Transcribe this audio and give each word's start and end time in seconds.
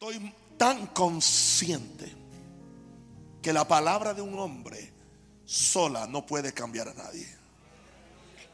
Estoy 0.00 0.32
tan 0.56 0.86
consciente 0.86 2.14
que 3.42 3.52
la 3.52 3.66
palabra 3.66 4.14
de 4.14 4.22
un 4.22 4.38
hombre 4.38 4.92
sola 5.44 6.06
no 6.06 6.24
puede 6.24 6.54
cambiar 6.54 6.86
a 6.86 6.94
nadie. 6.94 7.26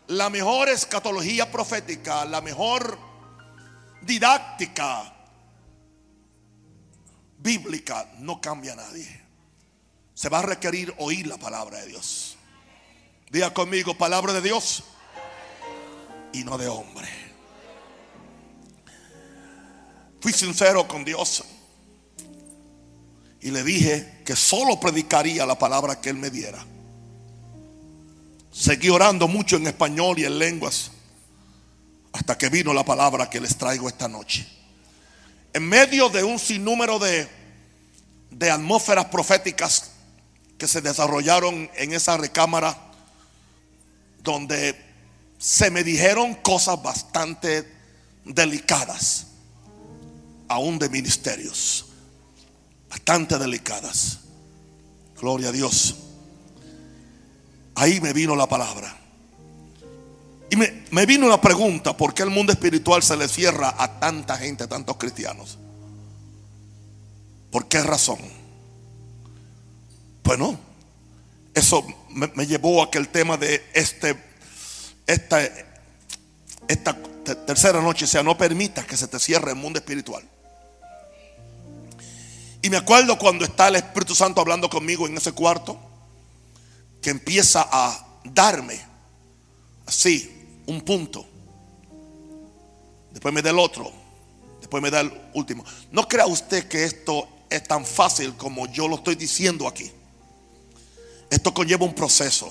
La 0.06 0.30
mejor 0.30 0.70
escatología 0.70 1.52
profética, 1.52 2.24
la 2.24 2.40
mejor 2.40 2.98
didáctica 4.00 5.14
bíblica 7.40 8.10
no 8.20 8.40
cambia 8.40 8.72
a 8.72 8.76
nadie. 8.76 9.22
Se 10.14 10.30
va 10.30 10.38
a 10.38 10.42
requerir 10.46 10.94
oír 10.96 11.26
la 11.26 11.36
palabra 11.36 11.80
de 11.80 11.88
Dios. 11.88 12.38
Diga 13.30 13.52
conmigo, 13.52 13.98
palabra 13.98 14.32
de 14.32 14.40
Dios 14.40 14.82
y 16.32 16.42
no 16.42 16.56
de 16.56 16.68
hombre. 16.68 17.23
Fui 20.24 20.32
sincero 20.32 20.88
con 20.88 21.04
Dios. 21.04 21.44
Y 23.42 23.50
le 23.50 23.62
dije 23.62 24.22
que 24.24 24.34
solo 24.34 24.80
predicaría 24.80 25.44
la 25.44 25.58
palabra 25.58 26.00
que 26.00 26.08
Él 26.08 26.16
me 26.16 26.30
diera. 26.30 26.64
Seguí 28.50 28.88
orando 28.88 29.28
mucho 29.28 29.56
en 29.56 29.66
español 29.66 30.18
y 30.18 30.24
en 30.24 30.38
lenguas 30.38 30.92
hasta 32.14 32.38
que 32.38 32.48
vino 32.48 32.72
la 32.72 32.86
palabra 32.86 33.28
que 33.28 33.38
les 33.38 33.58
traigo 33.58 33.86
esta 33.86 34.08
noche. 34.08 34.48
En 35.52 35.68
medio 35.68 36.08
de 36.08 36.24
un 36.24 36.38
sinnúmero 36.38 36.98
de, 36.98 37.28
de 38.30 38.50
atmósferas 38.50 39.04
proféticas 39.04 39.90
que 40.56 40.66
se 40.66 40.80
desarrollaron 40.80 41.70
en 41.74 41.92
esa 41.92 42.16
recámara, 42.16 42.74
donde 44.22 44.74
se 45.36 45.70
me 45.70 45.84
dijeron 45.84 46.34
cosas 46.36 46.82
bastante 46.82 47.70
delicadas 48.24 49.33
aún 50.48 50.78
de 50.78 50.88
ministerios, 50.88 51.86
bastante 52.88 53.38
delicadas. 53.38 54.20
Gloria 55.20 55.48
a 55.48 55.52
Dios. 55.52 55.96
Ahí 57.74 58.00
me 58.00 58.12
vino 58.12 58.36
la 58.36 58.48
palabra. 58.48 58.96
Y 60.50 60.56
me, 60.56 60.84
me, 60.90 61.06
vino 61.06 61.26
una 61.26 61.40
pregunta, 61.40 61.96
¿por 61.96 62.14
qué 62.14 62.22
el 62.22 62.30
mundo 62.30 62.52
espiritual 62.52 63.02
se 63.02 63.16
le 63.16 63.28
cierra 63.28 63.74
a 63.76 63.98
tanta 63.98 64.36
gente, 64.36 64.64
a 64.64 64.68
tantos 64.68 64.96
cristianos? 64.96 65.58
¿Por 67.50 67.66
qué 67.66 67.82
razón? 67.82 68.18
Bueno, 70.22 70.58
eso 71.54 71.84
me, 72.10 72.30
me 72.34 72.46
llevó 72.46 72.82
a 72.82 72.90
que 72.90 72.98
el 72.98 73.08
tema 73.08 73.36
de 73.36 73.64
este, 73.74 74.16
esta, 75.06 75.40
esta 76.68 76.96
tercera 77.46 77.80
noche 77.80 78.06
sea, 78.06 78.22
no 78.22 78.36
permita 78.36 78.84
que 78.84 78.96
se 78.96 79.08
te 79.08 79.18
cierre 79.18 79.50
el 79.50 79.56
mundo 79.56 79.78
espiritual. 79.78 80.22
Y 82.64 82.70
me 82.70 82.78
acuerdo 82.78 83.18
cuando 83.18 83.44
está 83.44 83.68
el 83.68 83.76
Espíritu 83.76 84.14
Santo 84.14 84.40
hablando 84.40 84.70
conmigo 84.70 85.06
en 85.06 85.14
ese 85.18 85.32
cuarto, 85.32 85.78
que 87.02 87.10
empieza 87.10 87.68
a 87.70 88.06
darme 88.24 88.80
así 89.84 90.62
un 90.64 90.80
punto. 90.80 91.26
Después 93.10 93.34
me 93.34 93.42
da 93.42 93.50
el 93.50 93.58
otro. 93.58 93.92
Después 94.60 94.82
me 94.82 94.90
da 94.90 95.00
el 95.00 95.12
último. 95.34 95.62
No 95.92 96.08
crea 96.08 96.26
usted 96.26 96.66
que 96.66 96.84
esto 96.84 97.28
es 97.50 97.62
tan 97.64 97.84
fácil 97.84 98.34
como 98.34 98.66
yo 98.68 98.88
lo 98.88 98.96
estoy 98.96 99.16
diciendo 99.16 99.68
aquí. 99.68 99.92
Esto 101.28 101.52
conlleva 101.52 101.84
un 101.84 101.94
proceso. 101.94 102.50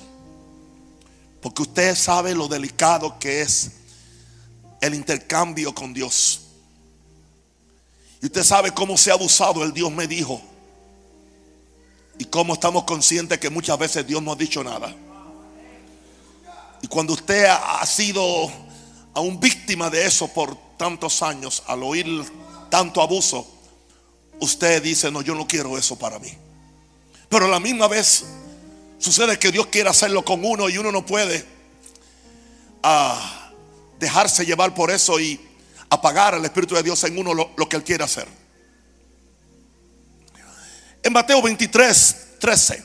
Porque 1.42 1.64
usted 1.64 1.96
sabe 1.96 2.36
lo 2.36 2.48
delicado 2.48 3.18
que 3.18 3.42
es 3.42 3.72
el 4.80 4.94
intercambio 4.94 5.74
con 5.74 5.92
Dios. 5.92 6.43
Y 8.24 8.28
usted 8.28 8.44
sabe 8.46 8.72
cómo 8.72 8.98
se 8.98 9.12
ha 9.12 9.16
abusado 9.16 9.66
el 9.66 9.74
Dios 9.74 9.92
me 9.92 10.08
dijo. 10.08 10.42
Y 12.18 12.24
cómo 12.24 12.54
estamos 12.54 12.86
conscientes 12.86 13.38
que 13.38 13.50
muchas 13.50 13.78
veces 13.78 14.08
Dios 14.08 14.24
no 14.24 14.32
ha 14.32 14.36
dicho 14.38 14.64
nada. 14.64 14.96
Y 16.82 16.88
cuando 16.88 17.12
usted 17.12 17.44
ha 17.44 17.86
sido 17.86 18.50
aún 19.14 19.42
víctima 19.42 19.90
de 19.90 20.06
eso 20.06 20.30
por 20.30 20.56
tantos 20.78 21.22
años, 21.22 21.64
al 21.68 21.84
oír 21.84 22.08
tanto 22.70 23.02
abuso, 23.02 23.46
usted 24.40 24.82
dice, 24.82 25.12
no, 25.12 25.22
yo 25.22 25.36
no 25.36 25.46
quiero 25.46 25.78
eso 25.78 26.00
para 26.00 26.18
mí. 26.18 26.32
Pero 27.28 27.48
a 27.48 27.50
la 27.50 27.60
misma 27.60 27.90
vez 27.90 28.24
sucede 29.00 29.38
que 29.38 29.52
Dios 29.52 29.68
quiere 29.68 29.90
hacerlo 29.90 30.24
con 30.24 30.46
uno 30.46 30.70
y 30.70 30.78
uno 30.78 30.94
no 30.94 31.06
puede 31.06 31.46
ah, 32.84 33.52
dejarse 34.00 34.46
llevar 34.46 34.74
por 34.74 34.92
eso 34.92 35.20
y 35.20 35.42
apagar 35.94 36.34
al 36.36 36.44
Espíritu 36.44 36.76
de 36.76 36.84
Dios 36.84 37.04
en 37.04 37.18
uno 37.18 37.34
lo, 37.34 37.70
que 37.70 37.76
Él 37.76 37.84
quiere 37.84 38.04
hacer. 38.04 38.28
En 41.04 41.14
Mateo 41.14 41.42
23, 41.42 42.40
13, 42.40 42.84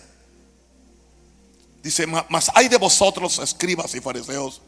dice, 1.82 2.06
mas 2.06 2.50
hay 2.54 2.68
de 2.68 2.76
vosotros, 2.76 3.38
escribas 3.38 3.94
y 3.94 4.00
fariseos, 4.00 4.60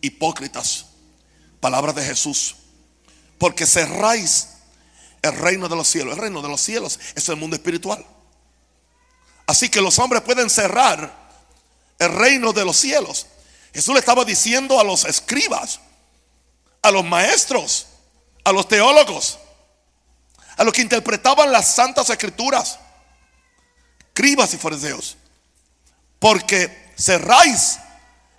hipócritas, 0.00 0.86
palabras 1.60 1.94
de 1.94 2.04
Jesús, 2.04 2.56
porque 3.38 3.66
cerráis 3.66 4.48
el 5.22 5.36
reino 5.36 5.68
de 5.68 5.76
los 5.76 5.88
cielos. 5.88 6.14
El 6.14 6.20
reino 6.20 6.42
de 6.42 6.48
los 6.48 6.60
cielos 6.60 6.98
es 7.14 7.28
el 7.28 7.36
mundo 7.36 7.56
espiritual. 7.56 8.04
Así 9.46 9.68
que 9.68 9.80
los 9.80 9.98
hombres 9.98 10.22
pueden 10.22 10.50
cerrar 10.50 11.22
el 11.98 12.12
reino 12.12 12.52
de 12.52 12.64
los 12.64 12.76
cielos. 12.76 13.26
Jesús 13.72 13.94
le 13.94 14.00
estaba 14.00 14.24
diciendo 14.24 14.78
a 14.78 14.84
los 14.84 15.04
escribas, 15.04 15.80
a 16.82 16.90
los 16.90 17.04
maestros, 17.04 17.86
a 18.44 18.52
los 18.52 18.68
teólogos, 18.68 19.38
a 20.56 20.64
los 20.64 20.72
que 20.72 20.82
interpretaban 20.82 21.50
las 21.52 21.74
santas 21.74 22.10
escrituras, 22.10 22.78
escribas 24.08 24.52
y 24.54 24.58
fariseos, 24.58 25.16
porque 26.18 26.92
cerráis 26.96 27.78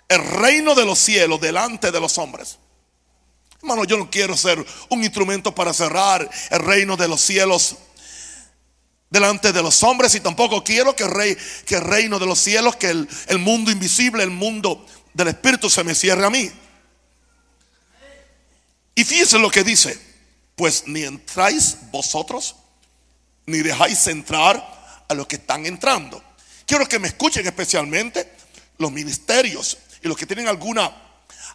el 0.08 0.24
reino 0.24 0.74
de 0.74 0.84
los 0.84 0.98
cielos 0.98 1.40
delante 1.40 1.90
de 1.90 2.00
los 2.00 2.18
hombres. 2.18 2.58
Hermano, 3.60 3.84
yo 3.84 3.96
no 3.96 4.10
quiero 4.10 4.36
ser 4.36 4.64
un 4.90 5.02
instrumento 5.02 5.54
para 5.54 5.72
cerrar 5.72 6.28
el 6.50 6.60
reino 6.60 6.96
de 6.96 7.08
los 7.08 7.20
cielos 7.20 7.76
delante 9.08 9.52
de 9.52 9.62
los 9.62 9.82
hombres 9.82 10.14
y 10.14 10.20
tampoco 10.20 10.62
quiero 10.62 10.94
que 10.94 11.04
el, 11.04 11.10
rey, 11.10 11.36
que 11.64 11.76
el 11.76 11.80
reino 11.82 12.18
de 12.18 12.26
los 12.26 12.38
cielos, 12.38 12.76
que 12.76 12.90
el, 12.90 13.08
el 13.26 13.38
mundo 13.38 13.70
invisible, 13.70 14.22
el 14.22 14.30
mundo 14.30 14.84
del 15.14 15.28
espíritu 15.28 15.70
se 15.70 15.82
me 15.82 15.94
cierre 15.94 16.26
a 16.26 16.30
mí. 16.30 16.50
Y 18.94 19.04
fíjense 19.04 19.38
lo 19.38 19.50
que 19.50 19.64
dice, 19.64 19.98
pues 20.56 20.84
ni 20.86 21.02
entráis 21.02 21.76
vosotros, 21.90 22.56
ni 23.46 23.58
dejáis 23.58 24.06
entrar 24.06 25.04
a 25.08 25.14
los 25.14 25.26
que 25.26 25.36
están 25.36 25.66
entrando. 25.66 26.22
Quiero 26.66 26.88
que 26.88 26.98
me 26.98 27.08
escuchen 27.08 27.46
especialmente 27.46 28.30
los 28.78 28.90
ministerios 28.90 29.78
y 30.02 30.08
los 30.08 30.16
que 30.16 30.26
tienen 30.26 30.48
alguna, 30.48 30.94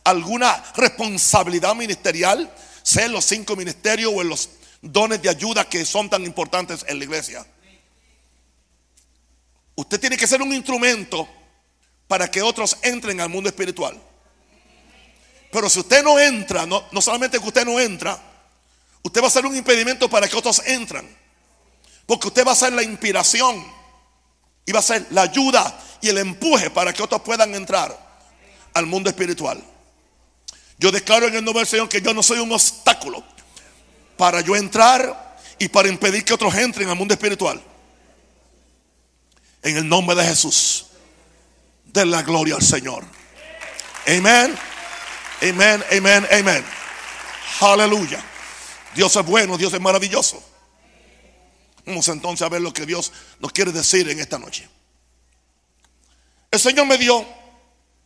alguna 0.04 0.64
responsabilidad 0.76 1.76
ministerial, 1.76 2.54
sea 2.84 3.06
en 3.06 3.12
los 3.12 3.26
cinco 3.26 3.56
ministerios 3.56 4.12
o 4.14 4.22
en 4.22 4.30
los 4.30 4.50
dones 4.82 5.22
de 5.22 5.30
ayuda 5.30 5.68
que 5.68 5.86
son 5.86 6.10
tan 6.10 6.24
importantes 6.24 6.86
en 6.88 7.00
la 7.00 7.06
iglesia. 7.06 7.46
Usted 9.76 10.00
tiene 10.00 10.18
que 10.18 10.28
ser 10.28 10.42
un 10.42 10.54
instrumento 10.54 11.28
para 12.08 12.30
que 12.30 12.42
otros 12.42 12.78
entren 12.82 13.22
al 13.22 13.30
mundo 13.30 13.50
espiritual. 13.50 13.98
Pero 15.52 15.70
si 15.70 15.80
usted 15.80 16.04
no 16.04 16.20
entra, 16.20 16.66
no, 16.66 16.86
no 16.92 17.02
solamente 17.02 17.40
que 17.40 17.48
usted 17.48 17.66
no 17.66 17.80
entra, 17.80 18.20
usted 19.02 19.22
va 19.22 19.28
a 19.28 19.32
ser 19.32 19.46
un 19.46 19.56
impedimento 19.56 20.10
para 20.10 20.28
que 20.28 20.36
otros 20.36 20.62
entran. 20.66 21.08
Porque 22.06 22.28
usted 22.28 22.46
va 22.46 22.52
a 22.52 22.56
ser 22.56 22.74
la 22.74 22.84
inspiración 22.84 23.66
y 24.66 24.72
va 24.72 24.80
a 24.80 24.84
ser 24.84 25.08
la 25.12 25.24
ayuda 25.24 25.80
y 26.02 26.09
el 26.09 26.18
empuje 26.18 26.70
para 26.70 26.94
que 26.94 27.02
otros 27.02 27.22
puedan 27.22 27.56
entrar 27.56 27.98
al 28.74 28.86
mundo 28.86 29.09
espiritual. 29.09 29.64
Yo 30.78 30.92
declaro 30.92 31.28
en 31.28 31.36
el 31.36 31.44
nombre 31.44 31.62
del 31.62 31.68
Señor 31.68 31.90
que 31.90 32.02
yo 32.02 32.14
no 32.14 32.24
soy 32.24 32.40
un 32.40 32.52
obstáculo 32.52 33.24
para 34.16 34.42
yo 34.42 34.56
entrar 34.56 35.38
y 35.58 35.68
para 35.68 35.90
impedir 35.90 36.24
que 36.24 36.34
otros 36.34 36.56
entren 36.56 36.88
al 36.90 36.96
mundo 36.96 37.14
espiritual. 37.14 37.62
En 39.62 39.78
el 39.78 39.88
nombre 39.88 40.16
de 40.16 40.23
Jesús. 40.23 40.85
De 41.85 42.06
la 42.06 42.22
gloria 42.22 42.56
al 42.56 42.62
Señor. 42.62 43.03
Amén. 44.08 44.56
Amén, 45.41 45.84
amén, 45.90 46.28
amén. 46.32 46.66
Aleluya. 47.62 48.22
Dios 48.94 49.16
es 49.16 49.26
bueno, 49.26 49.58
Dios 49.58 49.74
es 49.74 49.80
maravilloso. 49.80 50.44
Vamos 51.86 52.08
entonces 52.09 52.46
a 52.46 52.50
ver 52.50 52.62
lo 52.62 52.74
que 52.74 52.86
Dios 52.86 53.12
nos 53.40 53.52
quiere 53.53 53.72
decir 53.72 54.09
en 54.09 54.20
esta 54.20 54.38
noche. 54.38 54.68
El 56.52 56.59
Señor 56.59 56.88
me 56.88 56.97
dio 56.97 57.26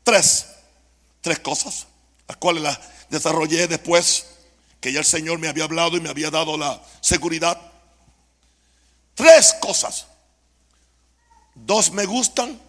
tres, 0.04 0.46
tres 1.22 1.40
cosas, 1.40 1.88
las 2.28 2.38
cuales 2.38 2.62
las 2.62 2.80
desarrollé 3.10 3.68
después 3.68 4.28
que 4.80 4.92
ya 4.92 5.00
el 5.00 5.06
Señor 5.06 5.40
me 5.40 5.48
había 5.48 5.64
hablado 5.64 5.98
y 5.98 6.02
me 6.02 6.10
había 6.10 6.30
dado 6.30 6.56
la 6.56 6.82
seguridad. 7.02 7.60
Tres 9.16 9.56
cosas. 9.60 10.06
Dos 11.56 11.92
me 11.92 12.06
gustan, 12.06 12.60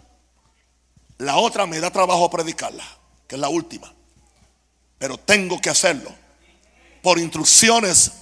la 1.18 1.36
otra 1.36 1.66
me 1.66 1.80
da 1.80 1.90
trabajo 1.90 2.30
predicarla, 2.30 2.84
que 3.26 3.34
es 3.34 3.40
la 3.40 3.48
última 3.48 3.94
pero 4.98 5.18
tengo 5.18 5.60
que 5.60 5.70
hacerlo 5.70 6.14
por 7.02 7.18
instrucciones 7.18 8.12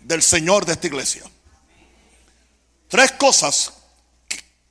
del 0.00 0.22
Señor 0.22 0.64
de 0.64 0.72
esta 0.72 0.86
iglesia. 0.86 1.22
Tres 2.88 3.12
cosas 3.12 3.72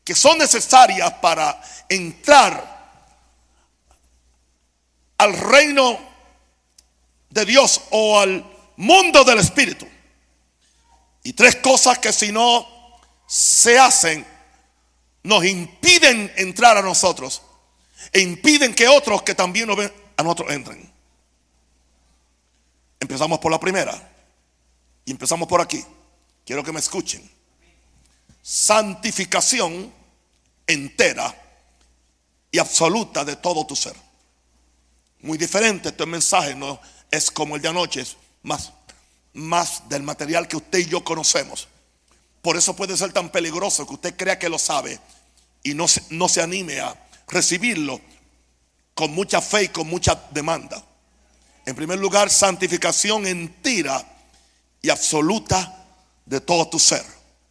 que 0.03 0.15
son 0.15 0.37
necesarias 0.37 1.13
para 1.21 1.61
entrar 1.89 2.73
al 5.17 5.33
reino 5.37 5.99
de 7.29 7.45
Dios 7.45 7.81
o 7.91 8.19
al 8.19 8.45
mundo 8.77 9.23
del 9.23 9.39
Espíritu. 9.39 9.87
Y 11.23 11.33
tres 11.33 11.55
cosas 11.57 11.99
que 11.99 12.11
si 12.11 12.31
no 12.31 12.67
se 13.27 13.79
hacen, 13.79 14.25
nos 15.23 15.45
impiden 15.45 16.31
entrar 16.35 16.77
a 16.77 16.81
nosotros 16.81 17.41
e 18.11 18.19
impiden 18.19 18.73
que 18.73 18.87
otros 18.87 19.23
que 19.23 19.33
también 19.33 19.69
a 20.17 20.23
nosotros 20.23 20.51
entren. 20.51 20.92
Empezamos 23.03 23.39
por 23.39 23.51
la 23.51 23.59
primera 23.59 23.91
y 25.03 25.11
empezamos 25.11 25.45
por 25.49 25.59
aquí. 25.59 25.83
Quiero 26.45 26.63
que 26.63 26.71
me 26.71 26.79
escuchen. 26.79 27.29
Santificación 28.41 29.93
entera 30.65 31.35
y 32.49 32.59
absoluta 32.59 33.25
de 33.25 33.35
todo 33.35 33.67
tu 33.67 33.75
ser. 33.75 33.93
Muy 35.19 35.37
diferente 35.37 35.89
este 35.89 36.05
mensaje, 36.05 36.55
no 36.55 36.79
es 37.11 37.29
como 37.29 37.57
el 37.57 37.61
de 37.61 37.67
anoche, 37.67 37.99
es 37.99 38.15
más, 38.41 38.71
más 39.33 39.89
del 39.89 40.03
material 40.03 40.47
que 40.47 40.55
usted 40.55 40.79
y 40.79 40.85
yo 40.85 41.03
conocemos. 41.03 41.67
Por 42.41 42.55
eso 42.55 42.73
puede 42.73 42.95
ser 42.95 43.11
tan 43.11 43.29
peligroso 43.31 43.85
que 43.85 43.95
usted 43.95 44.15
crea 44.15 44.39
que 44.39 44.47
lo 44.47 44.57
sabe 44.57 44.97
y 45.61 45.73
no 45.73 45.89
se, 45.89 46.03
no 46.09 46.29
se 46.29 46.41
anime 46.41 46.79
a 46.79 46.95
recibirlo 47.27 47.99
con 48.93 49.13
mucha 49.13 49.41
fe 49.41 49.63
y 49.63 49.67
con 49.67 49.87
mucha 49.87 50.15
demanda. 50.31 50.81
En 51.65 51.75
primer 51.75 51.99
lugar, 51.99 52.29
santificación 52.29 53.25
entera 53.25 54.03
y 54.81 54.89
absoluta 54.89 55.85
de 56.25 56.41
todo 56.41 56.67
tu 56.67 56.79
ser 56.79 57.03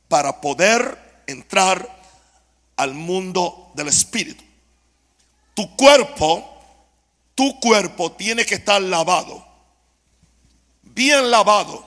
para 0.09 0.41
poder 0.41 1.25
entrar 1.27 1.89
al 2.77 2.95
mundo 2.95 3.73
del 3.75 3.89
espíritu. 3.89 4.45
Tu 5.55 5.77
cuerpo, 5.77 6.61
tu 7.35 7.59
cuerpo 7.61 8.13
tiene 8.13 8.45
que 8.45 8.57
estar 8.57 8.81
lavado, 8.83 9.47
bien 10.83 11.31
lavado 11.31 11.87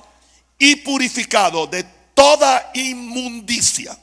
y 0.58 0.78
purificado 0.78 1.68
de 1.68 1.84
toda 2.14 2.72
inmundicia. 2.74 3.98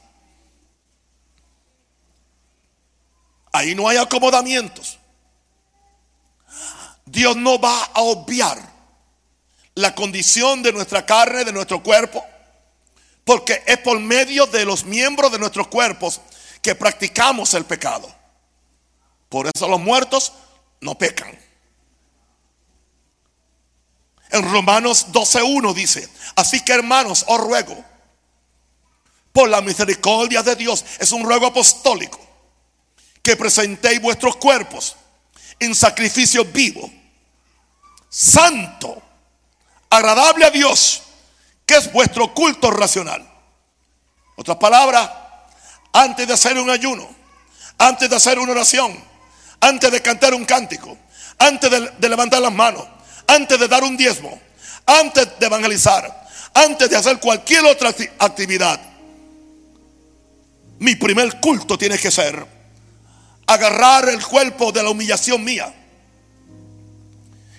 Ahí 3.51 3.75
no 3.75 3.87
hay 3.87 3.97
acomodamientos. 3.97 4.99
Dios 7.13 7.35
no 7.37 7.59
va 7.59 7.83
a 7.93 8.01
obviar 8.01 8.57
la 9.75 9.93
condición 9.93 10.63
de 10.63 10.73
nuestra 10.73 11.05
carne, 11.05 11.45
de 11.45 11.53
nuestro 11.53 11.83
cuerpo, 11.83 12.25
porque 13.23 13.61
es 13.67 13.77
por 13.77 13.99
medio 13.99 14.47
de 14.47 14.65
los 14.65 14.83
miembros 14.83 15.31
de 15.31 15.37
nuestros 15.37 15.67
cuerpos 15.67 16.21
que 16.59 16.73
practicamos 16.73 17.53
el 17.53 17.65
pecado. 17.65 18.11
Por 19.29 19.47
eso 19.53 19.67
los 19.67 19.79
muertos 19.79 20.33
no 20.81 20.97
pecan. 20.97 21.37
En 24.31 24.51
Romanos 24.51 25.09
12.1 25.11 25.71
dice, 25.75 26.09
así 26.35 26.61
que 26.61 26.73
hermanos, 26.73 27.25
os 27.27 27.39
ruego, 27.39 27.77
por 29.31 29.49
la 29.49 29.61
misericordia 29.61 30.41
de 30.41 30.55
Dios, 30.55 30.83
es 30.97 31.11
un 31.11 31.23
ruego 31.23 31.45
apostólico, 31.45 32.19
que 33.21 33.35
presentéis 33.35 34.01
vuestros 34.01 34.35
cuerpos 34.37 34.95
en 35.59 35.75
sacrificio 35.75 36.43
vivo, 36.45 36.91
santo, 38.13 39.01
agradable 39.89 40.45
a 40.45 40.51
Dios, 40.51 41.01
que 41.65 41.75
es 41.75 41.91
vuestro 41.91 42.31
culto 42.31 42.69
racional. 42.69 43.27
Otras 44.35 44.57
palabras, 44.57 45.09
antes 45.91 46.27
de 46.27 46.33
hacer 46.33 46.59
un 46.59 46.69
ayuno, 46.69 47.09
antes 47.79 48.07
de 48.07 48.15
hacer 48.15 48.37
una 48.37 48.51
oración, 48.51 48.95
antes 49.59 49.91
de 49.91 50.01
cantar 50.03 50.35
un 50.35 50.45
cántico, 50.45 50.95
antes 51.39 51.71
de, 51.71 51.89
de 51.97 52.09
levantar 52.09 52.39
las 52.39 52.53
manos, 52.53 52.85
antes 53.25 53.59
de 53.59 53.67
dar 53.67 53.83
un 53.83 53.97
diezmo, 53.97 54.39
antes 54.85 55.39
de 55.39 55.45
evangelizar, 55.47 56.27
antes 56.53 56.87
de 56.87 56.95
hacer 56.95 57.19
cualquier 57.19 57.65
otra 57.65 57.95
actividad, 58.19 58.79
mi 60.77 60.95
primer 60.95 61.39
culto 61.39 61.79
tiene 61.79 61.97
que 61.97 62.11
ser 62.11 62.45
agarrar 63.47 64.07
el 64.09 64.23
cuerpo 64.23 64.71
de 64.71 64.83
la 64.83 64.91
humillación 64.91 65.43
mía 65.43 65.73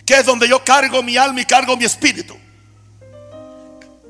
que 0.05 0.19
es 0.19 0.27
donde 0.27 0.49
yo 0.49 0.63
cargo 0.63 1.03
mi 1.03 1.17
alma 1.17 1.41
y 1.41 1.45
cargo 1.45 1.77
mi 1.77 1.85
espíritu, 1.85 2.37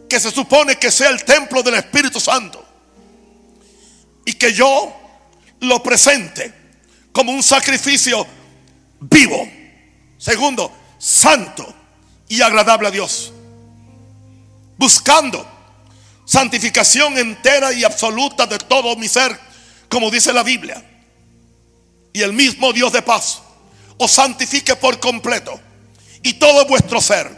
que 0.09 0.19
se 0.19 0.31
supone 0.31 0.77
que 0.77 0.91
sea 0.91 1.11
el 1.11 1.25
templo 1.25 1.63
del 1.63 1.75
Espíritu 1.75 2.21
Santo, 2.21 2.65
y 4.25 4.33
que 4.35 4.53
yo 4.53 4.95
lo 5.61 5.83
presente 5.83 6.53
como 7.13 7.33
un 7.33 7.43
sacrificio 7.43 8.27
vivo, 9.01 9.49
segundo, 10.19 10.73
santo 10.99 11.73
y 12.29 12.41
agradable 12.41 12.89
a 12.89 12.91
Dios, 12.91 13.33
buscando 14.77 15.47
santificación 16.25 17.19
entera 17.19 17.73
y 17.73 17.85
absoluta 17.85 18.47
de 18.47 18.59
todo 18.59 18.97
mi 18.97 19.09
ser, 19.09 19.39
como 19.89 20.11
dice 20.11 20.33
la 20.33 20.43
Biblia. 20.43 20.83
Y 22.13 22.23
el 22.23 22.33
mismo 22.33 22.73
Dios 22.73 22.93
de 22.93 23.03
paz 23.03 23.43
os 23.99 24.11
santifique 24.11 24.75
por 24.77 24.99
completo 24.99 25.61
y 26.25 26.33
todo 26.35 26.67
vuestro 26.67 27.01
ser, 27.01 27.31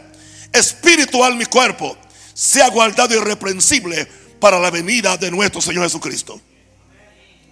espiritual 0.53 1.35
mi 1.35 1.45
cuerpo, 1.45 1.95
sea 2.33 2.69
guardado 2.69 3.13
irreprensible 3.13 4.07
para 4.39 4.57
la 4.59 4.71
venida 4.71 5.17
de 5.17 5.29
nuestro 5.29 5.61
Señor 5.61 5.83
Jesucristo. 5.83 6.39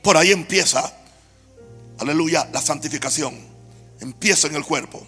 Por 0.01 0.15
ahí 0.15 0.31
empieza, 0.31 0.91
aleluya, 1.99 2.47
la 2.53 2.61
santificación. 2.61 3.37
Empieza 3.99 4.47
en 4.47 4.55
el 4.55 4.63
cuerpo. 4.63 5.05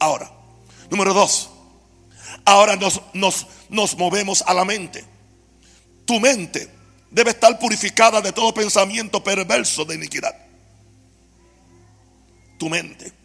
Ahora, 0.00 0.30
número 0.90 1.14
dos, 1.14 1.50
ahora 2.44 2.74
nos, 2.74 3.00
nos, 3.12 3.46
nos 3.68 3.96
movemos 3.96 4.42
a 4.42 4.52
la 4.52 4.64
mente. 4.64 5.04
Tu 6.04 6.18
mente 6.18 6.68
debe 7.12 7.30
estar 7.30 7.58
purificada 7.60 8.20
de 8.20 8.32
todo 8.32 8.52
pensamiento 8.52 9.22
perverso 9.22 9.84
de 9.84 9.94
iniquidad. 9.94 10.34
Tu 12.58 12.68
mente. 12.68 13.19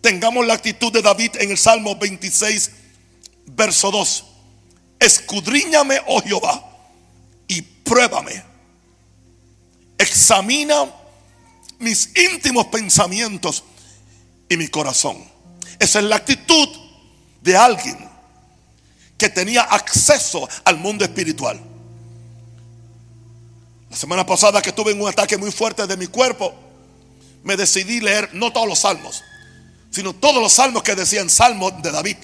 Tengamos 0.00 0.46
la 0.46 0.54
actitud 0.54 0.92
de 0.92 1.02
David 1.02 1.32
en 1.40 1.50
el 1.50 1.58
Salmo 1.58 1.96
26, 1.96 2.70
verso 3.46 3.90
2. 3.90 4.24
Escudriñame, 5.00 6.00
oh 6.06 6.20
Jehová, 6.22 6.64
y 7.46 7.62
pruébame. 7.62 8.42
Examina 9.98 10.92
mis 11.78 12.16
íntimos 12.16 12.66
pensamientos 12.66 13.64
y 14.48 14.56
mi 14.56 14.68
corazón. 14.68 15.24
Esa 15.78 15.98
es 15.98 16.04
la 16.04 16.16
actitud 16.16 16.68
de 17.40 17.56
alguien 17.56 18.08
que 19.16 19.28
tenía 19.28 19.62
acceso 19.62 20.48
al 20.64 20.78
mundo 20.78 21.04
espiritual. 21.04 21.60
La 23.90 23.96
semana 23.96 24.24
pasada 24.24 24.62
que 24.62 24.72
tuve 24.72 24.92
un 24.92 25.08
ataque 25.08 25.36
muy 25.36 25.50
fuerte 25.50 25.86
de 25.86 25.96
mi 25.96 26.06
cuerpo, 26.06 26.54
me 27.42 27.56
decidí 27.56 28.00
leer 28.00 28.30
no 28.34 28.52
todos 28.52 28.68
los 28.68 28.80
salmos, 28.80 29.24
sino 29.90 30.12
todos 30.14 30.42
los 30.42 30.52
salmos 30.52 30.82
que 30.82 30.94
decían 30.94 31.30
salmos 31.30 31.80
de 31.82 31.90
David. 31.90 32.16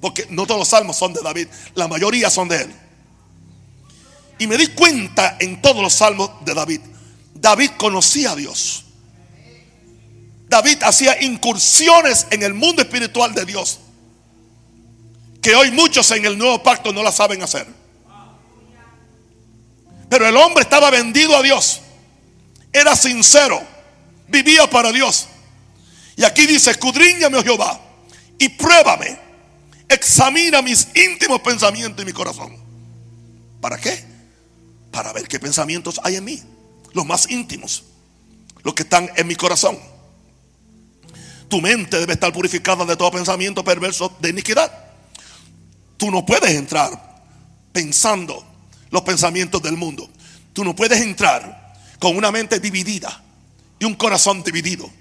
Porque 0.00 0.26
no 0.30 0.46
todos 0.46 0.60
los 0.60 0.68
salmos 0.68 0.96
son 0.96 1.12
de 1.12 1.20
David, 1.22 1.48
la 1.74 1.88
mayoría 1.88 2.30
son 2.30 2.48
de 2.48 2.62
él. 2.62 2.74
Y 4.38 4.46
me 4.46 4.56
di 4.56 4.68
cuenta 4.68 5.36
en 5.40 5.60
todos 5.60 5.82
los 5.82 5.92
salmos 5.92 6.30
de 6.44 6.54
David. 6.54 6.80
David 7.34 7.70
conocía 7.76 8.32
a 8.32 8.36
Dios. 8.36 8.84
David 10.48 10.82
hacía 10.82 11.20
incursiones 11.22 12.26
en 12.30 12.42
el 12.42 12.54
mundo 12.54 12.82
espiritual 12.82 13.34
de 13.34 13.44
Dios. 13.44 13.80
Que 15.42 15.54
hoy 15.54 15.70
muchos 15.72 16.10
en 16.12 16.24
el 16.24 16.38
nuevo 16.38 16.62
pacto 16.62 16.92
no 16.92 17.02
la 17.02 17.12
saben 17.12 17.42
hacer. 17.42 17.66
Pero 20.08 20.26
el 20.26 20.36
hombre 20.36 20.62
estaba 20.62 20.90
vendido 20.90 21.36
a 21.36 21.42
Dios. 21.42 21.80
Era 22.72 22.96
sincero. 22.96 23.60
Vivía 24.28 24.68
para 24.70 24.92
Dios. 24.92 25.26
Y 26.18 26.24
aquí 26.24 26.46
dice, 26.46 26.72
escudriñame, 26.72 27.38
oh 27.38 27.44
Jehová, 27.44 27.80
y 28.40 28.48
pruébame. 28.48 29.16
Examina 29.88 30.60
mis 30.60 30.88
íntimos 30.96 31.40
pensamientos 31.42 32.02
y 32.02 32.06
mi 32.06 32.12
corazón. 32.12 32.56
¿Para 33.60 33.78
qué? 33.78 34.04
Para 34.90 35.12
ver 35.12 35.28
qué 35.28 35.38
pensamientos 35.38 36.00
hay 36.02 36.16
en 36.16 36.24
mí. 36.24 36.42
Los 36.92 37.06
más 37.06 37.30
íntimos. 37.30 37.84
Los 38.64 38.74
que 38.74 38.82
están 38.82 39.08
en 39.14 39.28
mi 39.28 39.36
corazón. 39.36 39.78
Tu 41.48 41.60
mente 41.60 42.00
debe 42.00 42.14
estar 42.14 42.32
purificada 42.32 42.84
de 42.84 42.96
todo 42.96 43.12
pensamiento 43.12 43.62
perverso 43.62 44.16
de 44.18 44.30
iniquidad. 44.30 44.72
Tú 45.96 46.10
no 46.10 46.26
puedes 46.26 46.50
entrar 46.50 47.22
pensando 47.72 48.44
los 48.90 49.02
pensamientos 49.02 49.62
del 49.62 49.76
mundo. 49.76 50.10
Tú 50.52 50.64
no 50.64 50.74
puedes 50.74 51.00
entrar 51.00 51.74
con 52.00 52.16
una 52.16 52.32
mente 52.32 52.58
dividida 52.58 53.22
y 53.78 53.84
un 53.84 53.94
corazón 53.94 54.42
dividido. 54.42 54.97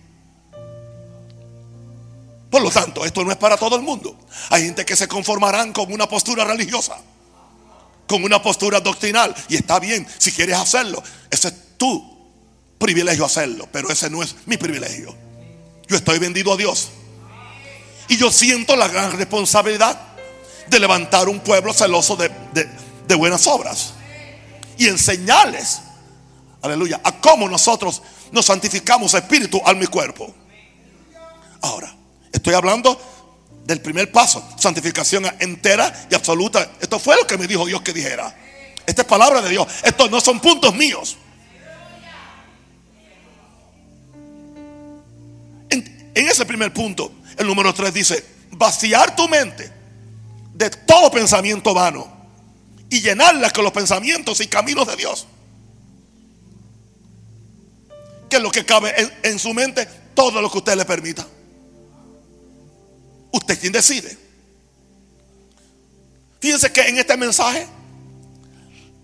Por 2.49 2.61
lo 2.61 2.71
tanto, 2.71 3.05
esto 3.05 3.23
no 3.23 3.31
es 3.31 3.37
para 3.37 3.57
todo 3.57 3.75
el 3.75 3.81
mundo. 3.81 4.17
Hay 4.49 4.63
gente 4.63 4.85
que 4.85 4.95
se 4.95 5.07
conformarán 5.07 5.73
con 5.73 5.91
una 5.91 6.07
postura 6.07 6.43
religiosa. 6.43 6.97
con 8.07 8.23
una 8.23 8.41
postura 8.41 8.79
doctrinal. 8.79 9.35
Y 9.49 9.57
está 9.57 9.81
bien, 9.81 10.07
si 10.17 10.31
quieres 10.31 10.55
hacerlo, 10.55 11.03
ese 11.29 11.49
es 11.49 11.53
tu 11.75 12.17
privilegio 12.77 13.25
hacerlo, 13.25 13.67
pero 13.69 13.89
ese 13.89 14.09
no 14.09 14.23
es 14.23 14.33
mi 14.45 14.55
privilegio. 14.55 15.13
Yo 15.89 15.97
estoy 15.97 16.17
vendido 16.17 16.53
a 16.53 16.55
Dios. 16.55 16.89
Y 18.07 18.17
yo 18.17 18.31
siento 18.31 18.77
la 18.77 18.87
gran 18.87 19.11
responsabilidad 19.17 19.99
de 20.69 20.79
levantar 20.79 21.27
un 21.27 21.39
pueblo 21.39 21.73
celoso 21.73 22.15
de, 22.15 23.15
buenas 23.15 23.47
obras. 23.47 23.93
Y 24.77 24.87
enseñarles, 24.87 25.81
aleluya, 26.61 27.01
a 27.03 27.19
cómo 27.19 27.49
nosotros 27.49 28.01
nos 28.31 28.45
santificamos 28.45 29.13
espíritu, 29.13 29.61
alma 29.65 29.83
y 29.83 29.87
cuerpo. 29.87 30.33
Ahora, 31.61 31.96
estoy 32.31 32.53
hablando 32.53 32.99
del 33.65 33.81
primer 33.81 34.11
paso, 34.11 34.47
santificación 34.57 35.25
entera 35.39 36.07
y 36.09 36.15
absoluta. 36.15 36.71
Esto 36.79 36.99
fue 36.99 37.15
lo 37.17 37.27
que 37.27 37.37
me 37.37 37.47
dijo 37.47 37.65
Dios 37.65 37.81
que 37.81 37.93
dijera. 37.93 38.35
Esta 38.85 39.01
es 39.01 39.07
palabra 39.07 39.41
de 39.41 39.49
Dios. 39.49 39.67
Estos 39.83 40.09
no 40.09 40.21
son 40.21 40.39
puntos 40.39 40.73
míos. 40.73 41.17
En, 45.69 46.27
ese 46.27 46.45
primer 46.45 46.73
punto, 46.73 47.11
el 47.37 47.45
número 47.45 47.73
3 47.73 47.93
dice, 47.93 48.25
vaciar 48.51 49.15
tu 49.15 49.27
mente 49.27 49.71
de 50.53 50.69
todo 50.69 51.11
pensamiento 51.11 51.73
vano 51.73 52.07
y 52.89 53.01
llenarla 53.01 53.51
con 53.51 53.65
los 53.65 53.73
pensamientos 53.73 54.39
y 54.39 54.47
caminos 54.47 54.87
de 54.87 54.95
Dios. 54.95 55.27
Que 58.29 58.37
es 58.37 58.41
lo 58.41 58.49
que 58.49 58.65
cabe 58.65 58.93
en, 59.21 59.37
su 59.37 59.53
mente? 59.53 59.85
Todo 60.15 60.41
lo 60.41 60.49
que 60.49 60.57
usted 60.57 60.75
le 60.75 60.85
permita. 60.85 61.27
Usted 63.31 63.59
quien 63.59 63.73
decide. 63.73 64.17
Fíjense 66.39 66.71
que 66.71 66.81
en 66.81 66.97
este 66.97 67.17
mensaje 67.17 67.67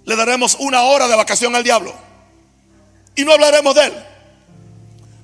le 0.06 0.15
daremos 0.15 0.56
una 0.60 0.82
hora 0.84 1.08
de 1.08 1.15
vacación 1.15 1.56
al 1.56 1.63
diablo. 1.63 1.94
Y 3.15 3.24
no 3.25 3.34
hablaremos 3.34 3.75
de 3.75 3.86
él. 3.86 3.94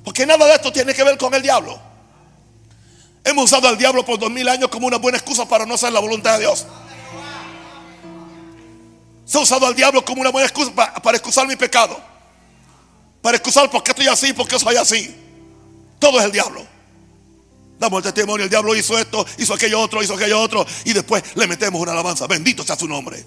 Porque 0.03 0.25
nada 0.25 0.46
de 0.46 0.53
esto 0.53 0.72
tiene 0.72 0.94
que 0.94 1.03
ver 1.03 1.18
con 1.18 1.34
el 1.34 1.41
diablo. 1.41 1.79
Hemos 3.24 3.46
usado 3.46 3.68
al 3.68 3.77
diablo 3.77 4.06
por 4.06 4.18
dos 4.18 4.32
mil 4.32 4.48
años 4.48 4.70
como 4.70 4.88
una 4.88 4.98
buena 4.98 5.18
excusa 5.18 5.48
para 5.48 5.65
no 5.65 5.75
hacer 5.75 5.91
la 5.91 6.00
voluntad 6.00 6.34
de 6.34 6.39
Dios. 6.39 6.65
Se 9.25 9.38
ha 9.38 9.41
usado 9.41 9.68
al 9.68 9.75
diablo 9.75 10.03
como 10.03 10.22
una 10.22 10.32
buena 10.32 10.48
excusa 10.48 10.74
para, 10.74 11.18
excusar 11.18 11.48
mi 11.48 11.56
pecado. 11.56 12.00
Para 13.22 13.38
excusar 13.38 13.70
por 13.70 13.84
qué 13.84 13.91
estoy 13.91 14.08
así, 14.08 14.34
por 14.34 14.48
qué 14.48 14.58
soy 14.58 14.75
así. 14.75 15.15
Todo 16.00 16.20
es 16.20 16.25
el 16.25 16.32
diablo. 16.32 16.65
Damos 17.79 18.00
el 18.00 18.13
testimonio, 18.13 18.43
el 18.43 18.50
diablo 18.50 18.75
hizo 18.75 19.00
esto, 19.00 19.25
hizo 19.38 19.53
aquello 19.53 19.79
otro, 19.79 20.03
hizo 20.03 20.13
aquello 20.13 20.41
otro. 20.41 20.65
Y 20.83 20.91
después 20.91 21.24
le 21.36 21.48
metemos 21.48 21.81
una 21.81 21.93
alabanza. 21.93 22.27
Bendito 22.27 22.63
sea 22.63 22.75
su 22.75 22.88
nombre. 22.88 23.25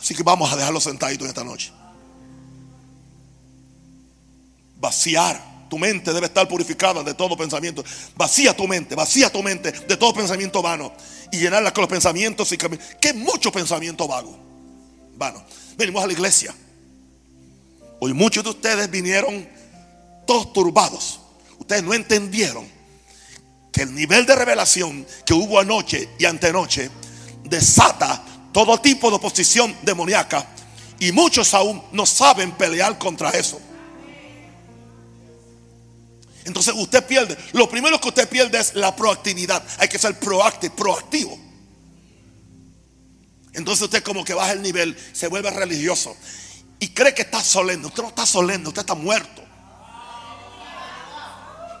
Así 0.00 0.14
que 0.14 0.22
vamos 0.22 0.52
a 0.52 0.56
dejarlo 0.56 0.80
sentadito 0.80 1.24
en 1.24 1.28
esta 1.28 1.44
noche. 1.44 1.72
Vaciar 4.76 5.58
tu 5.68 5.78
mente 5.78 6.12
debe 6.12 6.26
estar 6.26 6.48
purificada 6.48 7.02
de 7.02 7.14
todo 7.14 7.36
pensamiento. 7.36 7.84
Vacía 8.16 8.56
tu 8.56 8.66
mente, 8.66 8.94
vacía 8.94 9.30
tu 9.30 9.42
mente 9.42 9.70
de 9.70 9.96
todo 9.96 10.14
pensamiento 10.14 10.62
vano. 10.62 10.92
Y 11.30 11.38
llenarla 11.38 11.72
con 11.72 11.82
los 11.82 11.90
pensamientos 11.90 12.50
y. 12.52 12.56
Que 12.56 13.12
mucho 13.12 13.52
pensamiento 13.52 14.08
vago. 14.08 14.36
Vano. 15.16 15.44
Venimos 15.76 16.02
a 16.02 16.06
la 16.06 16.12
iglesia. 16.12 16.54
Hoy 18.00 18.12
muchos 18.14 18.44
de 18.44 18.50
ustedes 18.50 18.90
vinieron 18.90 19.48
todos 20.26 20.52
turbados. 20.52 21.20
Ustedes 21.58 21.82
no 21.82 21.94
entendieron 21.94 22.68
que 23.72 23.82
el 23.82 23.94
nivel 23.94 24.24
de 24.24 24.36
revelación 24.36 25.06
que 25.26 25.34
hubo 25.34 25.58
anoche 25.58 26.08
y 26.18 26.24
antenoche 26.24 26.90
desata 27.44 28.24
todo 28.52 28.80
tipo 28.80 29.10
de 29.10 29.16
oposición 29.16 29.76
demoníaca. 29.82 30.46
Y 31.00 31.12
muchos 31.12 31.54
aún 31.54 31.82
no 31.92 32.06
saben 32.06 32.52
pelear 32.52 32.98
contra 32.98 33.30
eso. 33.30 33.60
Entonces 36.44 36.74
usted 36.76 37.04
pierde. 37.04 37.36
Lo 37.52 37.68
primero 37.68 38.00
que 38.00 38.08
usted 38.08 38.28
pierde 38.28 38.58
es 38.58 38.74
la 38.74 38.94
proactividad. 38.94 39.62
Hay 39.78 39.88
que 39.88 39.98
ser 39.98 40.18
proactivo, 40.18 40.74
proactivo. 40.74 41.38
Entonces 43.54 43.82
usted 43.82 44.02
como 44.04 44.24
que 44.24 44.34
baja 44.34 44.52
el 44.52 44.62
nivel, 44.62 44.96
se 45.12 45.26
vuelve 45.26 45.50
religioso 45.50 46.16
y 46.80 46.88
cree 46.88 47.14
que 47.14 47.22
está 47.22 47.42
solemne. 47.42 47.86
Usted 47.86 48.02
no 48.02 48.08
está 48.08 48.26
solemne, 48.26 48.68
usted 48.68 48.80
está 48.80 48.94
muerto. 48.94 49.42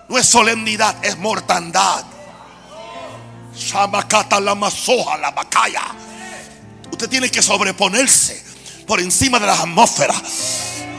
No 0.08 0.18
es 0.18 0.26
solemnidad, 0.26 0.96
es 1.02 1.18
mortandad. 1.18 2.04
Usted 6.90 7.08
tiene 7.08 7.30
que 7.30 7.42
sobreponerse 7.42 8.44
por 8.86 9.00
encima 9.00 9.38
de 9.38 9.46
las 9.46 9.60
atmósferas. 9.60 10.22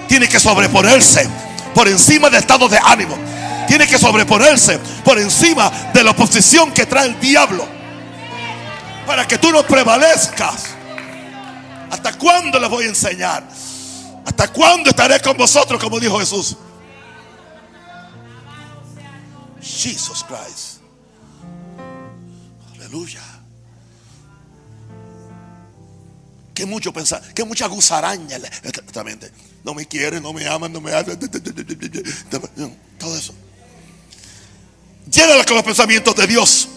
Tiene 0.08 0.28
que 0.28 0.40
sobreponerse 0.40 1.28
por 1.74 1.88
encima 1.88 2.30
del 2.30 2.42
estado 2.42 2.68
de 2.68 2.80
ánimo 2.84 3.18
tiene 3.70 3.86
que 3.86 4.00
sobreponerse 4.00 4.80
por 5.06 5.20
encima 5.20 5.70
de 5.94 6.04
la 6.04 6.10
oposición 6.10 6.72
que 6.72 6.88
trae 6.88 7.06
el 7.06 7.20
diablo. 7.20 7.68
Para 9.06 9.28
que 9.28 9.38
tú 9.38 9.52
no 9.52 9.62
prevalezcas. 9.62 10.66
¿Hasta 11.92 12.14
cuándo 12.14 12.60
les 12.60 12.68
voy 12.68 12.86
a 12.86 12.88
enseñar? 12.88 13.44
¿Hasta 14.30 14.48
cuándo 14.54 14.92
estaré 14.92 15.20
con 15.22 15.36
vosotros? 15.36 15.82
Como 15.82 16.00
dijo 16.00 16.20
Jesús. 16.20 16.56
Jesus 19.60 20.24
Christ. 20.24 20.82
Aleluya. 22.76 23.24
Que 26.54 26.68
mucho 26.68 26.94
pensar, 26.94 27.34
que 27.34 27.44
mucha 27.44 27.66
gusaraña 27.66 28.38
exactamente. 28.62 29.32
No 29.64 29.74
me 29.74 29.88
quieren, 29.88 30.22
no 30.22 30.32
me 30.32 30.48
aman, 30.48 30.72
no 30.72 30.80
me 30.80 30.94
hacen. 30.94 31.18
Todo 33.00 33.18
eso. 33.18 33.34
Llénala 35.10 35.44
con 35.44 35.56
los 35.56 35.66
pensamientos 35.66 36.16
de 36.16 36.28
Dios. 36.28 36.68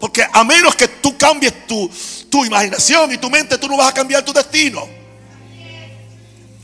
Porque 0.00 0.26
a 0.32 0.42
menos 0.42 0.74
que 0.74 0.88
tú 0.88 1.16
cambies 1.16 1.64
tu, 1.68 1.88
tu 2.28 2.44
imaginación 2.44 3.12
y 3.12 3.18
tu 3.18 3.30
mente, 3.30 3.56
tú 3.56 3.68
no 3.68 3.76
vas 3.76 3.90
a 3.90 3.94
cambiar 3.94 4.24
tu 4.24 4.32
destino. 4.32 4.95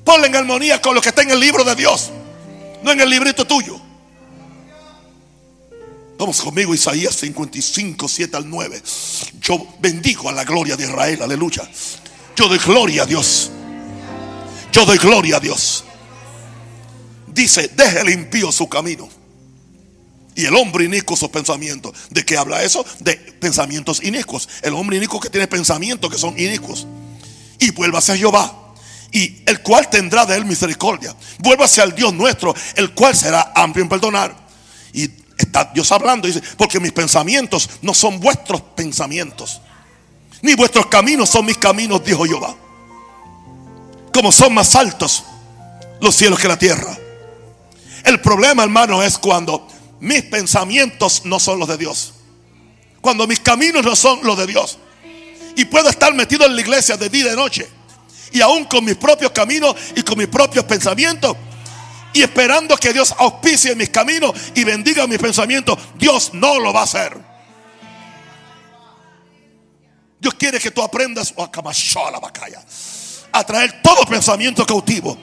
Ponle 0.04 0.26
en 0.26 0.36
armonía 0.36 0.80
con 0.80 0.94
lo 0.94 1.00
que 1.00 1.10
está 1.10 1.22
en 1.22 1.30
el 1.30 1.40
libro 1.40 1.64
de 1.64 1.74
Dios, 1.74 2.10
no 2.82 2.90
en 2.90 3.00
el 3.00 3.08
librito 3.08 3.46
tuyo. 3.46 3.80
Vamos 6.18 6.40
conmigo, 6.40 6.74
Isaías 6.74 7.16
55, 7.16 8.08
7 8.08 8.36
al 8.36 8.48
9. 8.48 8.82
Yo 9.40 9.66
bendigo 9.80 10.28
a 10.28 10.32
la 10.32 10.44
gloria 10.44 10.76
de 10.76 10.84
Israel, 10.84 11.22
aleluya. 11.22 11.68
Yo 12.36 12.48
doy 12.48 12.58
gloria 12.58 13.02
a 13.02 13.06
Dios. 13.06 13.50
Yo 14.72 14.84
doy 14.84 14.98
gloria 14.98 15.36
a 15.36 15.40
Dios. 15.40 15.84
Dice, 17.26 17.68
deje 17.74 18.00
el 18.00 18.10
impío 18.10 18.52
su 18.52 18.68
camino 18.68 19.08
y 20.34 20.46
el 20.46 20.54
hombre 20.56 20.84
inicuo 20.84 21.16
sus 21.16 21.28
pensamientos. 21.28 21.92
¿De 22.10 22.24
qué 22.24 22.36
habla 22.36 22.62
eso? 22.62 22.84
De 23.00 23.14
pensamientos 23.16 24.02
inicuos. 24.02 24.48
El 24.62 24.74
hombre 24.74 24.96
inicuo 24.96 25.20
que 25.20 25.30
tiene 25.30 25.46
pensamientos 25.46 26.10
que 26.10 26.18
son 26.18 26.38
inicuos. 26.38 26.86
Y 27.58 27.70
vuelva 27.70 27.98
hacia 27.98 28.16
Jehová. 28.16 28.61
Y 29.12 29.42
el 29.46 29.60
cual 29.60 29.90
tendrá 29.90 30.24
de 30.24 30.36
él 30.36 30.46
misericordia. 30.46 31.14
Vuelva 31.38 31.66
hacia 31.66 31.84
el 31.84 31.94
Dios 31.94 32.14
nuestro, 32.14 32.54
el 32.76 32.92
cual 32.92 33.14
será 33.14 33.52
amplio 33.54 33.82
en 33.82 33.88
perdonar. 33.88 34.34
Y 34.92 35.10
está 35.36 35.70
Dios 35.72 35.92
hablando, 35.92 36.26
dice, 36.26 36.42
porque 36.56 36.80
mis 36.80 36.92
pensamientos 36.92 37.68
no 37.82 37.92
son 37.92 38.18
vuestros 38.20 38.62
pensamientos. 38.74 39.60
Ni 40.40 40.54
vuestros 40.54 40.86
caminos 40.86 41.30
son 41.30 41.46
mis 41.46 41.58
caminos, 41.58 42.02
dijo 42.04 42.24
Jehová. 42.24 42.56
Como 44.12 44.32
son 44.32 44.54
más 44.54 44.74
altos 44.74 45.24
los 46.00 46.16
cielos 46.16 46.38
que 46.38 46.48
la 46.48 46.58
tierra. 46.58 46.98
El 48.04 48.20
problema, 48.20 48.64
hermano, 48.64 49.02
es 49.02 49.18
cuando 49.18 49.68
mis 50.00 50.22
pensamientos 50.22 51.22
no 51.24 51.38
son 51.38 51.58
los 51.58 51.68
de 51.68 51.78
Dios. 51.78 52.14
Cuando 53.00 53.26
mis 53.26 53.40
caminos 53.40 53.84
no 53.84 53.94
son 53.94 54.20
los 54.24 54.36
de 54.36 54.46
Dios. 54.46 54.78
Y 55.56 55.64
puedo 55.66 55.88
estar 55.88 56.12
metido 56.14 56.44
en 56.46 56.56
la 56.56 56.60
iglesia 56.60 56.96
de 56.96 57.08
día 57.08 57.26
y 57.26 57.28
de 57.30 57.36
noche. 57.36 57.68
Y 58.32 58.40
aún 58.40 58.64
con 58.64 58.84
mis 58.84 58.96
propios 58.96 59.32
caminos 59.32 59.74
y 59.94 60.02
con 60.02 60.18
mis 60.18 60.28
propios 60.28 60.64
pensamientos. 60.64 61.36
Y 62.12 62.22
esperando 62.22 62.76
que 62.76 62.92
Dios 62.92 63.14
auspicie 63.18 63.74
mis 63.74 63.88
caminos 63.90 64.32
y 64.54 64.64
bendiga 64.64 65.06
mis 65.06 65.18
pensamientos. 65.18 65.78
Dios 65.94 66.32
no 66.34 66.58
lo 66.58 66.72
va 66.72 66.80
a 66.80 66.84
hacer. 66.84 67.16
Dios 70.20 70.34
quiere 70.34 70.60
que 70.60 70.70
tú 70.70 70.82
aprendas 70.82 71.34
a 73.32 73.44
traer 73.44 73.82
todo 73.82 74.06
pensamiento 74.06 74.64
cautivo 74.64 75.18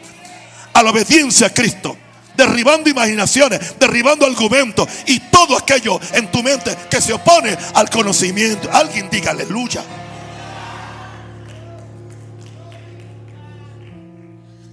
a 0.74 0.84
la 0.84 0.90
obediencia 0.90 1.48
a 1.48 1.50
Cristo 1.52 1.96
derribando 2.40 2.90
imaginaciones, 2.90 3.78
derribando 3.78 4.26
argumentos 4.26 4.88
y 5.06 5.20
todo 5.20 5.58
aquello 5.58 6.00
en 6.14 6.32
tu 6.32 6.42
mente 6.42 6.76
que 6.90 7.02
se 7.02 7.14
opone 7.14 7.56
al 7.74 7.90
conocimiento. 7.90 8.70
Alguien 8.72 9.10
diga 9.10 9.32
aleluya. 9.32 9.84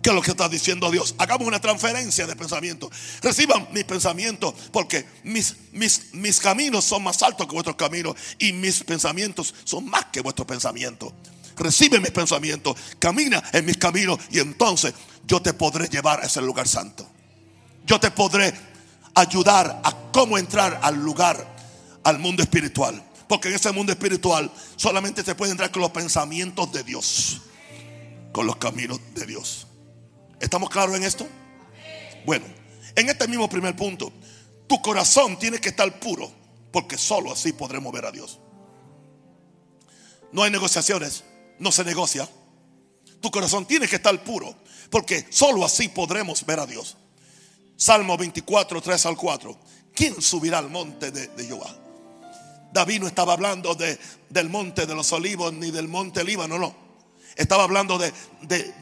¿Qué 0.07 0.11
es 0.11 0.15
lo 0.15 0.23
que 0.23 0.31
está 0.31 0.49
diciendo 0.49 0.89
Dios? 0.89 1.17
Hagamos 1.19 1.49
una 1.49 1.61
transferencia 1.61 2.29
de 2.29 2.37
pensamiento. 2.37 2.89
Reciban 3.23 3.67
mis 3.73 3.83
pensamientos 3.83 4.55
porque 4.71 5.05
mis, 5.25 5.57
mis, 5.73 6.15
mis 6.15 6.39
caminos 6.39 6.85
son 6.85 7.03
más 7.03 7.25
altos 7.25 7.45
que 7.49 7.55
vuestros 7.55 7.75
caminos 7.75 8.15
y 8.39 8.53
mis 8.53 8.85
pensamientos 8.85 9.53
son 9.65 9.91
más 9.91 10.05
que 10.13 10.21
vuestros 10.21 10.47
pensamientos. 10.47 11.13
Recibe 11.57 11.99
mis 11.99 12.13
pensamientos, 12.13 12.77
camina 13.01 13.43
en 13.53 13.65
mis 13.65 13.79
caminos 13.79 14.21
y 14.31 14.39
entonces 14.39 14.95
yo 15.27 15.43
te 15.43 15.53
podré 15.55 15.89
llevar 15.89 16.21
a 16.21 16.27
ese 16.27 16.41
lugar 16.41 16.69
santo. 16.69 17.05
Yo 17.85 17.99
te 17.99 18.13
podré 18.13 18.55
ayudar 19.13 19.81
a 19.83 19.93
cómo 20.13 20.39
entrar 20.39 20.79
al 20.85 21.03
lugar, 21.03 21.53
al 22.05 22.21
mundo 22.21 22.45
espiritual. 22.45 23.03
Porque 23.27 23.49
en 23.49 23.55
ese 23.55 23.73
mundo 23.73 23.91
espiritual 23.91 24.53
solamente 24.77 25.25
se 25.25 25.35
puede 25.35 25.51
entrar 25.51 25.73
con 25.73 25.83
los 25.83 25.91
pensamientos 25.91 26.71
de 26.71 26.85
Dios, 26.85 27.41
con 28.31 28.47
los 28.47 28.55
caminos 28.55 29.01
de 29.13 29.27
Dios. 29.27 29.66
¿Estamos 30.41 30.71
claros 30.71 30.97
en 30.97 31.05
esto? 31.05 31.27
Bueno, 32.25 32.45
en 32.95 33.09
este 33.09 33.29
mismo 33.29 33.49
primer 33.49 33.77
punto, 33.77 34.13
tu 34.67 34.81
corazón 34.83 35.39
tiene 35.39 35.59
que 35.59 35.71
estar 35.71 35.99
puro, 36.01 36.31
porque 36.73 36.99
solo 36.99 37.33
así 37.33 37.53
podremos 37.53 37.93
ver 37.93 38.07
a 38.07 38.11
Dios. 38.11 38.41
No 40.33 40.43
hay 40.43 40.51
negociaciones, 40.51 41.25
no 41.59 41.73
se 41.73 41.85
negocia. 41.85 42.29
Tu 43.21 43.31
corazón 43.31 43.67
tiene 43.67 43.89
que 43.89 43.97
estar 43.97 44.23
puro, 44.25 44.55
porque 44.91 45.27
solo 45.31 45.65
así 45.65 45.89
podremos 45.89 46.45
ver 46.45 46.61
a 46.61 46.67
Dios. 46.67 46.97
Salmo 47.77 48.17
24, 48.17 48.81
3 48.81 49.07
al 49.07 49.17
4. 49.17 49.59
¿Quién 49.95 50.21
subirá 50.21 50.59
al 50.59 50.69
monte 50.69 51.11
de, 51.11 51.45
Jehová? 51.45 51.75
David 52.73 53.01
no 53.01 53.07
estaba 53.07 53.33
hablando 53.33 53.75
de, 53.75 53.99
del 54.29 54.51
monte 54.51 54.85
de 54.87 54.95
los 54.95 55.13
olivos 55.13 55.53
ni 55.53 55.71
del 55.71 55.89
monte 55.89 56.23
Líbano, 56.25 56.59
no. 56.59 56.86
Estaba 57.37 57.65
hablando 57.65 57.99
de, 57.99 58.13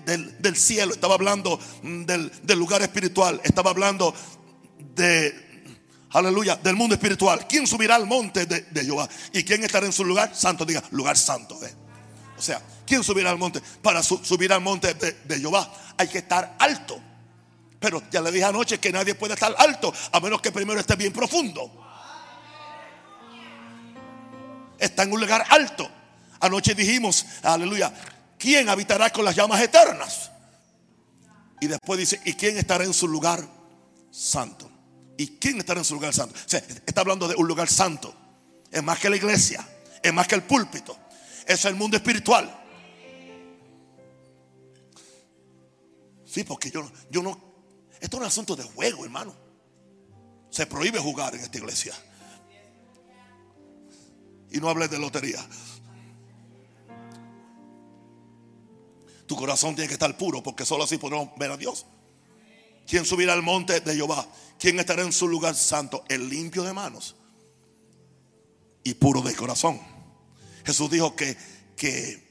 del, 0.06 0.56
cielo, 0.56 0.94
estaba 0.94 1.14
hablando 1.14 1.58
mm, 1.82 2.04
del, 2.04 2.58
lugar 2.58 2.82
espiritual, 2.82 3.40
estaba 3.42 3.70
hablando 3.70 4.14
de, 4.94 5.66
aleluya, 6.10 6.56
del 6.56 6.76
mundo 6.76 6.94
espiritual. 6.94 7.46
¿Quién 7.48 7.66
subirá 7.66 7.96
al 7.96 8.06
monte 8.06 8.46
de, 8.46 8.84
Jehová? 8.84 9.08
¿Y 9.32 9.42
quién 9.42 9.64
estará 9.64 9.86
en 9.86 9.92
su 9.92 10.04
lugar? 10.04 10.34
Santo, 10.36 10.64
diga, 10.64 10.82
lugar 10.92 11.18
santo. 11.18 11.58
¿eh? 11.66 11.74
O 12.38 12.42
sea, 12.42 12.62
¿quién 12.86 13.02
subirá 13.02 13.30
al 13.30 13.38
monte? 13.38 13.60
Para 13.82 14.02
subir 14.04 14.52
al 14.52 14.60
monte 14.60 14.94
de 14.94 15.38
Jehová 15.38 15.68
hay 15.96 16.06
que 16.06 16.18
estar 16.18 16.54
alto. 16.58 17.00
Pero 17.80 18.02
ya 18.10 18.22
le 18.22 18.30
dije 18.30 18.44
anoche 18.44 18.78
que 18.78 18.90
nadie 18.90 19.14
puede 19.14 19.34
estar 19.34 19.54
alto 19.58 19.92
a 20.12 20.20
menos 20.20 20.40
que 20.40 20.50
primero 20.50 20.80
esté 20.80 20.96
bien 20.96 21.12
profundo. 21.12 21.70
Está 24.78 25.02
en 25.02 25.12
un 25.12 25.20
lugar 25.20 25.44
alto. 25.50 25.90
Anoche 26.40 26.74
dijimos, 26.74 27.26
aleluya, 27.42 27.92
¿quién 28.38 28.68
habitará 28.68 29.10
con 29.10 29.24
las 29.24 29.34
llamas 29.36 29.60
eternas? 29.60 30.30
Y 31.60 31.66
después 31.66 31.98
dice, 31.98 32.20
¿y 32.24 32.34
quién 32.34 32.58
estará 32.58 32.84
en 32.84 32.92
su 32.92 33.08
lugar 33.08 33.46
santo? 34.10 34.70
¿Y 35.16 35.38
quién 35.38 35.58
estará 35.58 35.80
en 35.80 35.84
su 35.84 35.94
lugar 35.94 36.12
santo? 36.12 36.34
O 36.34 36.56
está 36.56 37.00
hablando 37.00 37.28
de 37.28 37.36
un 37.36 37.46
lugar 37.46 37.68
santo. 37.68 38.14
Es 38.70 38.82
más 38.82 38.98
que 38.98 39.08
la 39.08 39.16
iglesia, 39.16 39.66
es 40.02 40.12
más 40.12 40.26
que 40.26 40.34
el 40.34 40.42
púlpito. 40.42 40.96
Es 41.46 41.64
el 41.64 41.74
mundo 41.74 41.96
espiritual. 41.96 42.62
Sí, 46.26 46.42
porque 46.42 46.70
yo, 46.70 46.90
yo 47.10 47.22
no 47.22 47.54
esto 48.04 48.18
es 48.18 48.20
un 48.20 48.26
asunto 48.26 48.54
de 48.54 48.64
juego, 48.64 49.06
hermano. 49.06 49.34
Se 50.50 50.66
prohíbe 50.66 50.98
jugar 50.98 51.34
en 51.34 51.40
esta 51.40 51.56
iglesia. 51.56 51.94
Y 54.50 54.58
no 54.58 54.68
hables 54.68 54.90
de 54.90 54.98
lotería. 54.98 55.42
Tu 59.34 59.40
corazón 59.40 59.74
tiene 59.74 59.88
que 59.88 59.94
estar 59.94 60.16
puro 60.16 60.44
porque 60.44 60.64
solo 60.64 60.84
así 60.84 60.96
podremos 60.96 61.30
ver 61.36 61.50
a 61.50 61.56
Dios. 61.56 61.86
¿Quién 62.86 63.04
subirá 63.04 63.32
al 63.32 63.42
monte 63.42 63.80
de 63.80 63.96
Jehová? 63.96 64.24
¿Quién 64.60 64.78
estará 64.78 65.02
en 65.02 65.12
su 65.12 65.26
lugar 65.26 65.56
santo? 65.56 66.04
El 66.08 66.28
limpio 66.28 66.62
de 66.62 66.72
manos 66.72 67.16
y 68.84 68.94
puro 68.94 69.22
de 69.22 69.34
corazón. 69.34 69.80
Jesús 70.64 70.88
dijo 70.88 71.16
que, 71.16 71.36
que 71.76 72.22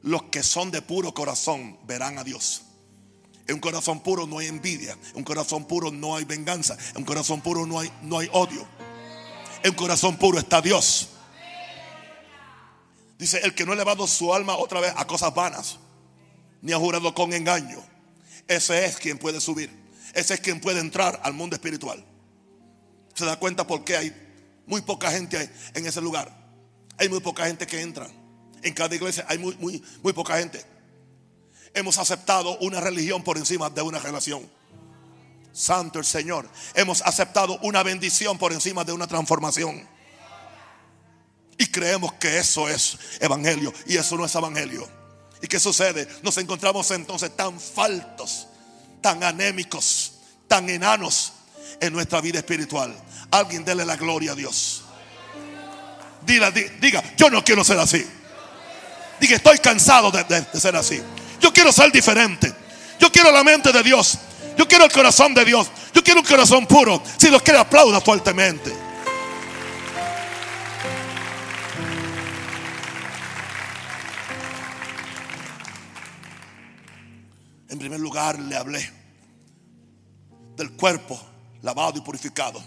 los 0.00 0.22
que 0.24 0.42
son 0.42 0.70
de 0.70 0.80
puro 0.80 1.12
corazón 1.12 1.78
verán 1.86 2.16
a 2.16 2.24
Dios. 2.24 2.62
En 3.46 3.56
un 3.56 3.60
corazón 3.60 4.00
puro 4.00 4.26
no 4.26 4.38
hay 4.38 4.46
envidia. 4.46 4.96
En 5.10 5.18
un 5.18 5.24
corazón 5.24 5.66
puro 5.66 5.90
no 5.90 6.16
hay 6.16 6.24
venganza. 6.24 6.74
En 6.92 6.98
un 6.98 7.04
corazón 7.04 7.42
puro 7.42 7.66
no 7.66 7.80
hay, 7.80 7.92
no 8.00 8.18
hay 8.18 8.30
odio. 8.32 8.66
En 9.62 9.72
un 9.72 9.76
corazón 9.76 10.16
puro 10.16 10.38
está 10.38 10.62
Dios. 10.62 11.10
Dice, 13.18 13.40
el 13.44 13.54
que 13.54 13.66
no 13.66 13.72
ha 13.72 13.74
elevado 13.74 14.06
su 14.06 14.32
alma 14.32 14.56
otra 14.56 14.80
vez 14.80 14.94
a 14.96 15.06
cosas 15.06 15.34
vanas, 15.34 15.80
ni 16.66 16.72
ha 16.72 16.76
jurado 16.76 17.14
con 17.14 17.32
engaño, 17.32 17.82
ese 18.46 18.84
es 18.84 18.96
quien 18.96 19.16
puede 19.16 19.40
subir. 19.40 19.70
Ese 20.12 20.34
es 20.34 20.40
quien 20.40 20.60
puede 20.60 20.80
entrar 20.80 21.20
al 21.22 21.32
mundo 21.32 21.56
espiritual. 21.56 22.04
¿Se 23.14 23.24
da 23.24 23.38
cuenta 23.38 23.66
por 23.66 23.84
qué 23.84 23.96
hay 23.96 24.12
muy 24.66 24.80
poca 24.82 25.10
gente 25.10 25.50
en 25.74 25.86
ese 25.86 26.00
lugar? 26.00 26.30
Hay 26.98 27.08
muy 27.08 27.20
poca 27.20 27.46
gente 27.46 27.66
que 27.66 27.80
entra. 27.80 28.08
En 28.62 28.74
cada 28.74 28.94
iglesia 28.94 29.24
hay 29.28 29.38
muy, 29.38 29.54
muy, 29.56 29.82
muy 30.02 30.12
poca 30.12 30.38
gente 30.38 30.64
hemos 31.76 31.98
aceptado 31.98 32.56
una 32.58 32.80
religión 32.80 33.22
por 33.22 33.36
encima 33.36 33.68
de 33.68 33.82
una 33.82 33.98
relación. 33.98 34.50
Santo 35.52 35.98
el 35.98 36.04
Señor. 36.06 36.48
Hemos 36.74 37.02
aceptado 37.02 37.58
una 37.62 37.82
bendición 37.82 38.38
por 38.38 38.52
encima 38.52 38.82
de 38.82 38.92
una 38.92 39.06
transformación. 39.06 39.86
Y 41.58 41.66
creemos 41.66 42.14
que 42.14 42.38
eso 42.38 42.68
es 42.68 42.98
evangelio. 43.20 43.72
Y 43.86 43.96
eso 43.96 44.16
no 44.16 44.24
es 44.24 44.34
evangelio. 44.34 44.88
¿Y 45.42 45.46
qué 45.46 45.60
sucede? 45.60 46.08
Nos 46.22 46.36
encontramos 46.38 46.90
entonces 46.90 47.34
tan 47.36 47.58
faltos, 47.60 48.46
tan 49.00 49.22
anémicos, 49.22 50.12
tan 50.48 50.68
enanos 50.68 51.32
en 51.80 51.92
nuestra 51.92 52.20
vida 52.20 52.38
espiritual. 52.38 52.94
Alguien 53.30 53.64
dele 53.64 53.84
la 53.84 53.96
gloria 53.96 54.32
a 54.32 54.34
Dios. 54.34 54.82
Diga, 56.24 56.50
diga, 56.50 57.02
yo 57.16 57.30
no 57.30 57.44
quiero 57.44 57.62
ser 57.64 57.78
así. 57.78 58.04
Diga, 59.20 59.36
estoy 59.36 59.58
cansado 59.58 60.10
de 60.10 60.44
ser 60.58 60.76
así. 60.76 61.00
Yo 61.40 61.52
quiero 61.52 61.72
ser 61.72 61.92
diferente. 61.92 62.52
Yo 62.98 63.12
quiero 63.12 63.30
la 63.30 63.44
mente 63.44 63.72
de 63.72 63.82
Dios. 63.82 64.18
Yo 64.56 64.66
quiero 64.66 64.84
el 64.84 64.92
corazón 64.92 65.34
de 65.34 65.44
Dios. 65.44 65.68
Yo 65.94 66.02
quiero 66.02 66.20
un 66.20 66.26
corazón 66.26 66.66
puro. 66.66 67.02
Si 67.18 67.28
los 67.28 67.42
quiere, 67.42 67.60
aplauda 67.60 68.00
fuertemente. 68.00 68.85
En 77.76 77.80
primer 77.80 78.00
lugar, 78.00 78.38
le 78.38 78.56
hablé 78.56 78.90
del 80.56 80.72
cuerpo 80.72 81.20
lavado 81.60 81.98
y 81.98 82.00
purificado. 82.00 82.58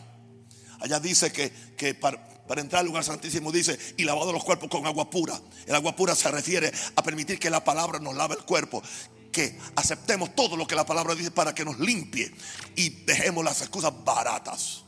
Allá 0.81 0.99
dice 0.99 1.31
que, 1.31 1.51
que 1.75 1.95
para, 1.95 2.19
entrar 2.57 2.81
al 2.81 2.85
lugar 2.85 3.03
santísimo 3.03 3.51
dice, 3.51 3.75
y 3.97 4.03
lavado 4.03 4.31
los 4.31 4.43
cuerpos 4.43 4.69
con 4.69 4.85
agua 4.85 5.09
pura. 5.09 5.41
El 5.65 5.73
agua 5.73 5.95
pura 5.95 6.13
se 6.13 6.29
refiere 6.29 6.71
a 6.95 7.01
permitir 7.01 7.39
que 7.39 7.49
la 7.49 7.63
palabra 7.63 7.97
nos 7.97 8.15
lave 8.15 8.35
el 8.35 8.43
cuerpo. 8.43 8.83
Que 9.31 9.57
aceptemos 9.75 10.35
todo 10.35 10.55
lo 10.55 10.67
que 10.67 10.75
la 10.75 10.85
palabra 10.85 11.15
dice 11.15 11.31
para 11.31 11.55
que 11.55 11.65
nos 11.65 11.79
limpie 11.79 12.31
y 12.75 12.89
dejemos 12.89 13.43
las 13.43 13.61
excusas 13.61 13.91
baratas. 14.05 14.83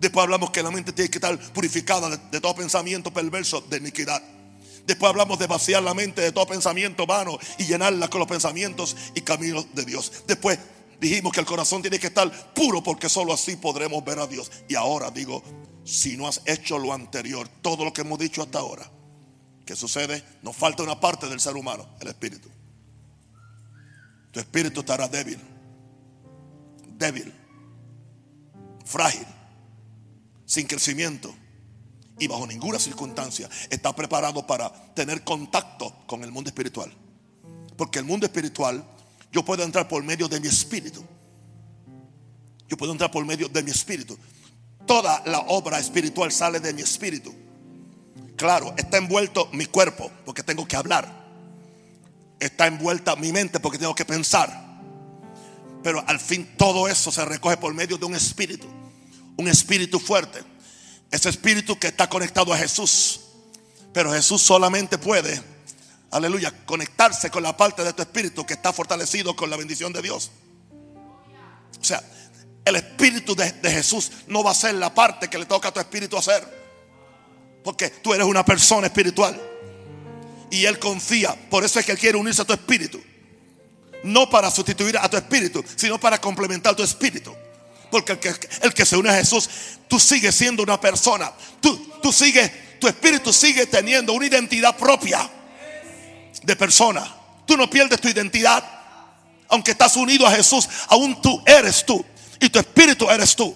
Después 0.00 0.24
hablamos 0.24 0.50
que 0.50 0.64
la 0.64 0.72
mente 0.72 0.92
tiene 0.92 1.12
que 1.12 1.18
estar 1.18 1.38
purificada 1.52 2.10
de, 2.10 2.16
de 2.16 2.40
todo 2.40 2.56
pensamiento 2.56 3.12
perverso 3.12 3.60
de 3.60 3.76
iniquidad. 3.76 4.39
Después 4.86 5.10
hablamos 5.10 5.38
de 5.38 5.46
vaciar 5.46 5.82
la 5.82 5.94
mente 5.94 6.20
de 6.20 6.32
todo 6.32 6.46
pensamiento 6.46 7.06
vano 7.06 7.38
y 7.58 7.64
llenarla 7.64 8.08
con 8.08 8.20
los 8.20 8.28
pensamientos 8.28 8.96
y 9.14 9.20
caminos 9.20 9.66
de 9.74 9.84
Dios. 9.84 10.24
Después 10.26 10.58
dijimos 11.00 11.32
que 11.32 11.40
el 11.40 11.46
corazón 11.46 11.82
tiene 11.82 11.98
que 11.98 12.08
estar 12.08 12.30
puro 12.54 12.82
porque 12.82 13.08
solo 13.08 13.32
así 13.32 13.56
podremos 13.56 14.04
ver 14.04 14.18
a 14.18 14.26
Dios. 14.26 14.50
Y 14.68 14.74
ahora 14.74 15.10
digo, 15.10 15.42
si 15.84 16.16
no 16.16 16.28
has 16.28 16.42
hecho 16.46 16.78
lo 16.78 16.92
anterior, 16.92 17.48
todo 17.62 17.84
lo 17.84 17.92
que 17.92 18.02
hemos 18.02 18.18
dicho 18.18 18.42
hasta 18.42 18.58
ahora, 18.58 18.90
¿qué 19.64 19.76
sucede? 19.76 20.22
Nos 20.42 20.56
falta 20.56 20.82
una 20.82 21.00
parte 21.00 21.28
del 21.28 21.40
ser 21.40 21.56
humano, 21.56 21.88
el 22.00 22.08
espíritu. 22.08 22.48
Tu 24.30 24.40
espíritu 24.40 24.80
estará 24.80 25.08
débil, 25.08 25.40
débil, 26.96 27.32
frágil, 28.84 29.26
sin 30.46 30.66
crecimiento 30.66 31.34
y 32.20 32.28
bajo 32.28 32.46
ninguna 32.46 32.78
circunstancia 32.78 33.48
está 33.70 33.96
preparado 33.96 34.46
para 34.46 34.70
tener 34.94 35.24
contacto 35.24 35.92
con 36.06 36.22
el 36.22 36.30
mundo 36.30 36.50
espiritual. 36.50 36.92
Porque 37.76 37.98
el 37.98 38.04
mundo 38.04 38.26
espiritual 38.26 38.84
yo 39.32 39.44
puedo 39.44 39.64
entrar 39.64 39.88
por 39.88 40.04
medio 40.04 40.28
de 40.28 40.38
mi 40.38 40.46
espíritu. 40.46 41.02
Yo 42.68 42.76
puedo 42.76 42.92
entrar 42.92 43.10
por 43.10 43.24
medio 43.24 43.48
de 43.48 43.62
mi 43.62 43.70
espíritu. 43.70 44.18
Toda 44.86 45.22
la 45.26 45.40
obra 45.40 45.78
espiritual 45.78 46.30
sale 46.30 46.60
de 46.60 46.74
mi 46.74 46.82
espíritu. 46.82 47.34
Claro, 48.36 48.74
está 48.76 48.98
envuelto 48.98 49.48
mi 49.52 49.64
cuerpo 49.64 50.10
porque 50.26 50.42
tengo 50.42 50.68
que 50.68 50.76
hablar. 50.76 51.20
Está 52.38 52.66
envuelta 52.66 53.16
mi 53.16 53.32
mente 53.32 53.60
porque 53.60 53.78
tengo 53.78 53.94
que 53.94 54.04
pensar. 54.04 54.78
Pero 55.82 56.04
al 56.06 56.20
fin 56.20 56.54
todo 56.58 56.86
eso 56.86 57.10
se 57.10 57.24
recoge 57.24 57.56
por 57.56 57.72
medio 57.72 57.96
de 57.96 58.04
un 58.04 58.14
espíritu. 58.14 58.66
Un 59.38 59.48
espíritu 59.48 59.98
fuerte. 59.98 60.49
Ese 61.10 61.28
espíritu 61.28 61.78
que 61.78 61.88
está 61.88 62.08
conectado 62.08 62.52
a 62.52 62.58
Jesús. 62.58 63.20
Pero 63.92 64.12
Jesús 64.12 64.40
solamente 64.42 64.98
puede 64.98 65.42
aleluya, 66.10 66.52
conectarse 66.64 67.30
con 67.30 67.42
la 67.42 67.56
parte 67.56 67.84
de 67.84 67.92
tu 67.92 68.02
espíritu 68.02 68.44
que 68.44 68.54
está 68.54 68.72
fortalecido 68.72 69.34
con 69.36 69.50
la 69.50 69.56
bendición 69.56 69.92
de 69.92 70.02
Dios. 70.02 70.30
O 71.80 71.84
sea, 71.84 72.02
el 72.64 72.76
espíritu 72.76 73.34
de, 73.34 73.52
Jesús 73.70 74.10
no 74.26 74.42
va 74.42 74.50
a 74.50 74.54
ser 74.54 74.74
la 74.74 74.92
parte 74.92 75.28
que 75.28 75.38
le 75.38 75.46
toca 75.46 75.68
a 75.68 75.72
tu 75.72 75.80
espíritu 75.80 76.16
hacer. 76.16 76.60
Porque 77.64 77.88
tú 77.88 78.12
eres 78.14 78.26
una 78.26 78.44
persona 78.44 78.86
espiritual. 78.86 79.40
Y 80.50 80.64
Él 80.64 80.78
confía. 80.78 81.34
Por 81.48 81.64
eso 81.64 81.78
es 81.78 81.86
que 81.86 81.92
Él 81.92 81.98
quiere 81.98 82.18
unirse 82.18 82.42
a 82.42 82.44
tu 82.44 82.52
espíritu. 82.52 83.00
No 84.02 84.28
para 84.28 84.50
sustituir 84.50 84.96
a 84.98 85.08
tu 85.08 85.16
espíritu, 85.16 85.62
sino 85.76 85.98
para 86.00 86.18
complementar 86.20 86.74
tu 86.74 86.82
espíritu. 86.82 87.34
Porque 87.90 88.12
el 88.62 88.74
que, 88.74 88.86
se 88.86 88.96
une 88.96 89.10
a 89.10 89.14
Jesús, 89.14 89.48
tú 89.88 89.98
sigues 89.98 90.34
siendo 90.34 90.62
una 90.62 90.80
persona. 90.80 91.32
Tú, 91.60 91.76
tú 92.00 92.12
sigues, 92.12 92.50
tu 92.78 92.86
espíritu 92.86 93.32
sigue 93.32 93.66
teniendo 93.66 94.12
una 94.12 94.26
identidad 94.26 94.76
propia 94.76 95.28
de 96.42 96.56
persona. 96.56 97.16
Tú 97.46 97.56
no 97.56 97.68
pierdes 97.68 98.00
tu 98.00 98.08
identidad. 98.08 98.64
Aunque 99.48 99.72
estás 99.72 99.96
unido 99.96 100.26
a 100.26 100.30
Jesús, 100.30 100.68
aún 100.88 101.20
tú 101.20 101.42
eres 101.44 101.84
tú. 101.84 102.04
Y 102.38 102.48
tu 102.48 102.60
espíritu 102.60 103.10
eres 103.10 103.34
tú. 103.34 103.54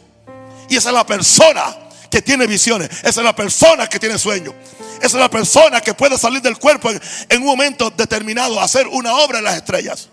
Y 0.69 0.77
esa 0.77 0.89
es 0.89 0.95
la 0.95 1.07
persona 1.07 1.77
que 2.11 2.21
tiene 2.21 2.47
visiones. 2.47 2.91
Esa 3.03 3.21
es 3.21 3.25
la 3.25 3.37
persona 3.37 3.89
que 3.89 4.01
tiene 4.01 4.19
sueños. 4.19 4.55
Esa 4.97 5.07
es 5.07 5.15
la 5.15 5.31
persona 5.31 5.81
que 5.81 5.95
puede 5.95 6.19
salir 6.19 6.43
del 6.43 6.59
cuerpo 6.59 6.91
en, 6.91 7.01
en 7.29 7.41
un 7.43 7.47
momento 7.47 7.91
determinado 7.91 8.59
a 8.59 8.65
hacer 8.65 8.89
una 8.89 9.15
obra 9.15 9.39
en 9.39 9.45
las 9.45 9.57
estrellas. 9.57 10.09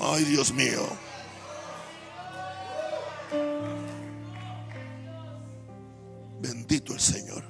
Ay, 0.00 0.24
Dios 0.24 0.52
mío. 0.52 1.09
Bendito 6.40 6.92
el 6.92 7.00
Señor. 7.00 7.44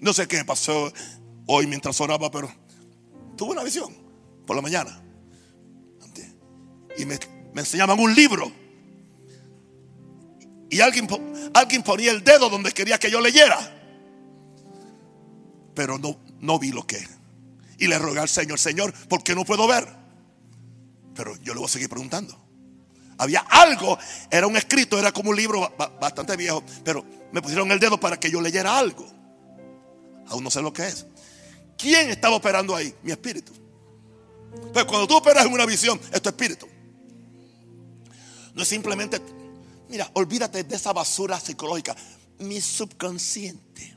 No 0.00 0.12
sé 0.12 0.28
qué 0.28 0.44
pasó 0.44 0.92
hoy 1.46 1.66
mientras 1.66 2.00
oraba, 2.00 2.30
pero 2.30 2.52
tuve 3.36 3.52
una 3.52 3.64
visión 3.64 3.94
por 4.46 4.56
la 4.56 4.62
mañana. 4.62 5.00
Y 6.96 7.04
me, 7.06 7.18
me 7.52 7.62
enseñaban 7.62 7.98
un 7.98 8.14
libro. 8.14 8.52
Y 10.70 10.80
alguien, 10.80 11.08
alguien 11.54 11.82
ponía 11.82 12.12
el 12.12 12.22
dedo 12.22 12.48
donde 12.50 12.72
quería 12.72 12.98
que 12.98 13.10
yo 13.10 13.20
leyera. 13.20 13.58
Pero 15.74 15.98
no, 15.98 16.18
no 16.40 16.58
vi 16.58 16.70
lo 16.70 16.86
que. 16.86 16.98
Y 17.78 17.88
le 17.88 17.98
rogué 17.98 18.20
al 18.20 18.28
Señor, 18.28 18.58
Señor, 18.58 18.92
¿por 19.08 19.22
qué 19.24 19.34
no 19.34 19.44
puedo 19.44 19.66
ver? 19.66 19.88
Pero 21.14 21.36
yo 21.36 21.54
le 21.54 21.60
voy 21.60 21.66
a 21.66 21.70
seguir 21.70 21.88
preguntando. 21.88 22.43
Había 23.18 23.40
algo, 23.40 23.98
era 24.30 24.46
un 24.46 24.56
escrito, 24.56 24.98
era 24.98 25.12
como 25.12 25.30
un 25.30 25.36
libro 25.36 25.72
bastante 26.00 26.36
viejo, 26.36 26.62
pero 26.84 27.04
me 27.32 27.40
pusieron 27.40 27.70
el 27.70 27.78
dedo 27.78 27.98
para 27.98 28.18
que 28.18 28.30
yo 28.30 28.40
leyera 28.40 28.78
algo. 28.78 29.06
Aún 30.28 30.42
no 30.42 30.50
sé 30.50 30.62
lo 30.62 30.72
que 30.72 30.86
es. 30.86 31.06
¿Quién 31.76 32.10
estaba 32.10 32.36
operando 32.36 32.74
ahí? 32.74 32.94
Mi 33.02 33.12
espíritu. 33.12 33.52
Pero 34.72 34.86
cuando 34.86 35.06
tú 35.06 35.16
operas 35.16 35.46
en 35.46 35.52
una 35.52 35.66
visión, 35.66 36.00
es 36.12 36.22
tu 36.22 36.28
espíritu. 36.28 36.66
No 38.54 38.62
es 38.62 38.68
simplemente, 38.68 39.20
mira, 39.88 40.08
olvídate 40.14 40.64
de 40.64 40.76
esa 40.76 40.92
basura 40.92 41.38
psicológica. 41.40 41.94
Mi 42.38 42.60
subconsciente. 42.60 43.96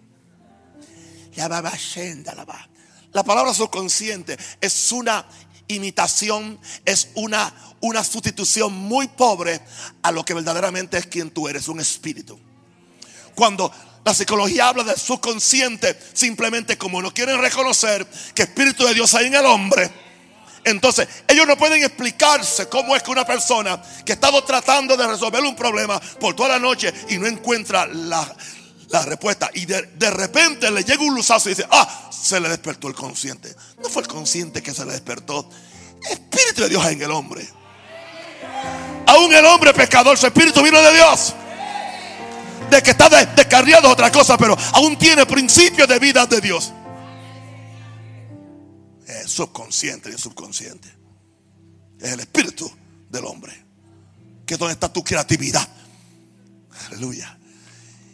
La 3.14 3.24
palabra 3.24 3.54
subconsciente 3.54 4.38
es 4.60 4.92
una 4.92 5.28
imitación, 5.68 6.60
es 6.86 7.10
una, 7.16 7.54
una 7.82 8.04
sustitución 8.04 8.74
muy 8.74 9.08
pobre 9.08 9.60
a 10.02 10.12
lo 10.12 10.24
que 10.24 10.34
verdaderamente 10.34 10.98
es 10.98 11.08
quien 11.08 11.32
tú 11.32 11.48
eres, 11.48 11.68
un 11.68 11.80
espíritu. 11.80 12.40
Cuando 13.36 13.72
la 14.04 14.14
psicología 14.14 14.70
habla 14.70 14.84
del 14.84 14.98
subconsciente, 14.98 15.98
simplemente 16.14 16.78
como 16.78 17.02
no 17.02 17.14
quieren 17.14 17.40
reconocer 17.40 18.08
que 18.34 18.44
espíritu 18.44 18.86
de 18.86 18.94
Dios 18.94 19.14
hay 19.14 19.28
en 19.28 19.36
el 19.36 19.46
hombre, 19.46 19.92
entonces, 20.68 21.08
ellos 21.30 21.48
no 21.48 21.58
pueden 21.58 21.82
explicarse 21.82 22.68
cómo 22.68 22.94
es 22.94 23.02
que 23.02 23.10
una 23.10 23.26
persona 23.26 23.82
que 24.06 24.12
ha 24.12 24.16
estado 24.16 24.44
tratando 24.44 24.98
de 24.98 25.08
resolver 25.08 25.42
un 25.42 25.56
problema 25.56 25.98
por 26.20 26.36
toda 26.36 26.50
la 26.50 26.60
noche 26.60 26.94
y 27.08 27.18
no 27.18 27.26
encuentra 27.26 27.88
la, 27.88 28.36
respuesta 28.90 29.50
y 29.54 29.66
de, 29.66 29.82
de, 29.82 30.10
repente 30.12 30.72
le 30.72 30.84
llega 30.84 31.04
un 31.04 31.14
luzazo 31.14 31.50
y 31.50 31.54
dice, 31.54 31.68
ah, 31.70 32.10
se 32.12 32.40
le 32.40 32.50
despertó 32.50 32.88
el 32.88 32.94
consciente. 32.96 33.54
No 33.82 33.90
fue 33.90 34.04
el 34.04 34.08
consciente 34.08 34.62
que 34.62 34.74
se 34.74 34.86
le 34.86 34.94
despertó. 34.94 35.50
Espíritu 36.10 36.64
de 36.64 36.70
Dios 36.70 36.86
en 36.86 37.02
el 37.02 37.12
hombre. 37.12 37.48
Aún 39.08 39.34
el 39.34 39.46
hombre 39.46 39.74
pecador, 39.74 40.18
su 40.18 40.28
espíritu 40.28 40.62
vino 40.62 40.82
de 40.82 40.94
Dios. 40.94 41.34
De 42.70 42.82
que 42.82 42.92
está 42.92 43.10
descarriado 43.10 43.90
otra 43.90 44.12
cosa, 44.12 44.38
pero 44.38 44.58
aún 44.74 44.98
tiene 44.98 45.26
principios 45.26 45.88
de 45.88 46.00
vida 46.00 46.26
de 46.26 46.42
Dios 46.42 46.74
es 49.08 49.32
subconsciente 49.32 50.10
y 50.10 50.14
el 50.14 50.20
subconsciente. 50.20 50.94
Es 52.00 52.12
el 52.12 52.20
espíritu 52.20 52.70
del 53.10 53.26
hombre. 53.26 53.54
Que 54.46 54.56
es 54.56 54.60
donde 54.60 54.74
está 54.74 54.92
tu 54.92 55.04
creatividad. 55.04 55.68
Aleluya. 56.88 57.37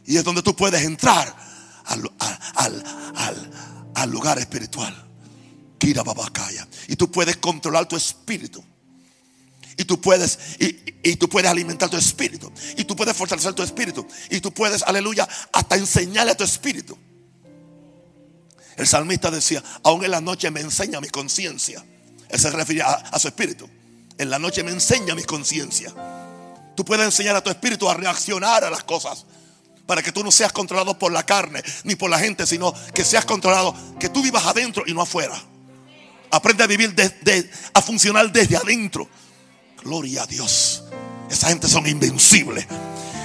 Y 0.06 0.18
es 0.18 0.24
donde 0.24 0.42
tú 0.42 0.56
puedes 0.56 0.84
entrar 0.84 1.36
al, 1.86 2.12
al, 3.96 4.12
lugar 4.12 4.38
espiritual. 4.40 4.94
Kira. 5.78 6.04
Y 6.88 6.96
tú 6.96 7.12
puedes 7.12 7.38
controlar 7.38 7.88
tu 7.88 7.96
espíritu. 7.96 8.64
Y 9.78 9.86
tú 9.86 10.00
puedes, 10.00 10.38
y, 10.60 10.84
y, 11.04 11.16
tú 11.16 11.28
puedes 11.28 11.50
alimentar 11.50 11.90
tu 11.90 11.98
espíritu. 11.98 12.52
Y 12.78 12.84
tú 12.84 12.96
puedes 12.96 13.16
fortalecer 13.16 13.54
tu 13.54 13.64
espíritu. 13.64 14.06
Y 14.30 14.40
tú 14.40 14.54
puedes, 14.54 14.84
aleluya, 14.84 15.28
hasta 15.52 15.76
enseñarle 15.76 16.34
a 16.34 16.38
tu 16.38 16.44
espíritu. 16.44 16.98
El 18.78 18.88
salmista 18.88 19.30
decía, 19.30 19.64
aún 19.84 20.04
en 20.04 20.12
la 20.12 20.22
noche 20.22 20.50
me 20.52 20.62
enseña 20.62 21.00
mi 21.00 21.10
conciencia. 21.10 21.84
Él 22.30 22.40
se 22.40 22.50
refería 22.50 22.86
a, 22.88 23.20
su 23.20 23.28
espíritu. 23.28 23.70
En 24.18 24.30
la 24.30 24.40
noche 24.40 24.64
me 24.64 24.72
enseña 24.72 25.16
mi 25.16 25.24
conciencia. 25.24 25.94
Tú 26.76 26.84
puedes 26.84 27.06
enseñar 27.06 27.36
a 27.36 27.44
tu 27.44 27.50
espíritu 27.50 27.88
a 27.90 27.94
reaccionar 27.94 28.64
a 28.64 28.70
las 28.70 28.84
cosas. 28.84 29.26
Para 29.86 30.02
que 30.02 30.12
tú 30.12 30.24
no 30.24 30.32
seas 30.32 30.52
controlado 30.52 30.98
por 30.98 31.12
la 31.12 31.24
carne 31.24 31.62
ni 31.84 31.96
por 31.96 32.10
la 32.10 32.20
gente, 32.20 32.46
sino 32.46 32.74
que 32.94 33.04
seas 33.04 33.26
controlado, 33.26 33.76
que 34.00 34.10
tú 34.10 34.22
vivas 34.22 34.46
adentro 34.46 34.84
y 34.88 34.94
no 34.94 35.02
afuera. 35.02 35.36
Aprende 36.32 36.64
a 36.64 36.68
vivir, 36.68 36.96
desde, 36.96 37.50
a 37.74 37.82
funcionar 37.82 38.32
desde 38.32 38.58
adentro. 38.58 39.08
Gloria 39.84 40.24
a 40.24 40.26
Dios. 40.26 40.84
Esa 41.30 41.50
gente 41.50 41.68
son 41.68 41.86
invencibles. 41.88 42.66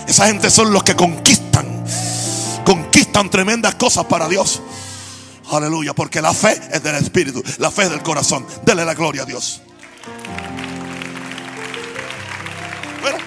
Esa 0.07 0.27
gente 0.27 0.51
son 0.51 0.73
los 0.73 0.83
que 0.83 0.97
conquistan. 0.97 1.85
Conquistan 2.65 3.31
tremendas 3.31 3.77
cosas 3.77 4.05
para 4.07 4.29
Dios. 4.29 4.61
Aleluya, 5.51 5.95
porque 5.95 6.21
la 6.21 6.35
fe 6.35 6.61
es 6.73 6.83
del 6.83 6.97
Espíritu, 6.97 7.43
la 7.59 7.71
fe 7.71 7.85
es 7.85 7.91
del 7.91 8.03
corazón. 8.03 8.47
Dele 8.65 8.85
la 8.85 8.95
gloria 8.95 9.23
a 9.23 9.25
Dios. 9.25 9.63
Bueno, 13.01 13.19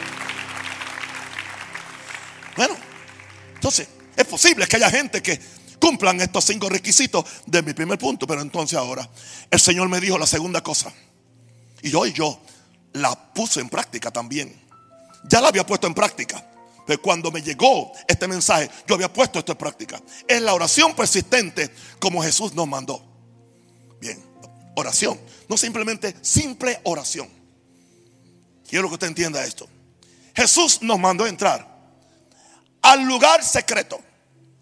entonces 3.62 3.89
es 4.17 4.26
posible 4.26 4.65
que 4.65 4.78
haya 4.78 4.89
gente 4.89 5.21
que 5.21 5.39
cumplan 5.80 6.19
estos 6.19 6.45
cinco 6.45 6.67
requisitos 6.67 7.24
de 7.45 7.62
mi 7.62 7.74
primer 7.74 8.00
punto, 8.00 8.26
pero 8.26 8.41
entonces 8.41 8.76
ahora 8.76 9.08
el 9.52 9.60
Señor 9.60 9.88
me 9.88 10.00
dijo 10.00 10.17
la 10.17 10.26
segunda 10.26 10.63
cosa. 10.63 10.91
Y 11.84 11.93
hoy 11.93 12.12
yo 12.12 12.41
la 12.93 13.13
puse 13.13 13.60
en 13.60 13.69
práctica 13.69 14.10
también. 14.10 14.60
Ya 15.30 15.41
la 15.41 15.50
había 15.50 15.63
puesto 15.63 15.86
en 15.86 15.93
práctica. 15.93 16.43
Pero 16.88 17.00
cuando 17.04 17.32
me 17.32 17.43
llegó 17.43 17.91
este 18.08 18.28
mensaje, 18.28 18.67
yo 18.88 18.95
había 18.95 19.13
puesto 19.13 19.38
esto 19.38 19.52
en 19.52 19.60
práctica. 19.60 20.02
Es 20.28 20.41
la 20.41 20.56
oración 20.56 20.95
persistente 20.95 21.69
como 22.00 22.24
Jesús 22.24 22.56
nos 22.56 22.67
mandó. 22.67 23.06
Bien, 24.00 24.19
oración. 24.76 25.21
No 25.47 25.56
simplemente 25.56 26.15
simple 26.24 26.82
oración. 26.86 27.30
Quiero 28.67 28.88
que 28.88 28.95
usted 28.95 29.06
entienda 29.06 29.45
esto. 29.45 29.69
Jesús 30.36 30.82
nos 30.82 30.97
mandó 30.97 31.28
entrar 31.28 31.70
al 32.81 33.03
lugar 33.03 33.43
secreto 33.43 33.99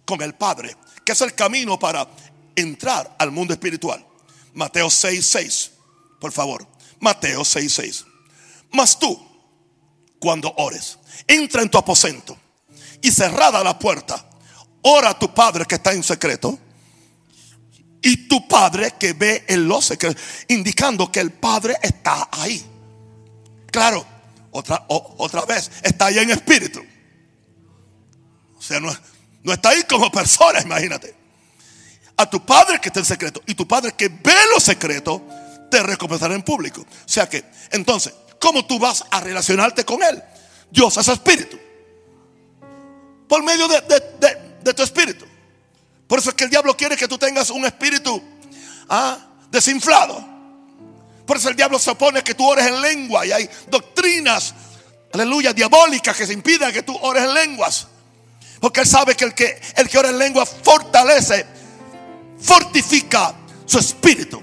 con 0.05 0.21
el 0.21 0.33
Padre, 0.33 0.75
que 1.03 1.11
es 1.11 1.21
el 1.21 1.33
camino 1.33 1.77
para 1.77 2.07
entrar 2.55 3.15
al 3.17 3.31
mundo 3.31 3.53
espiritual. 3.53 4.05
Mateo 4.53 4.89
6, 4.89 5.25
6. 5.25 5.71
Por 6.19 6.31
favor, 6.31 6.67
Mateo 6.99 7.45
6, 7.45 7.73
6. 7.73 8.05
Mas 8.71 8.97
tú, 8.99 9.19
cuando 10.19 10.53
ores, 10.57 10.97
entra 11.27 11.61
en 11.61 11.69
tu 11.69 11.77
aposento 11.77 12.37
y 13.01 13.11
cerrada 13.11 13.63
la 13.63 13.77
puerta, 13.79 14.29
ora 14.81 15.11
a 15.11 15.19
tu 15.19 15.33
Padre 15.33 15.65
que 15.65 15.75
está 15.75 15.93
en 15.93 16.03
secreto 16.03 16.57
y 18.01 18.27
tu 18.27 18.47
Padre 18.47 18.93
que 18.99 19.13
ve 19.13 19.45
en 19.47 19.67
lo 19.67 19.81
secreto, 19.81 20.19
indicando 20.47 21.11
que 21.11 21.19
el 21.19 21.31
Padre 21.31 21.77
está 21.81 22.29
ahí. 22.31 22.63
Claro, 23.71 24.05
otra, 24.51 24.85
otra 24.87 25.45
vez, 25.45 25.71
está 25.83 26.07
ahí 26.07 26.17
en 26.17 26.31
espíritu. 26.31 26.81
Sea, 28.69 28.79
no, 28.79 28.95
no 29.41 29.51
está 29.51 29.69
ahí 29.69 29.81
como 29.89 30.11
persona, 30.11 30.61
imagínate. 30.61 31.15
A 32.17 32.29
tu 32.29 32.45
Padre 32.45 32.79
que 32.79 32.89
está 32.89 32.99
en 32.99 33.05
secreto 33.05 33.41
y 33.47 33.55
tu 33.55 33.67
Padre 33.67 33.93
que 33.93 34.09
ve 34.09 34.35
lo 34.53 34.59
secreto, 34.59 35.23
te 35.71 35.81
recompensará 35.81 36.35
en 36.35 36.43
público. 36.43 36.81
O 36.81 37.09
sea 37.09 37.27
que, 37.27 37.43
entonces, 37.71 38.13
¿cómo 38.39 38.63
tú 38.67 38.77
vas 38.77 39.03
a 39.09 39.21
relacionarte 39.21 39.83
con 39.85 40.03
Él? 40.03 40.21
Dios 40.69 40.97
es 40.97 41.07
espíritu. 41.07 41.57
Por 43.27 43.41
medio 43.41 43.67
de, 43.67 44.73
tu 44.75 44.83
espíritu. 44.83 45.25
Por 46.05 46.19
eso 46.19 46.29
es 46.29 46.35
que 46.35 46.43
el 46.43 46.51
diablo 46.51 46.77
quiere 46.77 46.95
que 46.95 47.07
tú 47.07 47.17
tengas 47.17 47.49
un 47.49 47.65
espíritu 47.65 48.21
ah, 48.87 49.17
desinflado. 49.49 50.23
Por 51.25 51.37
eso 51.37 51.49
el 51.49 51.55
diablo 51.55 51.79
se 51.79 51.89
opone 51.89 52.19
a 52.19 52.23
que 52.23 52.35
tú 52.35 52.47
ores 52.47 52.67
en 52.67 52.79
lengua 52.79 53.25
y 53.25 53.31
hay 53.31 53.49
doctrinas, 53.67 54.53
aleluya, 55.11 55.53
diabólicas 55.53 56.15
que 56.15 56.27
se 56.27 56.33
impiden 56.33 56.71
que 56.71 56.83
tú 56.83 56.95
ores 57.01 57.23
en 57.23 57.33
lenguas. 57.33 57.87
Porque 58.59 58.81
él 58.81 58.87
sabe 58.87 59.15
que 59.15 59.25
el 59.25 59.33
que, 59.33 59.59
el 59.77 59.87
que 59.87 59.97
ora 59.97 60.09
en 60.09 60.17
lengua 60.17 60.45
fortalece, 60.45 61.45
fortifica 62.39 63.33
su 63.65 63.79
espíritu. 63.79 64.41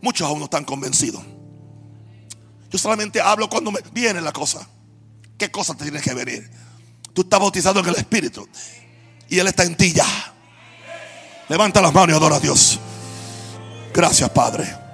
Muchos 0.00 0.28
aún 0.28 0.38
no 0.38 0.44
están 0.44 0.64
convencidos. 0.64 1.22
Yo 2.70 2.78
solamente 2.78 3.20
hablo 3.20 3.48
cuando 3.48 3.72
me 3.72 3.80
viene 3.92 4.20
la 4.20 4.32
cosa. 4.32 4.68
¿Qué 5.38 5.50
cosa 5.50 5.74
te 5.74 5.84
tiene 5.84 6.00
que 6.00 6.14
venir? 6.14 6.50
Tú 7.12 7.22
estás 7.22 7.40
bautizado 7.40 7.80
en 7.80 7.86
el 7.86 7.96
Espíritu. 7.96 8.48
Y 9.28 9.38
Él 9.38 9.46
está 9.46 9.64
en 9.64 9.76
ti 9.76 9.92
ya. 9.92 10.06
Levanta 11.48 11.80
las 11.80 11.92
manos 11.92 12.10
y 12.10 12.16
adora 12.16 12.36
a 12.36 12.40
Dios. 12.40 12.78
Gracias, 13.92 14.28
Padre. 14.30 14.85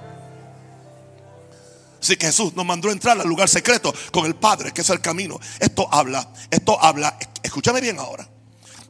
Así 2.03 2.17
que 2.17 2.25
Jesús 2.25 2.53
nos 2.53 2.65
mandó 2.65 2.89
a 2.89 2.91
entrar 2.91 3.17
al 3.17 3.25
lugar 3.25 3.47
secreto 3.47 3.93
con 4.11 4.25
el 4.25 4.35
Padre, 4.35 4.73
que 4.73 4.81
es 4.81 4.89
el 4.89 4.99
camino. 4.99 5.39
Esto 5.57 5.87
habla, 5.89 6.27
esto 6.51 6.77
habla, 6.83 7.17
escúchame 7.41 7.79
bien 7.79 7.97
ahora, 7.97 8.27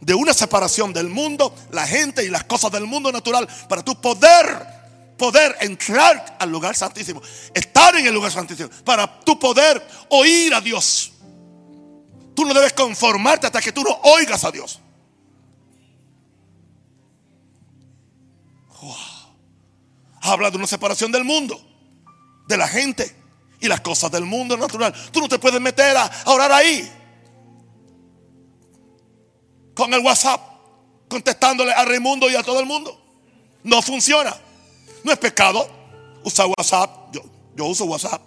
de 0.02 0.16
una 0.16 0.34
separación 0.34 0.92
del 0.92 1.10
mundo, 1.10 1.54
la 1.70 1.86
gente 1.86 2.26
y 2.26 2.30
las 2.30 2.46
cosas 2.46 2.72
del 2.72 2.86
mundo 2.88 3.12
natural 3.12 3.48
para 3.70 3.86
tu 3.86 4.02
poder, 4.02 4.66
poder 5.16 5.56
entrar 5.62 6.38
al 6.40 6.50
lugar 6.50 6.76
santísimo, 6.76 7.22
estar 7.54 7.96
en 7.96 8.08
el 8.08 8.16
lugar 8.16 8.32
santísimo, 8.32 8.70
para 8.84 9.20
tu 9.20 9.38
poder 9.38 9.88
oír 10.10 10.52
a 10.56 10.60
Dios. 10.60 11.12
Tú 12.36 12.46
no 12.46 12.54
debes 12.56 12.74
conformarte 12.74 13.46
hasta 13.46 13.62
que 13.62 13.72
tú 13.72 13.84
no 13.84 13.92
oigas 14.06 14.44
a 14.44 14.50
Dios. 14.50 14.80
Habla 20.20 20.50
de 20.50 20.58
una 20.58 20.66
separación 20.66 21.12
del 21.12 21.24
mundo, 21.24 21.73
de 22.48 22.58
la 22.58 22.68
gente 22.68 23.16
y 23.60 23.68
las 23.68 23.82
cosas 23.82 24.12
del 24.12 24.26
mundo 24.26 24.58
natural. 24.58 24.94
Tú 25.12 25.22
no 25.22 25.30
te 25.30 25.40
puedes 25.40 25.62
meter 25.62 25.96
a, 25.96 26.12
orar 26.26 26.52
ahí. 26.52 26.92
Con 29.74 29.94
el 29.94 30.02
WhatsApp, 30.02 30.42
contestándole 31.08 31.74
a 31.74 31.86
Raimundo 31.86 32.30
y 32.30 32.36
a 32.36 32.44
todo 32.44 32.60
el 32.60 32.66
mundo. 32.66 33.00
No 33.64 33.82
funciona. 33.82 34.36
No 35.04 35.12
es 35.12 35.18
pecado 35.18 35.68
usar 36.24 36.48
WhatsApp. 36.58 37.14
Yo, 37.14 37.22
yo 37.56 37.66
uso 37.66 37.86
WhatsApp. 37.86 38.22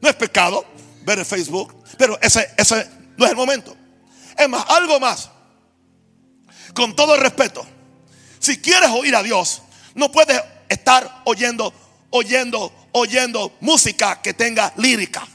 No 0.00 0.08
es 0.08 0.14
pecado 0.14 0.64
ver 1.04 1.18
el 1.18 1.24
Facebook. 1.24 1.74
Pero 1.96 2.18
ese, 2.20 2.48
ese 2.56 2.88
no 3.16 3.24
es 3.24 3.30
el 3.30 3.36
momento. 3.36 3.76
Es 4.36 4.48
más, 4.48 4.64
algo 4.68 4.98
más. 5.00 5.30
Con 6.74 6.94
todo 6.94 7.14
el 7.14 7.20
respeto. 7.20 7.64
Si 8.38 8.60
quieres 8.60 8.90
oír 8.90 9.14
a 9.16 9.22
Dios, 9.22 9.62
no 9.94 10.12
puedes 10.12 10.40
estar 10.68 11.22
oyendo, 11.24 11.72
oyendo, 12.10 12.72
oyendo 12.92 13.56
música 13.60 14.20
que 14.20 14.34
tenga 14.34 14.72
lírica. 14.76 15.26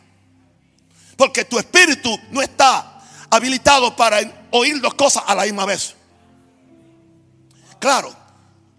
Porque 1.15 1.45
tu 1.45 1.60
espíritu 1.60 2.17
no 2.31 2.41
está 2.41 3.01
habilitado 3.29 3.95
para 3.95 4.19
oír 4.51 4.79
dos 4.81 4.93
cosas 4.95 5.23
a 5.27 5.36
la 5.36 5.43
misma 5.43 5.65
vez. 5.65 5.95
Claro, 7.79 8.15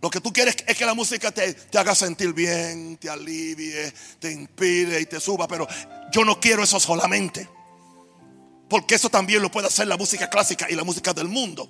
lo 0.00 0.10
que 0.10 0.20
tú 0.20 0.32
quieres 0.32 0.56
es 0.66 0.76
que 0.76 0.86
la 0.86 0.94
música 0.94 1.30
te, 1.30 1.56
haga 1.76 1.94
sentir 1.94 2.32
bien, 2.32 2.96
te 2.96 3.08
alivie, 3.08 3.92
te 4.18 4.32
inspire 4.32 5.00
y 5.00 5.06
te 5.06 5.20
suba. 5.20 5.46
Pero 5.46 5.66
yo 6.12 6.24
no 6.24 6.40
quiero 6.40 6.62
eso 6.62 6.80
solamente. 6.80 7.48
Porque 8.68 8.94
eso 8.94 9.10
también 9.10 9.42
lo 9.42 9.50
puede 9.50 9.68
hacer 9.68 9.86
la 9.86 9.96
música 9.96 10.30
clásica 10.30 10.66
y 10.68 10.74
la 10.74 10.84
música 10.84 11.12
del 11.12 11.28
mundo 11.28 11.68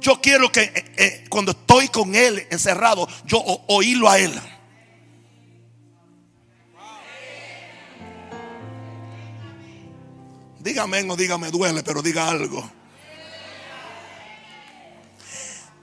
yo 0.00 0.20
quiero 0.20 0.50
que 0.50 0.62
eh, 0.62 0.84
eh, 0.96 1.24
cuando 1.28 1.52
estoy 1.52 1.88
con 1.88 2.14
Él 2.14 2.46
encerrado, 2.50 3.06
yo 3.26 3.42
oírlo 3.68 4.08
a 4.08 4.18
Él. 4.18 4.32
Dígame 10.64 11.02
o 11.10 11.14
dígame 11.14 11.50
duele, 11.50 11.82
pero 11.82 12.02
diga 12.02 12.28
algo. 12.28 12.68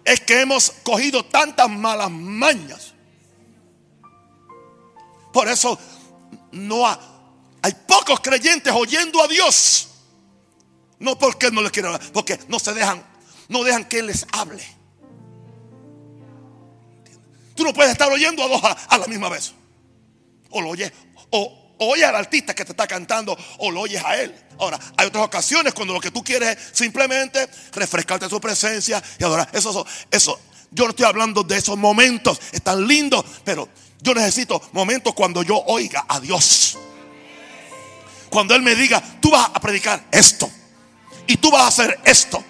Es 0.03 0.19
que 0.21 0.41
hemos 0.41 0.71
cogido 0.83 1.23
tantas 1.23 1.69
malas 1.69 2.09
mañas. 2.09 2.93
Por 5.31 5.47
eso 5.47 5.77
no 6.51 6.85
hay 6.87 7.73
pocos 7.87 8.19
creyentes 8.19 8.73
oyendo 8.75 9.23
a 9.23 9.27
Dios. 9.27 9.87
No 10.99 11.17
porque 11.17 11.51
no 11.51 11.61
les 11.61 11.71
quieran, 11.71 11.99
porque 12.11 12.39
no 12.49 12.59
se 12.59 12.73
dejan 12.73 13.11
no 13.51 13.63
dejan 13.63 13.83
que 13.85 13.99
Él 13.99 14.07
les 14.07 14.25
hable. 14.31 14.63
Tú 17.53 17.63
no 17.63 17.73
puedes 17.73 17.91
estar 17.91 18.09
oyendo 18.09 18.43
a 18.43 18.47
dos 18.47 18.61
a, 18.63 18.97
la 18.97 19.07
misma 19.07 19.27
vez. 19.27 19.53
O 20.49 20.61
lo 20.61 20.69
oyes, 20.69 20.91
o, 21.31 21.60
oyes 21.85 22.05
al 22.05 22.15
artista 22.15 22.53
que 22.53 22.65
te 22.65 22.71
está 22.71 22.87
cantando, 22.87 23.37
o 23.57 23.71
lo 23.71 23.81
oyes 23.81 24.03
a 24.03 24.17
Él. 24.17 24.33
Ahora, 24.59 24.79
hay 24.97 25.07
otras 25.07 25.25
ocasiones 25.25 25.73
cuando 25.73 25.93
lo 25.93 25.99
que 25.99 26.11
tú 26.11 26.23
quieres 26.23 26.49
es 26.49 26.57
simplemente 26.73 27.47
refrescarte 27.73 28.29
su 28.29 28.39
presencia 28.39 29.01
y 29.19 29.23
adorar. 29.23 29.49
Eso, 29.53 29.85
eso, 30.09 30.39
yo 30.71 30.85
no 30.85 30.91
estoy 30.91 31.05
hablando 31.05 31.43
de 31.43 31.57
esos 31.57 31.77
momentos, 31.77 32.39
están 32.51 32.87
lindos, 32.87 33.25
pero 33.43 33.67
yo 34.01 34.13
necesito 34.13 34.61
momentos 34.71 35.13
cuando 35.13 35.43
yo 35.43 35.57
oiga 35.67 36.05
a 36.07 36.19
Dios. 36.19 36.77
Cuando 38.29 38.55
Él 38.55 38.61
me 38.61 38.75
diga, 38.75 39.01
tú 39.19 39.31
vas 39.31 39.49
a 39.53 39.59
predicar 39.59 40.05
esto. 40.11 40.49
Y 41.27 41.37
tú 41.37 41.51
vas 41.51 41.63
a 41.63 41.67
hacer 41.67 41.99
esto. 42.05 42.43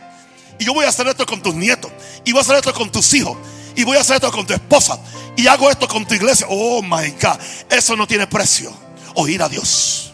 Y 0.59 0.65
yo 0.65 0.73
voy 0.73 0.85
a 0.85 0.89
hacer 0.89 1.07
esto 1.07 1.25
con 1.25 1.41
tus 1.41 1.55
nietos. 1.55 1.91
Y 2.23 2.31
voy 2.31 2.39
a 2.39 2.41
hacer 2.41 2.57
esto 2.57 2.73
con 2.73 2.91
tus 2.91 3.13
hijos. 3.13 3.37
Y 3.75 3.83
voy 3.83 3.97
a 3.97 4.01
hacer 4.01 4.17
esto 4.17 4.31
con 4.31 4.45
tu 4.45 4.53
esposa. 4.53 4.99
Y 5.35 5.47
hago 5.47 5.69
esto 5.71 5.87
con 5.87 6.05
tu 6.05 6.13
iglesia. 6.13 6.45
Oh 6.49 6.81
my 6.83 7.09
God. 7.21 7.39
Eso 7.69 7.95
no 7.95 8.05
tiene 8.05 8.27
precio. 8.27 8.71
Oír 9.15 9.41
a 9.41 9.49
Dios. 9.49 10.13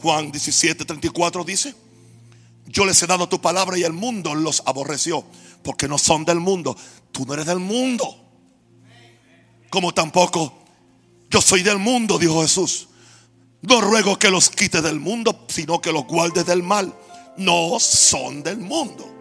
Juan 0.00 0.30
17, 0.30 0.84
34 0.84 1.44
dice, 1.44 1.74
yo 2.66 2.84
les 2.84 3.02
he 3.02 3.06
dado 3.06 3.28
tu 3.28 3.40
palabra 3.40 3.76
y 3.76 3.82
el 3.82 3.92
mundo 3.92 4.34
los 4.34 4.62
aborreció, 4.64 5.24
porque 5.62 5.88
no 5.88 5.98
son 5.98 6.24
del 6.24 6.38
mundo. 6.38 6.76
Tú 7.10 7.26
no 7.26 7.34
eres 7.34 7.46
del 7.46 7.58
mundo, 7.58 8.28
como 9.70 9.92
tampoco 9.92 10.58
yo 11.30 11.40
soy 11.42 11.62
del 11.62 11.78
mundo, 11.78 12.18
dijo 12.18 12.42
Jesús. 12.42 12.88
No 13.60 13.80
ruego 13.80 14.18
que 14.18 14.30
los 14.30 14.50
quites 14.50 14.82
del 14.82 15.00
mundo, 15.00 15.46
sino 15.48 15.80
que 15.80 15.92
los 15.92 16.06
guardes 16.06 16.46
del 16.46 16.62
mal. 16.62 16.94
No 17.36 17.78
son 17.80 18.42
del 18.42 18.58
mundo. 18.58 19.17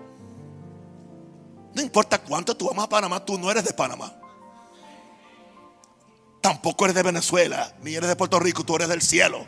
No 1.77 1.83
importa 1.83 2.17
cuánto 2.17 2.57
tú 2.57 2.71
amas 2.71 2.85
a 2.85 2.89
Panamá, 2.89 3.23
tú 3.23 3.37
no 3.37 3.51
eres 3.51 3.63
de 3.63 3.71
Panamá. 3.71 4.11
Tampoco 6.41 6.85
eres 6.85 6.95
de 6.95 7.03
Venezuela, 7.03 7.71
ni 7.83 7.93
eres 7.93 8.09
de 8.09 8.15
Puerto 8.15 8.39
Rico, 8.39 8.63
tú 8.63 8.77
eres 8.77 8.87
del 8.87 9.03
cielo. 9.03 9.45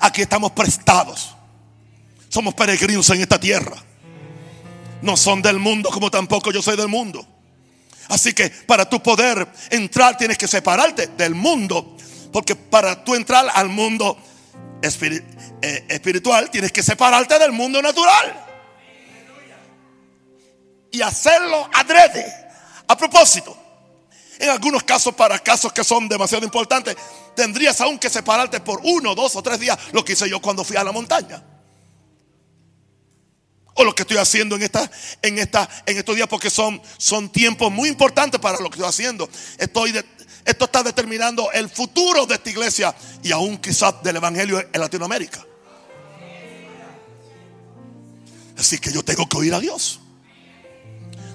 Aquí 0.00 0.22
estamos 0.22 0.52
prestados. 0.52 1.36
Somos 2.30 2.54
peregrinos 2.54 3.10
en 3.10 3.20
esta 3.20 3.38
tierra. 3.38 3.76
No 5.02 5.14
son 5.14 5.42
del 5.42 5.58
mundo 5.58 5.90
como 5.90 6.10
tampoco 6.10 6.50
yo 6.50 6.62
soy 6.62 6.78
del 6.78 6.88
mundo. 6.88 7.26
Así 8.08 8.32
que 8.32 8.48
para 8.48 8.88
tu 8.88 9.02
poder 9.02 9.46
entrar 9.68 10.16
tienes 10.16 10.38
que 10.38 10.48
separarte 10.48 11.08
del 11.08 11.34
mundo. 11.34 11.98
Porque 12.32 12.56
para 12.56 13.04
tú 13.04 13.14
entrar 13.14 13.46
al 13.52 13.68
mundo 13.68 14.16
eh, 14.86 15.84
espiritual 15.88 16.50
tienes 16.50 16.72
que 16.72 16.82
separarte 16.82 17.38
del 17.38 17.52
mundo 17.52 17.80
natural. 17.82 18.44
Y 20.90 21.02
hacerlo 21.02 21.68
adrede. 21.72 22.24
A 22.88 22.96
propósito. 22.96 23.56
En 24.38 24.50
algunos 24.50 24.82
casos, 24.84 25.14
para 25.14 25.38
casos 25.38 25.72
que 25.72 25.82
son 25.82 26.08
demasiado 26.08 26.44
importantes, 26.44 26.96
tendrías 27.34 27.80
aún 27.80 27.98
que 27.98 28.08
separarte 28.08 28.60
por 28.60 28.80
uno, 28.84 29.14
dos 29.14 29.34
o 29.34 29.42
tres 29.42 29.58
días, 29.58 29.78
lo 29.92 30.04
que 30.04 30.12
hice 30.12 30.28
yo 30.28 30.40
cuando 30.40 30.62
fui 30.62 30.76
a 30.76 30.84
la 30.84 30.92
montaña 30.92 31.42
o 33.76 33.84
lo 33.84 33.94
que 33.94 34.02
estoy 34.02 34.16
haciendo 34.16 34.56
en 34.56 34.62
esta, 34.62 34.90
en 35.20 35.38
esta, 35.38 35.68
en 35.84 35.98
estos 35.98 36.16
días, 36.16 36.28
porque 36.28 36.48
son, 36.48 36.80
son 36.96 37.28
tiempos 37.28 37.70
muy 37.70 37.90
importantes 37.90 38.40
para 38.40 38.58
lo 38.58 38.70
que 38.70 38.76
estoy 38.76 38.88
haciendo. 38.88 39.28
Estoy 39.58 39.92
esto 40.46 40.66
está 40.66 40.84
determinando 40.84 41.50
el 41.50 41.68
futuro 41.68 42.24
de 42.24 42.36
esta 42.36 42.48
iglesia 42.48 42.94
y 43.22 43.32
aún 43.32 43.58
quizás 43.58 44.00
del 44.02 44.16
evangelio 44.16 44.60
en 44.60 44.80
Latinoamérica. 44.80 45.44
Así 48.56 48.78
que 48.78 48.92
yo 48.92 49.02
tengo 49.02 49.28
que 49.28 49.36
oír 49.36 49.52
a 49.52 49.60
Dios. 49.60 50.00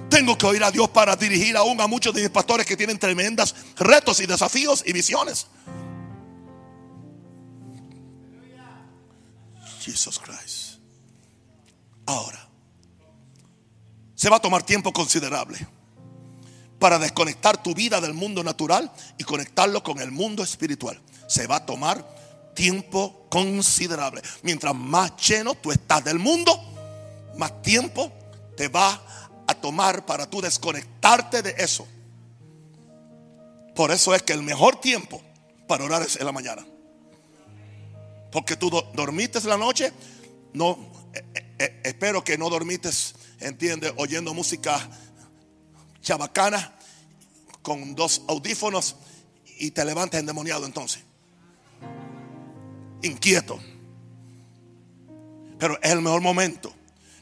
Tengo 0.10 0.38
que 0.38 0.46
oír 0.46 0.64
a 0.64 0.72
Dios 0.72 0.90
para 0.90 1.16
dirigir 1.16 1.56
aún 1.58 1.80
a 1.82 1.88
muchos 1.88 2.14
de 2.14 2.22
mis 2.22 2.30
pastores 2.30 2.66
que 2.66 2.78
tienen 2.78 2.98
tremendas 2.98 3.54
retos 3.78 4.22
y 4.22 4.26
desafíos 4.26 4.82
y 4.86 4.94
visiones. 4.94 5.48
Jesus 9.82 10.20
Christ. 10.20 10.80
Ahora, 12.06 12.50
se 14.16 14.30
va 14.30 14.38
a 14.38 14.42
tomar 14.42 14.64
tiempo 14.64 14.94
considerable. 14.94 15.68
Para 16.82 16.98
desconectar 16.98 17.62
tu 17.62 17.76
vida 17.76 18.02
del 18.02 18.16
mundo 18.16 18.44
natural 18.44 18.92
y 19.20 19.24
conectarlo 19.24 19.84
con 19.84 20.02
el 20.02 20.10
mundo 20.10 20.42
espiritual. 20.42 21.00
Se 21.28 21.46
va 21.46 21.58
a 21.58 21.66
tomar 21.68 22.04
tiempo 22.56 23.28
considerable. 23.30 24.24
Mientras 24.42 24.74
más 24.74 25.16
lleno 25.18 25.54
tú 25.54 25.72
estás 25.72 26.04
del 26.04 26.18
mundo, 26.18 26.60
más 27.38 27.62
tiempo 27.62 28.12
te 28.58 28.68
va 28.68 29.00
a 29.46 29.54
tomar 29.54 30.08
para 30.08 30.28
tú 30.28 30.42
desconectarte 30.42 31.44
de 31.44 31.54
eso. 31.60 31.88
Por 33.76 33.92
eso 33.92 34.16
es 34.16 34.24
que 34.24 34.34
el 34.34 34.42
mejor 34.42 34.82
tiempo 34.82 35.22
para 35.68 35.84
orar 35.84 36.02
es 36.02 36.16
en 36.16 36.26
la 36.26 36.32
mañana. 36.32 36.66
Porque 38.32 38.56
tú 38.56 38.72
dormiste 38.96 39.40
la 39.42 39.58
noche, 39.58 39.94
no, 40.54 40.80
eh, 41.14 41.24
eh, 41.36 41.56
eh, 41.60 41.82
espero 41.84 42.24
que 42.24 42.40
no 42.40 42.50
dormites, 42.50 43.14
entiende, 43.40 43.94
oyendo 43.98 44.34
música 44.34 44.90
chabacana 46.02 46.74
con 47.62 47.96
dos 47.96 48.22
audífonos 48.28 48.96
y 49.60 49.72
te 49.72 49.86
levantes 49.86 50.20
endemoniado 50.20 50.66
entonces. 50.66 51.04
Inquieto. 53.04 53.60
Pero 55.60 55.80
es 55.82 55.92
el 55.92 56.02
mejor 56.02 56.22
momento 56.22 56.74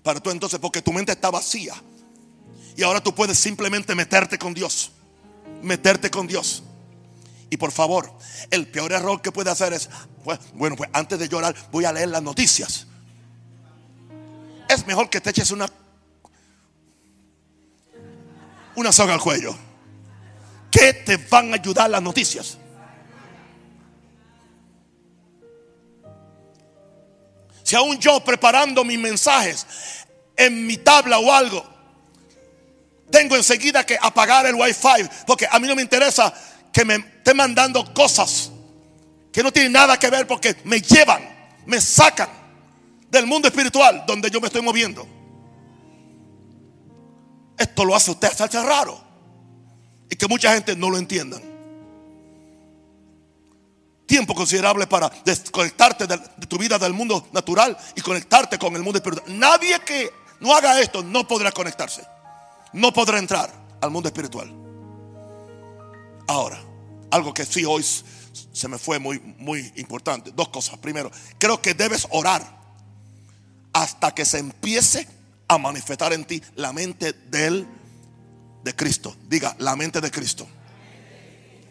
para 0.04 0.20
tú 0.20 0.30
entonces, 0.30 0.60
porque 0.60 0.82
tu 0.82 0.94
mente 0.94 1.12
está 1.12 1.30
vacía. 1.30 1.74
Y 2.76 2.84
ahora 2.84 3.04
tú 3.04 3.14
puedes 3.14 3.38
simplemente 3.38 3.94
meterte 3.96 4.38
con 4.38 4.54
Dios. 4.54 4.92
Meterte 5.62 6.10
con 6.10 6.28
Dios. 6.28 6.64
Y 7.50 7.58
por 7.58 7.72
favor, 7.72 8.12
el 8.52 8.68
peor 8.68 8.94
error 8.94 9.22
que 9.22 9.32
puede 9.32 9.50
hacer 9.50 9.74
es, 9.74 9.90
pues, 10.24 10.40
bueno, 10.54 10.76
pues 10.76 10.90
antes 10.94 11.20
de 11.20 11.28
llorar 11.28 11.56
voy 11.72 11.86
a 11.86 11.92
leer 11.92 12.10
las 12.10 12.24
noticias. 12.24 12.88
Es 14.70 14.86
mejor 14.88 15.10
que 15.10 15.20
te 15.20 15.32
eches 15.32 15.52
una 15.52 15.68
una 18.80 18.92
soga 18.92 19.14
al 19.14 19.20
cuello. 19.20 19.56
¿Qué 20.72 20.94
te 20.94 21.18
van 21.18 21.52
a 21.52 21.56
ayudar 21.56 21.90
las 21.90 22.02
noticias? 22.02 22.58
Si 27.64 27.76
aún 27.76 28.00
yo 28.00 28.24
preparando 28.24 28.84
mis 28.84 28.98
mensajes 28.98 29.66
en 30.36 30.66
mi 30.66 30.78
tabla 30.78 31.20
o 31.20 31.32
algo, 31.32 31.64
tengo 33.12 33.36
enseguida 33.36 33.86
que 33.86 33.98
apagar 34.02 34.46
el 34.46 34.56
wifi, 34.56 35.08
porque 35.28 35.48
a 35.50 35.60
mí 35.60 35.68
no 35.68 35.76
me 35.76 35.82
interesa 35.82 36.34
que 36.72 36.86
me 36.86 36.96
esté 36.96 37.34
mandando 37.34 37.94
cosas 37.94 38.52
que 39.32 39.44
no 39.44 39.52
tienen 39.52 39.72
nada 39.72 39.98
que 39.98 40.10
ver 40.10 40.26
porque 40.26 40.56
me 40.64 40.82
llevan, 40.82 41.22
me 41.66 41.80
sacan 41.80 42.30
del 43.10 43.26
mundo 43.26 43.48
espiritual 43.48 44.04
donde 44.08 44.30
yo 44.30 44.40
me 44.42 44.48
estoy 44.48 44.62
moviendo. 44.62 45.19
Esto 47.60 47.86
lo 47.86 47.96
hace 47.96 48.12
usted 48.12 48.30
hacerse 48.30 48.64
raro 48.64 49.00
y 50.10 50.16
que 50.16 50.28
mucha 50.28 50.54
gente 50.54 50.76
no 50.76 50.90
lo 50.90 50.98
entienda 50.98 51.40
tiempo 54.10 54.34
considerable 54.34 54.88
para 54.88 55.10
desconectarte 55.24 56.08
de, 56.08 56.18
tu 56.48 56.58
vida 56.58 56.80
del 56.80 56.94
mundo 56.94 57.28
natural 57.32 57.78
y 57.96 58.02
conectarte 58.02 58.58
con 58.58 58.76
el 58.76 58.82
mundo 58.82 58.98
espiritual. 58.98 59.40
Nadie 59.40 59.80
que 59.82 60.12
no 60.40 60.54
haga 60.56 60.82
esto 60.82 61.04
no 61.04 61.28
podrá 61.28 61.52
conectarse. 61.52 62.02
No 62.74 62.92
podrá 62.92 63.20
entrar 63.20 63.54
al 63.80 63.92
mundo 63.92 64.10
espiritual. 64.10 64.52
Ahora, 66.28 66.60
algo 67.12 67.34
que 67.34 67.46
sí 67.46 67.64
hoy 67.66 67.86
se 68.52 68.68
me 68.68 68.80
fue 68.80 68.98
muy, 68.98 69.20
muy 69.38 69.72
importante. 69.76 70.32
Dos 70.32 70.50
cosas. 70.50 70.80
Primero, 70.80 71.12
creo 71.38 71.62
que 71.62 71.76
debes 71.76 72.08
orar 72.10 72.60
hasta 73.74 74.14
que 74.16 74.26
se 74.26 74.40
empiece 74.40 75.08
a 75.50 75.58
manifestar 75.58 76.14
en 76.14 76.24
ti 76.24 76.42
la 76.56 76.72
mente 76.72 77.12
del, 77.12 77.68
de 78.64 78.76
Cristo. 78.76 79.16
Diga, 79.28 79.56
la 79.60 79.76
mente 79.76 80.00
de 80.00 80.12
Cristo. 80.12 80.48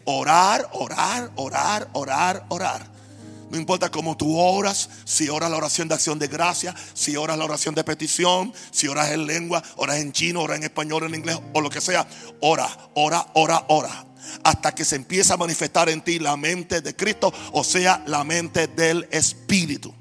Orar, 0.03 0.69
orar, 0.73 1.31
orar, 1.35 1.89
orar, 1.93 2.45
orar. 2.49 2.99
No 3.49 3.57
importa 3.57 3.89
cómo 3.89 4.15
tú 4.15 4.37
oras, 4.37 4.89
si 5.05 5.29
oras 5.29 5.49
la 5.49 5.57
oración 5.57 5.87
de 5.87 5.95
acción 5.95 6.19
de 6.19 6.27
gracia, 6.27 6.75
si 6.93 7.15
oras 7.15 7.37
la 7.37 7.45
oración 7.45 7.73
de 7.73 7.83
petición, 7.83 8.53
si 8.69 8.87
oras 8.87 9.09
en 9.11 9.25
lengua, 9.25 9.63
oras 9.77 9.97
en 9.97 10.11
chino, 10.11 10.41
oras 10.41 10.57
en 10.57 10.65
español, 10.65 11.03
en 11.05 11.15
inglés 11.15 11.39
o 11.53 11.61
lo 11.61 11.69
que 11.69 11.81
sea. 11.81 12.07
Ora, 12.41 12.69
ora, 12.93 13.27
ora, 13.33 13.65
ora. 13.69 14.05
Hasta 14.43 14.75
que 14.75 14.85
se 14.85 14.97
empiece 14.97 15.33
a 15.33 15.37
manifestar 15.37 15.89
en 15.89 16.01
ti 16.01 16.19
la 16.19 16.35
mente 16.37 16.81
de 16.81 16.95
Cristo, 16.95 17.33
o 17.53 17.63
sea, 17.63 18.03
la 18.05 18.23
mente 18.23 18.67
del 18.67 19.07
Espíritu. 19.09 19.95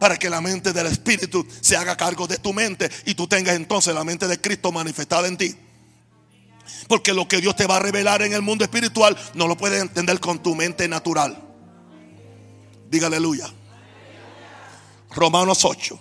Para 0.00 0.16
que 0.16 0.28
la 0.28 0.40
mente 0.40 0.72
del 0.72 0.86
Espíritu 0.86 1.46
se 1.60 1.76
haga 1.76 1.96
cargo 1.96 2.26
de 2.26 2.38
tu 2.38 2.52
mente 2.52 2.90
y 3.06 3.14
tú 3.14 3.28
tengas 3.28 3.54
entonces 3.54 3.94
la 3.94 4.02
mente 4.02 4.26
de 4.26 4.40
Cristo 4.40 4.72
manifestada 4.72 5.28
en 5.28 5.36
ti. 5.36 5.54
Porque 6.88 7.14
lo 7.14 7.28
que 7.28 7.40
Dios 7.40 7.54
te 7.54 7.66
va 7.66 7.76
a 7.76 7.80
revelar 7.80 8.22
en 8.22 8.32
el 8.32 8.42
mundo 8.42 8.64
espiritual 8.64 9.16
no 9.34 9.46
lo 9.46 9.56
puedes 9.56 9.80
entender 9.80 10.18
con 10.18 10.42
tu 10.42 10.56
mente 10.56 10.88
natural. 10.88 11.40
Diga 12.90 13.06
aleluya. 13.06 13.48
Romanos 15.10 15.64
8, 15.64 16.00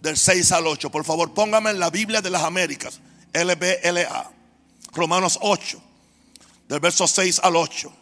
del 0.00 0.16
6 0.16 0.52
al 0.52 0.66
8. 0.66 0.90
Por 0.90 1.04
favor, 1.04 1.32
póngame 1.32 1.70
en 1.70 1.80
la 1.80 1.90
Biblia 1.90 2.20
de 2.20 2.30
las 2.30 2.42
Américas, 2.42 3.00
LBLA. 3.32 4.30
Romanos 4.92 5.38
8, 5.40 5.80
del 6.68 6.80
verso 6.80 7.06
6 7.06 7.40
al 7.42 7.56
8. 7.56 7.92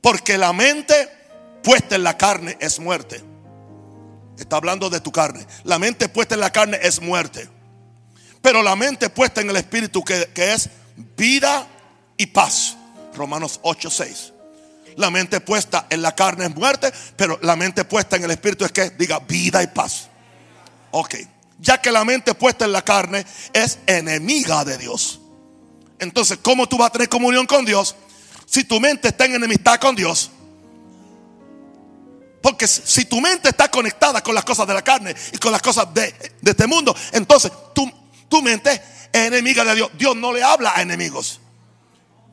Porque 0.00 0.38
la 0.38 0.52
mente 0.52 1.19
puesta 1.62 1.96
en 1.96 2.02
la 2.02 2.16
carne 2.16 2.56
es 2.60 2.78
muerte. 2.78 3.22
Está 4.38 4.56
hablando 4.56 4.88
de 4.88 5.00
tu 5.00 5.12
carne. 5.12 5.46
La 5.64 5.78
mente 5.78 6.08
puesta 6.08 6.34
en 6.34 6.40
la 6.40 6.50
carne 6.50 6.78
es 6.82 7.00
muerte. 7.00 7.48
Pero 8.42 8.62
la 8.62 8.74
mente 8.74 9.10
puesta 9.10 9.40
en 9.40 9.50
el 9.50 9.56
Espíritu 9.56 10.02
que, 10.02 10.30
es 10.34 10.70
vida 11.16 11.66
y 12.16 12.26
paz. 12.26 12.76
Romanos 13.14 13.60
8, 13.62 13.90
6. 13.90 14.32
La 14.96 15.10
mente 15.10 15.40
puesta 15.40 15.86
en 15.90 16.02
la 16.02 16.14
carne 16.14 16.46
es 16.46 16.54
muerte, 16.54 16.92
pero 17.16 17.38
la 17.42 17.54
mente 17.54 17.84
puesta 17.84 18.16
en 18.16 18.24
el 18.24 18.30
Espíritu 18.30 18.64
es 18.64 18.72
que 18.72 18.90
diga 18.90 19.18
vida 19.20 19.62
y 19.62 19.66
paz. 19.66 20.08
Ok. 20.90 21.16
Ya 21.58 21.80
que 21.80 21.92
la 21.92 22.04
mente 22.04 22.34
puesta 22.34 22.64
en 22.64 22.72
la 22.72 22.82
carne 22.82 23.24
es 23.52 23.78
enemiga 23.86 24.64
de 24.64 24.78
Dios. 24.78 25.20
Entonces, 25.98 26.38
¿cómo 26.40 26.66
tú 26.66 26.78
vas 26.78 26.88
a 26.88 26.92
tener 26.92 27.10
comunión 27.10 27.46
con 27.46 27.66
Dios 27.66 27.94
si 28.46 28.64
tu 28.64 28.80
mente 28.80 29.08
está 29.08 29.26
en 29.26 29.34
enemistad 29.34 29.78
con 29.78 29.94
Dios? 29.94 30.30
Porque 32.42 32.66
si 32.66 33.04
tu 33.04 33.20
mente 33.20 33.50
está 33.50 33.70
conectada 33.70 34.22
con 34.22 34.34
las 34.34 34.44
cosas 34.44 34.66
de 34.66 34.74
la 34.74 34.82
carne 34.82 35.14
y 35.32 35.38
con 35.38 35.52
las 35.52 35.60
cosas 35.60 35.92
de, 35.92 36.14
este 36.42 36.66
mundo, 36.66 36.94
entonces 37.12 37.52
tú, 37.74 37.90
tu 38.28 38.40
mente 38.40 38.72
es 38.72 38.80
enemiga 39.12 39.64
de 39.64 39.74
Dios. 39.74 39.90
Dios 39.94 40.16
no 40.16 40.32
le 40.32 40.42
habla 40.42 40.72
a 40.74 40.82
enemigos. 40.82 41.40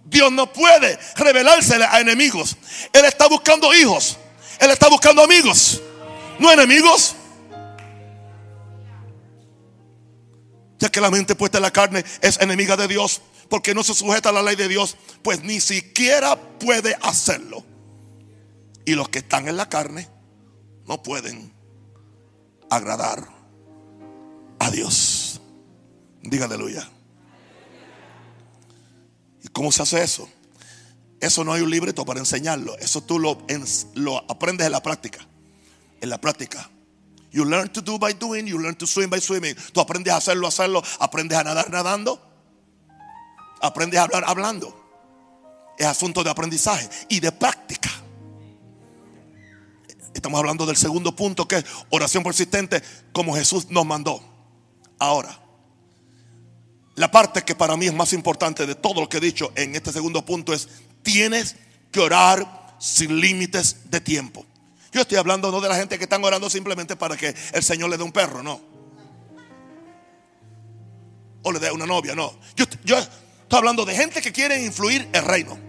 Dios 0.05 0.31
no 0.31 0.51
puede 0.51 0.97
revelársele 1.15 1.85
a 1.85 1.99
enemigos. 1.99 2.55
Él 2.93 3.03
está 3.05 3.27
buscando 3.27 3.73
hijos. 3.73 4.17
Él 4.59 4.71
está 4.71 4.87
buscando 4.87 5.21
amigos. 5.21 5.81
No 6.39 6.51
enemigos. 6.51 7.15
Ya 10.79 10.89
que 10.89 11.01
la 11.01 11.11
mente 11.11 11.35
puesta 11.35 11.57
en 11.57 11.63
la 11.63 11.71
carne 11.71 12.05
es 12.21 12.39
enemiga 12.39 12.77
de 12.77 12.87
Dios. 12.87 13.21
Porque 13.49 13.73
no 13.73 13.83
se 13.83 13.93
sujeta 13.93 14.29
a 14.29 14.31
la 14.31 14.41
ley 14.41 14.55
de 14.55 14.69
Dios. 14.69 14.95
Pues 15.21 15.43
ni 15.43 15.59
siquiera 15.59 16.37
puede 16.37 16.95
hacerlo. 17.01 17.65
Y 18.87 18.95
los 18.95 19.09
que 19.09 19.19
están 19.19 19.49
en 19.49 19.57
la 19.57 19.67
carne 19.67 20.07
no 20.85 21.03
pueden 21.03 21.53
agradar 22.69 23.27
a 24.59 24.71
Dios. 24.71 25.41
Diga 26.23 26.45
aleluya. 26.45 26.89
¿Y 29.43 29.49
cómo 29.49 29.73
se 29.73 29.81
hace 29.81 30.01
eso? 30.01 30.29
Eso 31.19 31.43
no 31.43 31.51
hay 31.51 31.63
un 31.63 31.69
libreto 31.69 32.05
para 32.05 32.21
enseñarlo. 32.21 32.77
Eso 32.77 33.03
tú 33.03 33.19
lo, 33.19 33.39
lo 33.95 34.19
aprendes 34.31 34.67
en 34.67 34.71
la 34.71 34.81
práctica. 34.81 35.19
En 35.99 36.09
la 36.09 36.21
práctica. 36.21 36.69
You 37.29 37.43
learn 37.43 37.67
to 37.73 37.81
do 37.81 37.99
by 37.99 38.13
doing, 38.13 38.47
you 38.47 38.57
learn 38.57 38.75
to 38.75 38.87
swim 38.87 39.09
by 39.09 39.19
swimming. 39.19 39.57
Tú 39.73 39.81
aprendes 39.81 40.13
a 40.13 40.15
hacerlo, 40.15 40.47
hacerlo. 40.47 40.81
Aprendes 40.99 41.37
a 41.37 41.43
nadar 41.43 41.69
nadando. 41.69 42.21
Aprendes 43.61 43.99
a 43.99 44.03
hablar 44.03 44.23
hablando. 44.25 44.73
Es 45.77 45.87
asunto 45.87 46.23
de 46.23 46.29
aprendizaje 46.29 46.89
y 47.09 47.19
de 47.19 47.33
práctica. 47.33 47.89
Estamos 50.17 50.39
hablando 50.39 50.65
del 50.65 50.75
segundo 50.75 51.15
punto 51.15 51.47
que 51.47 51.57
es 51.57 51.65
oración 51.91 52.23
persistente 52.23 52.81
como 53.13 53.35
Jesús 53.35 53.67
nos 53.69 53.85
mandó. 53.85 54.19
Ahora, 54.97 55.39
la 56.95 57.11
parte 57.11 57.43
que 57.43 57.53
para 57.53 57.77
mí 57.77 57.85
es 57.85 57.93
más 57.93 58.13
importante 58.13 58.65
de 58.65 58.73
todo 58.73 59.01
lo 59.01 59.09
que 59.09 59.17
he 59.17 59.19
dicho 59.19 59.51
en 59.53 59.75
este 59.75 59.93
segundo 59.93 60.25
punto 60.25 60.53
es, 60.53 60.69
tienes 61.03 61.55
que 61.91 61.99
orar 61.99 62.75
sin 62.79 63.19
límites 63.19 63.91
de 63.91 64.01
tiempo. 64.01 64.43
Yo 64.91 65.01
estoy 65.01 65.19
hablando 65.19 65.51
no 65.51 65.61
de 65.61 65.69
la 65.69 65.75
gente 65.75 65.99
que 65.99 66.05
están 66.05 66.23
orando 66.23 66.49
simplemente 66.49 66.95
para 66.95 67.15
que 67.15 67.35
el 67.53 67.61
Señor 67.61 67.91
le 67.91 67.97
dé 67.97 68.03
un 68.03 68.11
perro, 68.11 68.41
no. 68.41 68.59
O 71.43 71.51
le 71.51 71.59
dé 71.59 71.71
una 71.71 71.85
novia, 71.85 72.15
no. 72.15 72.33
Yo, 72.55 72.65
estoy 72.97 73.07
hablando 73.51 73.85
de 73.85 73.95
gente 73.95 74.19
que 74.19 74.31
quiere 74.31 74.65
influir 74.65 75.07
el 75.13 75.23
reino. 75.23 75.59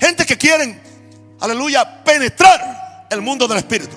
Gente 0.00 0.24
que 0.24 0.38
quieren, 0.38 0.80
aleluya, 1.38 2.02
penetrar 2.02 2.77
el 3.10 3.20
mundo 3.20 3.46
del 3.48 3.58
Espíritu. 3.58 3.96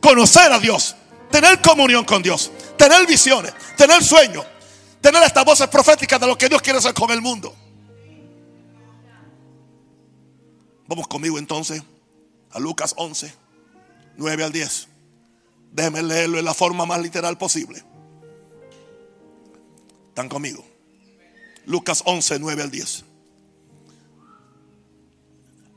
Conocer 0.00 0.52
a 0.52 0.58
Dios. 0.58 0.96
Tener 1.30 1.60
comunión 1.60 2.04
con 2.04 2.22
Dios 2.22 2.50
tener 2.76 3.06
visiones, 3.06 3.54
tener 3.76 4.02
sueños, 4.02 4.44
tener 5.00 5.22
estas 5.22 5.44
voces 5.44 5.68
proféticas 5.68 6.20
de 6.20 6.26
lo 6.26 6.36
que 6.36 6.48
Dios 6.48 6.60
quiere 6.62 6.78
hacer 6.78 6.94
con 6.94 7.10
el 7.10 7.20
mundo. 7.20 7.54
Vamos 10.86 11.08
conmigo 11.08 11.38
entonces 11.38 11.82
a 12.50 12.58
Lucas 12.58 12.94
11, 12.96 13.32
9 14.16 14.44
al 14.44 14.52
10. 14.52 14.88
Déjenme 15.72 16.02
leerlo 16.02 16.38
en 16.38 16.44
la 16.44 16.54
forma 16.54 16.86
más 16.86 17.00
literal 17.00 17.38
posible. 17.38 17.82
¿Están 20.08 20.28
conmigo? 20.28 20.64
Lucas 21.64 22.02
11, 22.04 22.38
9 22.38 22.62
al 22.62 22.70
10. 22.70 23.04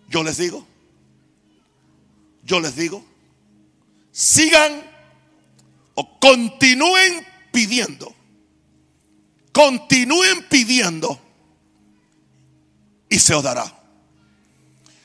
Yo 0.10 0.24
les 0.24 0.38
digo, 0.38 0.66
yo 2.48 2.62
les 2.62 2.76
digo, 2.78 3.04
sigan 4.12 4.82
o 5.96 6.20
continúen 6.20 7.28
pidiendo, 7.52 8.16
continúen 9.52 10.48
pidiendo 10.50 11.20
y 13.10 13.20
se 13.20 13.36
os 13.36 13.44
dará. 13.44 13.74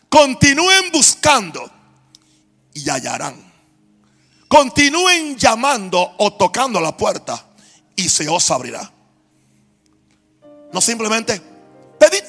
Continúen 0.08 0.92
buscando 0.92 1.68
y 2.74 2.88
hallarán. 2.88 3.34
Continúen 4.46 5.36
llamando 5.36 6.14
o 6.18 6.34
tocando 6.34 6.80
la 6.80 6.96
puerta 6.96 7.44
y 7.96 8.08
se 8.08 8.28
os 8.28 8.50
abrirá. 8.50 8.92
No 10.72 10.80
simplemente 10.80 11.42
pedid 11.98 12.22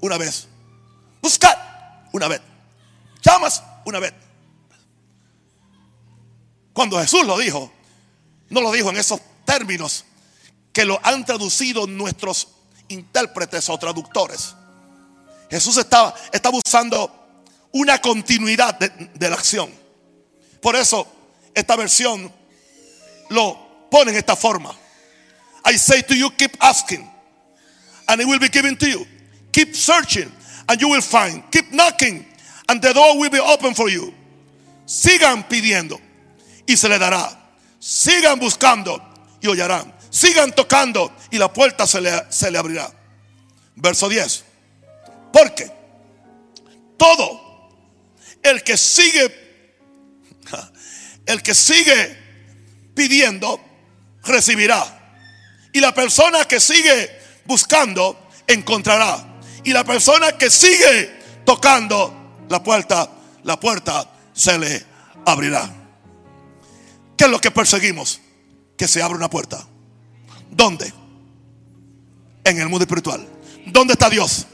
una 0.00 0.16
vez, 0.16 0.46
buscad 1.20 1.56
una 2.12 2.28
vez, 2.28 2.40
llamas 3.22 3.62
una 3.84 3.98
vez. 4.00 4.12
Cuando 6.72 7.00
Jesús 7.00 7.24
lo 7.24 7.38
dijo, 7.38 7.70
no 8.50 8.60
lo 8.60 8.72
dijo 8.72 8.90
en 8.90 8.96
esos 8.96 9.20
términos 9.44 10.04
que 10.72 10.84
lo 10.84 10.98
han 11.04 11.24
traducido 11.24 11.86
nuestros 11.86 12.48
intérpretes 12.88 13.68
o 13.68 13.78
traductores. 13.78 14.54
Jesús 15.50 15.76
estaba, 15.76 16.14
usando 16.52 17.10
una 17.72 18.00
continuidad 18.00 18.78
de, 18.78 18.88
de 19.14 19.30
la 19.30 19.36
acción. 19.36 19.70
Por 20.60 20.74
eso 20.74 21.06
esta 21.54 21.76
versión 21.76 22.32
lo 23.30 23.88
pone 23.90 24.10
en 24.10 24.16
esta 24.16 24.34
forma. 24.34 24.74
I 25.64 25.78
say 25.78 26.02
to 26.02 26.14
you, 26.14 26.30
keep 26.30 26.56
asking, 26.60 27.08
and 28.08 28.20
it 28.20 28.26
will 28.26 28.38
be 28.38 28.48
given 28.48 28.76
to 28.76 28.86
you. 28.86 29.06
Keep 29.52 29.74
searching, 29.74 30.30
and 30.68 30.80
you 30.80 30.88
will 30.88 31.00
find. 31.00 31.42
Keep 31.50 31.72
knocking, 31.72 32.26
and 32.68 32.80
the 32.80 32.92
door 32.92 33.18
will 33.18 33.30
be 33.30 33.40
open 33.40 33.74
for 33.74 33.88
you. 33.88 34.12
Sigan 34.86 35.48
pidiendo, 35.48 36.00
y 36.66 36.76
se 36.76 36.88
le 36.88 36.98
dará. 36.98 37.30
Sigan 37.78 38.38
buscando, 38.38 39.02
y 39.40 39.46
hollarán. 39.46 39.92
Sigan 40.10 40.52
tocando, 40.52 41.12
y 41.30 41.38
la 41.38 41.52
puerta 41.52 41.86
se 41.86 42.00
le, 42.00 42.10
se 42.30 42.50
le 42.50 42.58
abrirá. 42.58 42.90
Verso 43.76 44.08
10. 44.08 44.44
Porque 45.32 45.70
todo 46.96 47.70
el 48.42 48.62
que 48.62 48.76
sigue, 48.76 49.34
el 51.26 51.42
que 51.42 51.54
sigue 51.54 52.16
pidiendo, 52.94 53.60
recibirá. 54.22 55.00
Y 55.72 55.80
la 55.80 55.92
persona 55.92 56.44
que 56.44 56.60
sigue 56.60 57.10
buscando, 57.46 58.28
encontrará. 58.46 59.40
Y 59.64 59.72
la 59.72 59.82
persona 59.82 60.32
que 60.32 60.50
sigue 60.50 61.10
tocando 61.44 62.23
la 62.48 62.62
puerta, 62.62 63.08
la 63.42 63.58
puerta 63.58 64.08
se 64.32 64.58
le 64.58 64.84
abrirá. 65.24 65.70
¿Qué 67.16 67.24
es 67.24 67.30
lo 67.30 67.40
que 67.40 67.50
perseguimos? 67.50 68.20
Que 68.76 68.88
se 68.88 69.02
abra 69.02 69.16
una 69.16 69.30
puerta. 69.30 69.64
¿Dónde? 70.50 70.92
En 72.44 72.60
el 72.60 72.68
mundo 72.68 72.84
espiritual. 72.84 73.26
¿Dónde 73.66 73.92
está 73.94 74.10
Dios? 74.10 74.46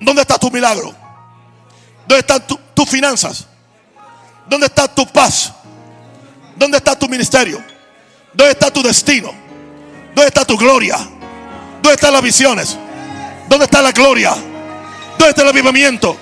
¿Dónde 0.00 0.22
está 0.22 0.38
tu 0.38 0.50
milagro? 0.50 0.94
¿Dónde 2.06 2.20
están 2.20 2.44
tus 2.74 2.88
finanzas? 2.88 3.46
¿Dónde 4.46 4.66
está 4.66 4.92
tu 4.92 5.06
paz? 5.06 5.52
¿Dónde 6.56 6.78
está 6.78 6.98
tu 6.98 7.08
ministerio? 7.08 7.62
¿Dónde 8.32 8.52
está 8.52 8.70
tu 8.70 8.82
destino? 8.82 9.32
¿Dónde 10.14 10.26
está 10.26 10.44
tu 10.44 10.56
gloria? 10.56 10.96
¿Dónde 11.82 11.94
están 11.94 12.12
las 12.12 12.22
visiones? 12.22 12.76
¿Dónde 13.48 13.64
está 13.64 13.80
la 13.80 13.92
gloria? 13.92 14.30
¿Dónde 14.30 15.30
está 15.30 15.42
el 15.42 15.48
avivamiento? 15.48 16.16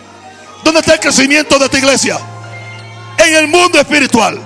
¿Dónde 0.64 0.80
está 0.80 0.94
el 0.94 1.00
crecimiento 1.00 1.58
de 1.58 1.68
tu 1.68 1.76
iglesia? 1.76 2.18
En 3.18 3.34
el 3.34 3.48
mundo 3.48 3.78
espiritual. 3.78 4.40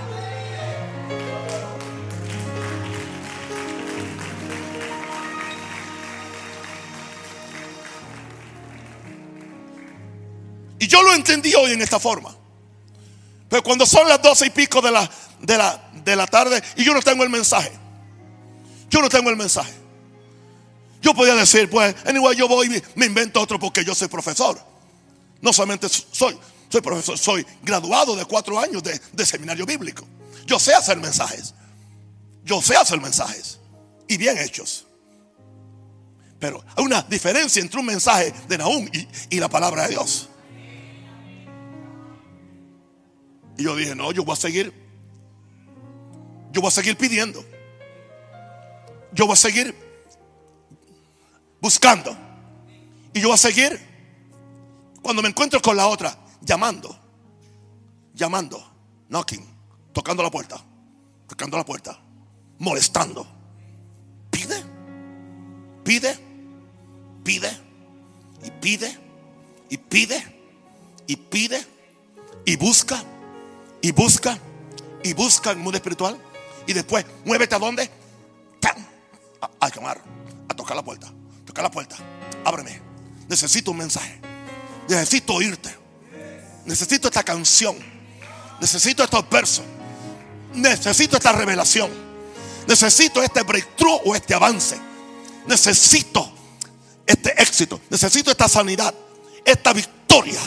Y 10.78 10.86
yo 10.88 11.02
lo 11.02 11.14
entendí 11.14 11.54
hoy 11.54 11.72
en 11.72 11.82
esta 11.82 11.98
forma. 11.98 12.34
Pero 13.48 13.62
cuando 13.62 13.86
son 13.86 14.08
las 14.08 14.20
doce 14.22 14.46
y 14.46 14.50
pico 14.50 14.80
de 14.80 14.90
la, 14.90 15.08
de 15.40 15.58
la, 15.58 15.80
de 16.04 16.16
la 16.16 16.26
tarde 16.26 16.62
y 16.76 16.84
yo 16.84 16.94
no 16.94 17.02
tengo 17.02 17.24
el 17.24 17.30
mensaje. 17.30 17.72
Yo 18.88 19.00
no 19.00 19.08
tengo 19.08 19.30
el 19.30 19.36
mensaje. 19.36 19.72
Yo 21.02 21.14
podía 21.14 21.34
decir, 21.34 21.68
pues, 21.68 21.94
anyway, 22.04 22.36
yo 22.36 22.48
voy 22.48 22.74
y 22.74 22.82
me 22.98 23.06
invento 23.06 23.40
otro 23.40 23.58
porque 23.58 23.84
yo 23.84 23.94
soy 23.94 24.08
profesor. 24.08 24.75
No 25.40 25.52
solamente 25.52 25.88
soy, 25.88 26.38
soy 26.68 26.80
profesor, 26.80 27.18
soy 27.18 27.46
graduado 27.62 28.16
de 28.16 28.24
cuatro 28.24 28.58
años 28.58 28.82
de, 28.82 29.26
seminario 29.26 29.66
bíblico. 29.66 30.06
Yo 30.46 30.58
sé 30.58 30.74
hacer 30.74 30.98
mensajes. 30.98 31.54
Yo 32.44 32.62
sé 32.62 32.76
hacer 32.76 33.00
mensajes. 33.00 33.58
Y 34.08 34.16
bien 34.16 34.38
hechos. 34.38 34.86
Pero 36.38 36.64
hay 36.76 36.84
una 36.84 37.02
diferencia 37.02 37.60
entre 37.62 37.80
un 37.80 37.86
mensaje 37.86 38.32
de 38.48 38.58
Nahum 38.58 38.88
y, 38.92 39.36
y 39.36 39.40
la 39.40 39.48
palabra 39.48 39.84
de 39.84 39.90
Dios. 39.90 40.28
Y 43.58 43.64
yo 43.64 43.74
dije, 43.74 43.94
no, 43.94 44.12
yo 44.12 44.24
voy 44.24 44.34
a 44.34 44.36
seguir. 44.36 44.72
Yo 46.52 46.60
voy 46.60 46.68
a 46.68 46.72
seguir 46.72 46.96
pidiendo. 46.96 47.44
Yo 49.12 49.26
voy 49.26 49.32
a 49.32 49.36
seguir 49.36 49.74
buscando. 51.60 52.16
Y 53.14 53.20
yo 53.20 53.28
voy 53.28 53.34
a 53.34 53.38
seguir 53.38 53.85
cuando 55.06 55.22
me 55.22 55.28
encuentro 55.28 55.62
con 55.62 55.76
la 55.76 55.86
otra, 55.86 56.18
llamando. 56.40 56.98
Llamando. 58.12 58.60
Knocking. 59.08 59.46
Tocando 59.92 60.20
la 60.20 60.32
puerta. 60.32 60.60
Tocando 61.28 61.56
la 61.56 61.64
puerta. 61.64 61.96
Molestando. 62.58 63.24
Pide. 64.32 64.64
Pide. 65.84 66.18
Pide. 67.22 67.50
Y 68.42 68.50
pide. 68.50 68.98
Y 69.70 69.76
pide. 69.78 70.40
Y 71.06 71.16
pide. 71.16 71.66
Y 72.44 72.56
busca 72.56 73.00
y 73.80 73.92
busca 73.92 74.36
y 75.04 75.12
busca 75.12 75.52
en 75.52 75.58
el 75.58 75.62
mundo 75.62 75.76
espiritual 75.76 76.18
y 76.66 76.72
después 76.72 77.06
muévete 77.24 77.54
a 77.54 77.58
dónde 77.60 77.88
a, 79.40 79.50
a, 79.60 79.68
llamar 79.68 80.02
a 80.48 80.54
tocar 80.54 80.74
la 80.76 80.82
puerta 80.82 81.12
tocar 81.44 81.62
la 81.64 81.70
puerta 81.70 81.96
ábreme 82.44 82.80
necesito 83.28 83.72
un 83.72 83.76
mensaje 83.76 84.20
necesito 84.88 85.34
oírte. 85.34 85.74
Necesito 86.64 87.08
esta 87.08 87.22
canción. 87.22 87.76
Necesito 88.60 89.04
estos 89.04 89.28
versos. 89.28 89.64
Necesito 90.54 91.16
esta 91.16 91.32
revelación. 91.32 91.90
Necesito 92.66 93.22
este 93.22 93.42
breakthrough 93.42 94.00
o 94.04 94.14
este 94.14 94.34
avance. 94.34 94.76
Necesito 95.46 96.32
este 97.06 97.40
éxito. 97.40 97.80
Necesito 97.90 98.30
esta 98.30 98.48
sanidad 98.48 98.94
esta 99.46 99.72
victoria. 99.72 100.40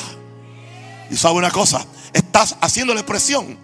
Y 1.10 1.16
sabe 1.16 1.36
una 1.36 1.50
cosa 1.50 1.84
estás 2.14 2.56
haciéndole 2.62 3.04
presión 3.04 3.58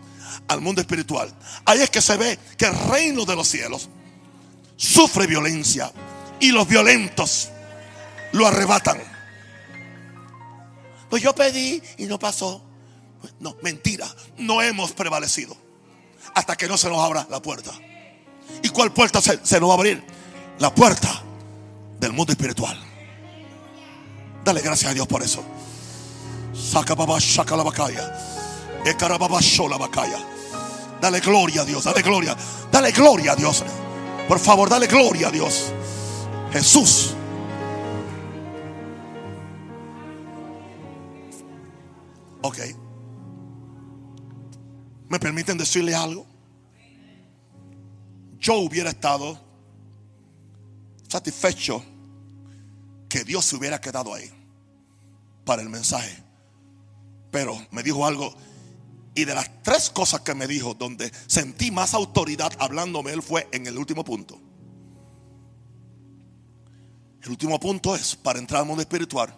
al 0.48 0.62
mundo 0.62 0.82
espiritual. 0.82 1.32
Ahí 1.66 1.82
es 1.82 1.90
que 1.90 2.02
se 2.02 2.18
ve 2.18 2.40
que 2.58 2.66
el 2.66 2.76
reino 2.90 3.26
de 3.26 3.36
los 3.36 3.48
cielos 3.48 3.90
sufre 4.78 5.28
violencia 5.28 5.92
y 6.40 6.52
los 6.52 6.68
violentos 6.68 7.50
lo 8.32 8.48
arrebatan. 8.48 9.15
Pues 11.10 11.22
yo 11.22 11.34
pedí 11.34 11.82
y 11.98 12.06
no 12.06 12.20
pasó. 12.20 12.62
No, 13.40 13.56
mentira. 13.62 14.08
No 14.38 14.62
hemos 14.62 14.92
prevalecido 14.92 15.56
hasta 16.34 16.56
que 16.56 16.68
no 16.68 16.78
se 16.78 16.90
nos 16.90 17.00
abra 17.00 17.26
la 17.30 17.42
puerta. 17.42 17.72
¿Y 18.62 18.70
cuál 18.70 18.92
puerta 18.92 19.22
se, 19.22 19.40
se 19.44 19.60
nos 19.60 19.70
va 19.70 19.74
a 19.74 19.78
abrir? 19.78 20.04
La 20.60 20.74
puerta 20.74 21.24
del 22.00 22.14
mundo 22.14 22.32
espiritual. 22.32 22.80
Dale 24.44 24.62
gracias 24.62 24.92
a 24.92 24.94
Dios 24.94 25.08
por 25.08 25.24
eso. 25.24 25.44
Saca 26.54 26.96
papá, 26.96 27.20
saca 27.20 27.58
la 27.58 27.64
bacaya. 27.64 28.16
la 28.84 29.78
bacaya. 29.78 30.20
Dale 31.02 31.20
gloria 31.20 31.62
a 31.62 31.66
Dios, 31.66 31.84
dale 31.84 32.02
gloria. 32.02 32.36
Dale 32.72 32.92
gloria 32.92 33.34
a 33.34 33.36
Dios. 33.36 33.64
Por 34.28 34.40
favor, 34.40 34.70
dale 34.70 34.88
gloria 34.88 35.28
a 35.28 35.32
Dios. 35.32 35.72
Jesús. 36.52 37.14
Ok. 42.46 42.60
¿Me 45.10 45.20
permiten 45.20 45.58
decirle 45.58 45.96
algo? 45.96 46.28
yo 48.46 48.60
hubiera 48.60 48.92
estado 48.92 49.40
satisfecho 51.08 51.84
que 53.10 53.24
Dios 53.24 53.44
se 53.44 53.56
hubiera 53.56 53.82
quedado 53.82 54.14
ahí 54.14 54.32
para 55.44 55.64
el 55.64 55.70
mensaje. 55.70 56.24
Pero 57.32 57.60
me 57.72 57.82
dijo 57.82 58.06
algo. 58.06 58.36
Y 59.16 59.26
de 59.26 59.34
las 59.34 59.50
tres 59.64 59.90
cosas 59.90 60.22
que 60.22 60.36
me 60.36 60.46
dijo, 60.46 60.76
donde 60.76 61.12
sentí 61.26 61.72
más 61.72 61.96
autoridad 61.96 62.54
hablándome, 62.60 63.14
él 63.14 63.24
fue 63.24 63.48
en 63.52 63.66
el 63.66 63.80
último 63.80 64.06
punto. 64.06 64.40
El 67.24 67.32
último 67.32 67.60
punto 67.60 67.96
es, 67.96 68.16
para 68.16 68.38
entrar 68.38 68.62
al 68.62 68.68
mundo 68.68 68.84
espiritual, 68.84 69.36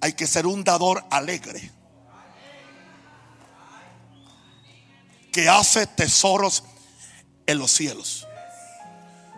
hay 0.00 0.14
que 0.14 0.26
ser 0.26 0.46
un 0.46 0.64
dador 0.64 1.04
alegre. 1.10 1.77
Que 5.38 5.48
hace 5.48 5.86
tesoros 5.86 6.64
en 7.46 7.58
los 7.58 7.70
cielos. 7.70 8.26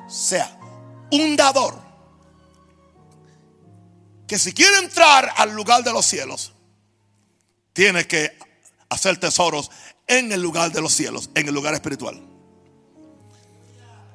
Sea 0.08 0.58
un 1.10 1.36
dador 1.36 1.78
que 4.26 4.38
si 4.38 4.54
quiere 4.54 4.78
entrar 4.78 5.30
al 5.36 5.54
lugar 5.54 5.84
de 5.84 5.92
los 5.92 6.06
cielos, 6.06 6.54
tiene 7.74 8.06
que 8.06 8.34
hacer 8.88 9.18
tesoros 9.18 9.70
en 10.06 10.32
el 10.32 10.40
lugar 10.40 10.72
de 10.72 10.80
los 10.80 10.94
cielos, 10.94 11.28
en 11.34 11.46
el 11.46 11.52
lugar 11.52 11.74
espiritual. 11.74 12.18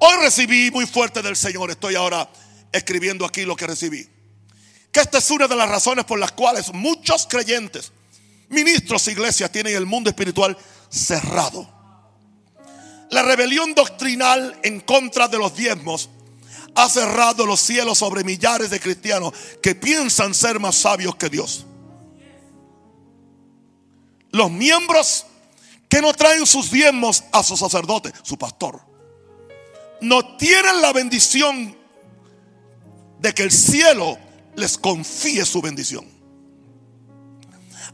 Hoy 0.00 0.16
recibí 0.22 0.72
muy 0.72 0.86
fuerte 0.88 1.22
del 1.22 1.36
Señor, 1.36 1.70
estoy 1.70 1.94
ahora 1.94 2.28
escribiendo 2.72 3.24
aquí 3.24 3.44
lo 3.44 3.54
que 3.54 3.68
recibí. 3.68 4.08
Que 4.90 4.98
esta 5.02 5.18
es 5.18 5.30
una 5.30 5.46
de 5.46 5.54
las 5.54 5.68
razones 5.68 6.04
por 6.04 6.18
las 6.18 6.32
cuales 6.32 6.72
muchos 6.72 7.28
creyentes, 7.28 7.92
ministros, 8.48 9.06
iglesias 9.06 9.52
tienen 9.52 9.76
el 9.76 9.86
mundo 9.86 10.10
espiritual 10.10 10.58
cerrado. 10.90 11.75
La 13.10 13.22
rebelión 13.22 13.74
doctrinal 13.74 14.58
en 14.62 14.80
contra 14.80 15.28
de 15.28 15.38
los 15.38 15.54
diezmos 15.54 16.10
ha 16.74 16.88
cerrado 16.88 17.46
los 17.46 17.60
cielos 17.60 17.98
sobre 17.98 18.24
millares 18.24 18.70
de 18.70 18.80
cristianos 18.80 19.32
que 19.62 19.74
piensan 19.74 20.34
ser 20.34 20.60
más 20.60 20.76
sabios 20.76 21.16
que 21.16 21.30
Dios. 21.30 21.64
Los 24.30 24.50
miembros 24.50 25.26
que 25.88 26.02
no 26.02 26.12
traen 26.12 26.46
sus 26.46 26.70
diezmos 26.70 27.24
a 27.32 27.42
su 27.42 27.56
sacerdote, 27.56 28.12
su 28.22 28.36
pastor, 28.36 28.80
no 30.00 30.36
tienen 30.36 30.82
la 30.82 30.92
bendición 30.92 31.76
de 33.20 33.32
que 33.32 33.44
el 33.44 33.52
cielo 33.52 34.18
les 34.56 34.76
confíe 34.76 35.44
su 35.46 35.62
bendición. 35.62 36.06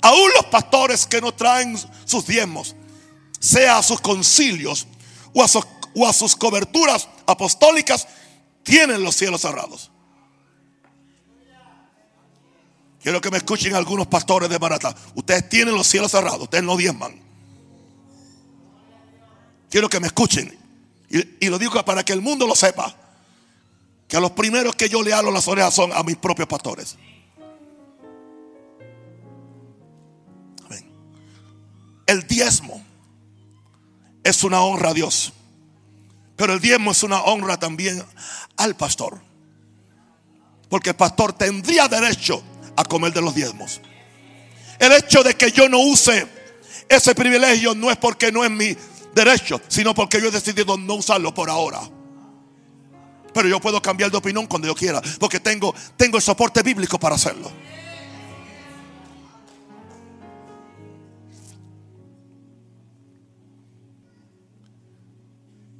Aún 0.00 0.30
los 0.34 0.46
pastores 0.46 1.06
que 1.06 1.20
no 1.20 1.32
traen 1.32 1.78
sus 2.04 2.26
diezmos, 2.26 2.74
sea 3.38 3.78
a 3.78 3.82
sus 3.82 4.00
concilios 4.00 4.86
o 5.34 5.42
a 5.42 5.48
sus, 5.48 5.66
o 5.94 6.06
a 6.06 6.12
sus 6.12 6.36
coberturas 6.36 7.08
apostólicas, 7.26 8.06
tienen 8.62 9.02
los 9.02 9.16
cielos 9.16 9.40
cerrados. 9.40 9.90
Quiero 13.02 13.20
que 13.20 13.30
me 13.30 13.38
escuchen 13.38 13.74
algunos 13.74 14.06
pastores 14.06 14.48
de 14.48 14.58
Maratá. 14.58 14.94
Ustedes 15.16 15.48
tienen 15.48 15.74
los 15.74 15.88
cielos 15.88 16.12
cerrados, 16.12 16.42
ustedes 16.42 16.62
no 16.62 16.76
diezman. 16.76 17.20
Quiero 19.68 19.88
que 19.88 19.98
me 19.98 20.06
escuchen. 20.06 20.56
Y, 21.08 21.48
lo 21.48 21.58
digo 21.58 21.84
para 21.84 22.04
que 22.04 22.12
el 22.12 22.22
mundo 22.22 22.46
lo 22.46 22.54
sepa 22.54 22.96
que 24.08 24.16
a 24.16 24.20
los 24.20 24.30
primeros 24.30 24.74
que 24.76 24.88
yo 24.88 25.02
le 25.02 25.12
hablo 25.12 25.30
las 25.30 25.48
orejas 25.48 25.74
son 25.74 25.92
a 25.92 26.02
mis 26.02 26.16
propios 26.16 26.48
pastores. 26.48 26.96
El 32.06 32.26
diezmo 32.26 32.81
es 34.24 34.44
una 34.44 34.62
honra 34.62 34.90
a 34.90 34.94
Dios, 34.94 35.32
pero 36.36 36.54
el 36.54 36.60
diezmo 36.60 36.92
es 36.92 37.02
una 37.02 37.22
honra 37.22 37.58
también 37.58 38.02
al 38.56 38.76
pastor. 38.76 39.20
Porque 40.68 40.90
el 40.90 40.96
pastor 40.96 41.34
tendría 41.34 41.86
derecho 41.88 42.42
a 42.76 42.84
comer 42.84 43.12
de 43.12 43.20
los 43.20 43.34
diezmos. 43.34 43.80
El 44.78 44.92
hecho 44.92 45.22
de 45.22 45.34
que 45.34 45.52
yo 45.52 45.68
no 45.68 45.78
use 45.78 46.26
ese 46.88 47.14
privilegio 47.14 47.74
no 47.74 47.90
es 47.90 47.96
porque 47.96 48.32
no 48.32 48.44
es 48.44 48.50
mi 48.50 48.76
derecho, 49.14 49.60
sino 49.68 49.94
porque 49.94 50.20
yo 50.20 50.28
he 50.28 50.30
decidido 50.30 50.76
no 50.76 50.94
usarlo 50.94 51.32
por 51.34 51.50
ahora. 51.50 51.80
Pero 53.32 53.48
yo 53.48 53.60
puedo 53.60 53.80
cambiar 53.80 54.10
de 54.10 54.16
opinión 54.16 54.46
cuando 54.46 54.68
yo 54.68 54.74
quiera. 54.74 55.00
Porque 55.18 55.40
tengo, 55.40 55.74
tengo 55.96 56.16
el 56.16 56.22
soporte 56.22 56.62
bíblico 56.62 56.98
para 56.98 57.14
hacerlo. 57.14 57.50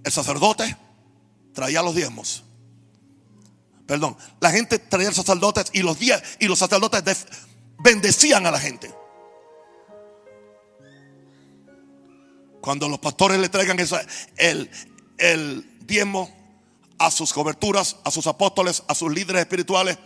El 0.05 0.13
sacerdote 0.13 0.77
traía 1.53 1.83
los 1.83 1.95
diezmos. 1.95 2.45
Perdón, 3.87 4.17
la 4.41 4.51
gente 4.51 4.79
traía 4.79 5.09
los 5.09 5.17
sacerdotes 5.17 5.67
y 5.73 5.83
los, 5.83 5.99
días, 5.99 6.23
y 6.39 6.47
los 6.47 6.59
sacerdotes 6.59 7.27
bendecían 7.79 8.47
a 8.47 8.51
la 8.51 8.59
gente. 8.59 8.93
Cuando 12.61 12.89
los 12.89 13.01
pastores 13.01 13.39
le 13.39 13.49
traigan 13.49 13.79
el, 14.37 14.71
el 15.19 15.87
diezmo 15.87 16.31
a 16.99 17.11
sus 17.11 17.33
coberturas, 17.33 17.97
a 18.05 18.11
sus 18.11 18.27
apóstoles, 18.29 18.85
a 18.87 18.95
sus 18.95 19.13
líderes 19.13 19.43
espirituales, 19.43 19.99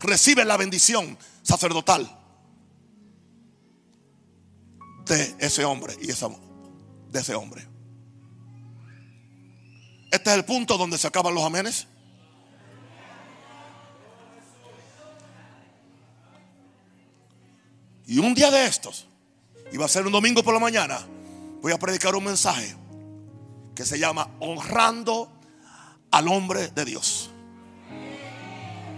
reciben 0.00 0.46
la 0.46 0.58
bendición 0.58 1.18
sacerdotal 1.42 2.20
de 5.06 5.34
ese 5.38 5.64
hombre 5.64 5.96
y 6.00 6.10
esa 6.10 6.28
de 7.10 7.20
ese 7.20 7.34
hombre. 7.34 7.73
Este 10.14 10.30
es 10.30 10.36
el 10.36 10.44
punto 10.44 10.78
donde 10.78 10.96
se 10.96 11.08
acaban 11.08 11.34
los 11.34 11.42
amenes. 11.42 11.88
Y 18.06 18.18
un 18.18 18.32
día 18.32 18.48
de 18.52 18.64
estos, 18.64 19.08
iba 19.72 19.84
a 19.84 19.88
ser 19.88 20.06
un 20.06 20.12
domingo 20.12 20.44
por 20.44 20.54
la 20.54 20.60
mañana, 20.60 21.00
voy 21.60 21.72
a 21.72 21.80
predicar 21.80 22.14
un 22.14 22.22
mensaje 22.22 22.76
que 23.74 23.84
se 23.84 23.98
llama 23.98 24.28
Honrando 24.38 25.32
al 26.12 26.28
hombre 26.28 26.68
de 26.68 26.84
Dios. 26.84 27.30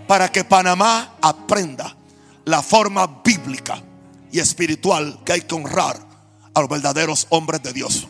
Para 0.07 0.31
que 0.31 0.45
Panamá 0.45 1.17
aprenda 1.23 1.97
la 2.45 2.63
forma 2.63 3.23
bíblica 3.25 3.83
y 4.31 4.39
espiritual 4.39 5.23
que 5.25 5.33
hay 5.33 5.41
que 5.41 5.55
honrar 5.55 5.99
a 6.53 6.61
los 6.61 6.69
verdaderos 6.69 7.27
hombres 7.31 7.63
de 7.63 7.73
Dios. 7.73 8.07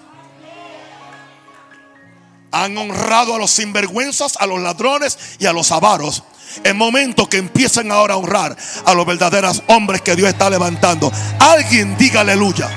Han 2.57 2.79
honrado 2.79 3.35
a 3.35 3.39
los 3.39 3.51
sinvergüenzas, 3.51 4.37
a 4.39 4.47
los 4.47 4.61
ladrones 4.61 5.19
y 5.39 5.45
a 5.45 5.53
los 5.53 5.71
avaros. 5.73 6.23
Es 6.65 6.75
momento 6.75 7.29
que 7.29 7.37
empiecen 7.37 7.93
ahora 7.93 8.15
a 8.15 8.17
honrar 8.17 8.57
a 8.87 8.95
los 8.95 9.05
verdaderos 9.05 9.63
hombres 9.67 10.01
que 10.01 10.17
Dios 10.17 10.31
está 10.31 10.49
levantando. 10.49 11.13
Alguien 11.39 11.99
diga 11.99 12.23
aleluya. 12.23 12.71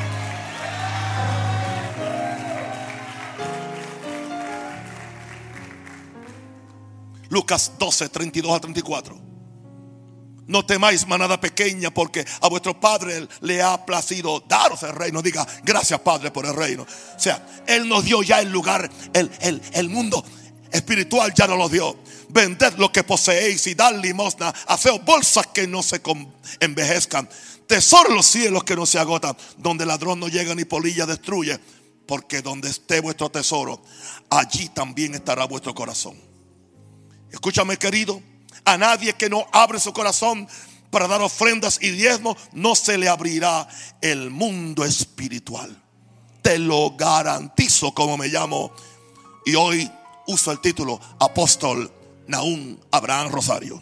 Lucas 7.30 7.72
12, 7.80 8.10
32 8.10 8.52
a 8.52 8.60
34. 8.60 9.39
No 10.50 10.66
temáis 10.66 11.06
manada 11.06 11.39
pequeña 11.39 11.91
porque 11.91 12.26
a 12.41 12.47
vuestro 12.47 12.80
Padre 12.80 13.28
le 13.41 13.62
ha 13.62 13.86
placido 13.86 14.39
daros 14.47 14.82
el 14.82 14.95
reino. 14.95 15.22
Diga, 15.22 15.45
gracias 15.64 16.00
Padre 16.00 16.32
por 16.32 16.47
el 16.47 16.56
reino. 16.56 16.88
O 17.16 17.20
sea, 17.20 17.64
Él 17.68 17.88
nos 17.88 18.04
dio 18.04 18.24
ya 18.24 18.39
el 18.39 18.50
lugar, 18.50 18.89
el, 19.14 19.30
el, 19.41 19.62
el 19.74 19.89
mundo 19.89 20.26
espiritual 20.72 21.36
ya 21.36 21.45
nos 21.45 21.60
lo 21.60 21.70
dio. 21.70 21.95
Vended 22.30 22.74
lo 22.80 22.91
que 22.91 23.04
poseéis 23.04 23.68
y 23.68 23.76
dad 23.76 24.02
limosna. 24.02 24.50
Haced 24.66 25.02
bolsas 25.06 25.45
que 25.45 25.68
no 25.68 25.84
se 25.84 26.02
envejezcan. 26.60 27.30
Tesoro 27.68 28.16
los 28.16 28.26
cielos 28.26 28.64
que 28.64 28.76
no 28.76 28.88
se 28.88 28.97
agotan. 28.97 29.38
Donde 29.56 29.86
ladrón 29.86 30.20
no 30.20 30.30
llega 30.30 30.56
ni 30.56 30.66
polilla 30.66 31.06
destruye. 31.06 31.60
Porque 32.08 32.41
donde 32.41 32.72
esté 32.72 33.02
vuestro 33.02 33.30
tesoro, 33.30 33.84
allí 34.32 34.70
también 34.70 35.14
estará 35.14 35.45
vuestro 35.45 35.76
corazón. 35.76 36.20
Escúchame 37.32 37.78
querido, 37.78 38.20
a 38.70 38.78
nadie 38.78 39.13
que 39.13 39.32
no 39.32 39.47
abre 39.51 39.80
su 39.80 39.91
corazón 39.93 40.47
para 40.91 41.07
dar 41.07 41.22
ofrendas 41.22 41.80
y 41.82 41.89
diezmos, 41.89 42.38
no 42.53 42.76
se 42.76 42.99
le 42.99 43.09
abrirá 43.09 43.67
el 43.99 44.30
mundo 44.30 44.86
espiritual. 44.86 45.76
Te 46.43 46.59
lo 46.59 46.91
garantizo 46.91 47.93
como 47.93 48.15
me 48.15 48.28
llamo. 48.28 48.72
Y 49.45 49.55
hoy 49.55 49.91
uso 50.28 50.51
el 50.51 50.59
título 50.59 50.99
Apóstol 51.20 51.91
Naúm 52.28 52.78
Abraham 52.91 53.32
Rosario. 53.32 53.82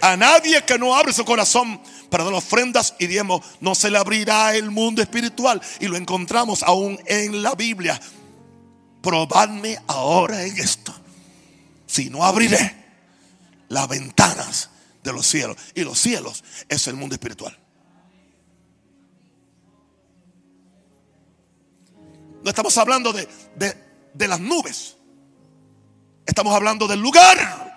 A 0.00 0.16
nadie 0.16 0.64
que 0.64 0.78
no 0.78 0.96
abre 0.96 1.12
su 1.12 1.24
corazón 1.26 1.80
para 2.12 2.24
dar 2.24 2.34
ofrendas 2.34 2.94
y 2.98 3.06
diezmos, 3.06 3.40
no 3.62 3.74
se 3.74 3.90
le 3.90 3.96
abrirá 3.96 4.54
el 4.54 4.70
mundo 4.70 5.00
espiritual. 5.00 5.62
Y 5.80 5.88
lo 5.88 5.96
encontramos 5.96 6.62
aún 6.62 7.00
en 7.06 7.42
la 7.42 7.54
Biblia. 7.54 7.98
Probadme 9.00 9.78
ahora 9.86 10.44
en 10.44 10.58
esto. 10.58 10.94
Si 11.86 12.10
no 12.10 12.22
abriré 12.22 12.76
las 13.70 13.88
ventanas 13.88 14.68
de 15.02 15.10
los 15.10 15.26
cielos. 15.26 15.56
Y 15.74 15.84
los 15.84 15.98
cielos 15.98 16.44
es 16.68 16.86
el 16.86 16.96
mundo 16.96 17.14
espiritual. 17.14 17.58
No 22.44 22.50
estamos 22.50 22.76
hablando 22.76 23.14
de, 23.14 23.26
de 24.12 24.28
las 24.28 24.38
nubes. 24.38 24.98
Estamos 26.26 26.54
hablando 26.54 26.86
del 26.86 27.00
lugar 27.00 27.72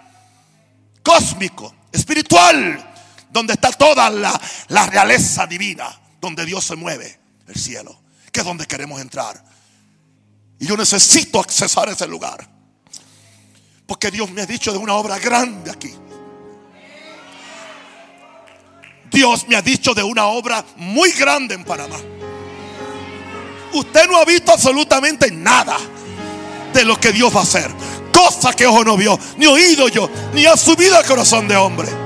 cósmico, 1.02 1.74
espiritual, 1.94 2.95
donde 3.36 3.52
está 3.52 3.70
toda 3.74 4.10
la, 4.10 4.40
la 4.70 4.86
realeza 4.86 5.46
divina, 5.46 5.94
donde 6.22 6.46
Dios 6.46 6.64
se 6.64 6.78
mueve, 6.78 7.20
el 7.50 7.56
cielo, 7.56 8.02
que 8.32 8.40
es 8.40 8.46
donde 8.46 8.66
queremos 8.66 9.02
entrar. 9.02 9.44
Y 10.58 10.66
yo 10.66 10.78
necesito 10.78 11.42
accesar 11.42 11.90
a 11.90 11.92
ese 11.92 12.08
lugar. 12.08 12.48
Porque 13.86 14.10
Dios 14.10 14.32
me 14.32 14.42
ha 14.42 14.46
dicho 14.46 14.72
de 14.72 14.78
una 14.78 14.94
obra 14.94 15.20
grande 15.20 15.70
aquí. 15.70 15.94
Dios 19.12 19.46
me 19.50 19.58
ha 19.58 19.62
dicho 19.62 19.94
de 19.94 20.02
una 20.02 20.28
obra 20.28 20.64
muy 20.78 21.12
grande 21.12 21.56
en 21.56 21.66
Panamá. 21.66 21.98
Usted 23.74 24.08
no 24.08 24.16
ha 24.16 24.24
visto 24.24 24.54
absolutamente 24.54 25.30
nada 25.30 25.76
de 26.74 26.86
lo 26.86 26.98
que 26.98 27.12
Dios 27.12 27.36
va 27.36 27.42
a 27.42 27.44
hacer. 27.44 27.70
Cosa 28.14 28.54
que 28.54 28.66
ojo 28.66 28.86
no 28.86 28.96
vio, 28.96 29.20
ni 29.36 29.46
oído 29.46 29.90
yo, 29.90 30.10
ni 30.34 30.46
ha 30.46 30.56
subido 30.56 30.96
al 30.96 31.06
corazón 31.06 31.50
de 31.50 31.58
hombre. 31.58 32.05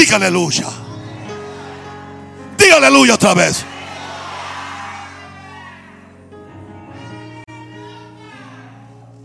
Diga 0.00 0.16
aleluya. 0.16 0.66
Diga 2.56 2.76
aleluya 2.76 3.14
otra 3.16 3.34
vez. 3.34 3.66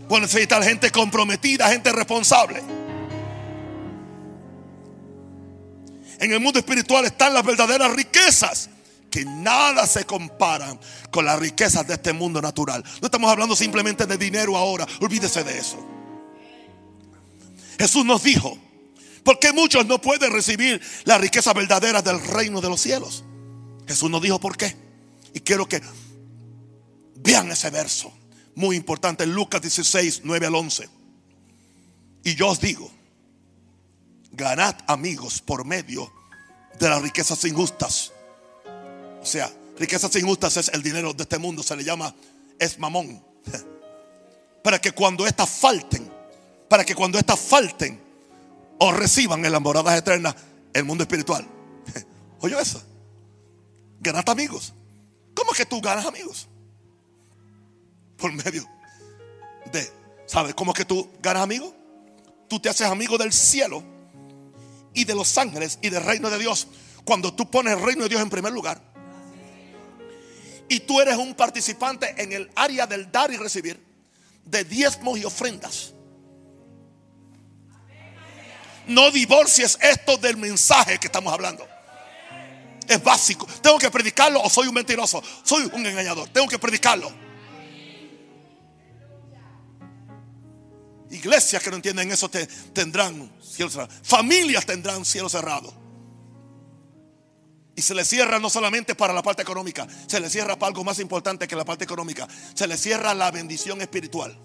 Bueno, 0.06 0.26
necesitar 0.26 0.62
gente 0.62 0.90
comprometida, 0.90 1.70
gente 1.70 1.90
responsable. 1.92 2.62
En 6.18 6.30
el 6.30 6.40
mundo 6.40 6.58
espiritual 6.58 7.06
están 7.06 7.32
las 7.32 7.42
verdaderas 7.42 7.90
riquezas 7.94 8.68
que 9.10 9.24
nada 9.24 9.86
se 9.86 10.04
comparan 10.04 10.78
con 11.10 11.24
las 11.24 11.38
riquezas 11.38 11.86
de 11.86 11.94
este 11.94 12.12
mundo 12.12 12.42
natural. 12.42 12.84
No 13.00 13.06
estamos 13.06 13.30
hablando 13.30 13.56
simplemente 13.56 14.04
de 14.04 14.18
dinero 14.18 14.58
ahora, 14.58 14.86
olvídese 15.00 15.42
de 15.42 15.58
eso. 15.58 15.78
Jesús 17.78 18.04
nos 18.04 18.22
dijo, 18.22 18.58
¿por 19.26 19.38
qué 19.38 19.52
muchos 19.52 19.84
no 19.84 20.00
pueden 20.00 20.32
recibir 20.32 20.80
las 21.04 21.20
riquezas 21.20 21.52
verdaderas 21.52 22.02
del 22.02 22.18
reino 22.18 22.62
de 22.62 22.70
los 22.70 22.80
cielos? 22.80 23.24
Jesús 23.86 24.10
nos 24.10 24.22
dijo 24.22 24.40
por 24.40 24.56
qué. 24.56 24.74
Y 25.34 25.40
quiero 25.40 25.68
que 25.68 25.82
vean 27.16 27.52
ese 27.52 27.68
verso, 27.68 28.10
muy 28.54 28.74
importante, 28.76 29.26
Lucas 29.26 29.60
16, 29.60 30.22
9 30.24 30.46
al 30.46 30.54
11. 30.54 30.88
Y 32.24 32.34
yo 32.34 32.48
os 32.48 32.58
digo, 32.58 32.90
ganad 34.32 34.74
amigos 34.86 35.42
por 35.42 35.66
medio 35.66 36.10
de 36.78 36.88
las 36.88 37.02
riquezas 37.02 37.44
injustas 37.44 38.12
o 39.26 39.28
sea, 39.28 39.52
riquezas 39.76 40.14
injustas 40.14 40.56
es 40.56 40.68
el 40.68 40.84
dinero 40.84 41.12
de 41.12 41.24
este 41.24 41.36
mundo, 41.36 41.60
se 41.60 41.74
le 41.74 41.82
llama 41.82 42.14
es 42.60 42.78
mamón. 42.78 43.20
Para 44.62 44.80
que 44.80 44.92
cuando 44.92 45.26
estas 45.26 45.50
falten, 45.50 46.08
para 46.68 46.84
que 46.84 46.94
cuando 46.94 47.18
estas 47.18 47.40
falten 47.40 48.00
o 48.78 48.92
reciban 48.92 49.44
en 49.44 49.52
las 49.52 49.60
moradas 49.60 49.98
eternas 49.98 50.34
el 50.72 50.84
mundo 50.84 51.04
espiritual. 51.04 51.46
Oye 52.40 52.60
eso. 52.60 52.82
Ganas 54.00 54.24
amigos. 54.26 54.74
¿Cómo 55.34 55.52
que 55.52 55.66
tú 55.66 55.80
ganas 55.80 56.06
amigos? 56.06 56.48
Por 58.16 58.32
medio 58.32 58.66
de, 59.72 59.90
¿sabes 60.26 60.54
cómo 60.54 60.72
que 60.72 60.84
tú 60.84 61.08
ganas 61.22 61.42
amigos? 61.42 61.72
Tú 62.48 62.60
te 62.60 62.68
haces 62.68 62.86
amigo 62.86 63.18
del 63.18 63.32
cielo 63.32 63.82
y 64.94 65.04
de 65.04 65.14
los 65.14 65.36
ángeles 65.36 65.78
y 65.82 65.90
del 65.90 66.04
reino 66.04 66.30
de 66.30 66.38
Dios. 66.38 66.68
Cuando 67.04 67.34
tú 67.34 67.50
pones 67.50 67.74
el 67.74 67.82
reino 67.82 68.04
de 68.04 68.08
Dios 68.08 68.22
en 68.22 68.30
primer 68.30 68.52
lugar 68.52 68.80
y 70.68 70.80
tú 70.80 71.00
eres 71.00 71.16
un 71.16 71.34
participante 71.34 72.14
en 72.22 72.32
el 72.32 72.50
área 72.54 72.86
del 72.86 73.10
dar 73.10 73.30
y 73.32 73.36
recibir 73.36 73.80
de 74.44 74.64
diezmos 74.64 75.18
y 75.18 75.24
ofrendas. 75.24 75.92
No 78.86 79.10
divorcies 79.10 79.78
esto 79.80 80.16
del 80.16 80.36
mensaje 80.36 80.98
que 80.98 81.06
estamos 81.06 81.32
hablando. 81.32 81.66
Es 82.86 83.02
básico. 83.02 83.46
Tengo 83.60 83.78
que 83.78 83.90
predicarlo 83.90 84.40
o 84.40 84.48
soy 84.48 84.68
un 84.68 84.74
mentiroso. 84.74 85.22
Soy 85.42 85.68
un 85.72 85.84
engañador. 85.84 86.28
Tengo 86.28 86.46
que 86.46 86.58
predicarlo. 86.58 87.12
Iglesias 91.10 91.62
que 91.62 91.70
no 91.70 91.76
entienden 91.76 92.10
eso 92.10 92.28
tendrán 92.28 93.32
cielo 93.42 93.70
cerrado. 93.70 93.92
Familias 94.02 94.66
tendrán 94.66 95.04
cielo 95.04 95.28
cerrado. 95.28 95.72
Y 97.74 97.82
se 97.82 97.94
le 97.94 98.04
cierra 98.04 98.38
no 98.38 98.48
solamente 98.48 98.94
para 98.94 99.12
la 99.12 99.22
parte 99.22 99.42
económica, 99.42 99.86
se 100.06 100.18
le 100.18 100.30
cierra 100.30 100.56
para 100.56 100.68
algo 100.68 100.82
más 100.82 100.98
importante 100.98 101.46
que 101.46 101.54
la 101.54 101.64
parte 101.64 101.84
económica. 101.84 102.26
Se 102.54 102.66
le 102.66 102.76
cierra 102.76 103.14
la 103.14 103.30
bendición 103.30 103.82
espiritual. 103.82 104.38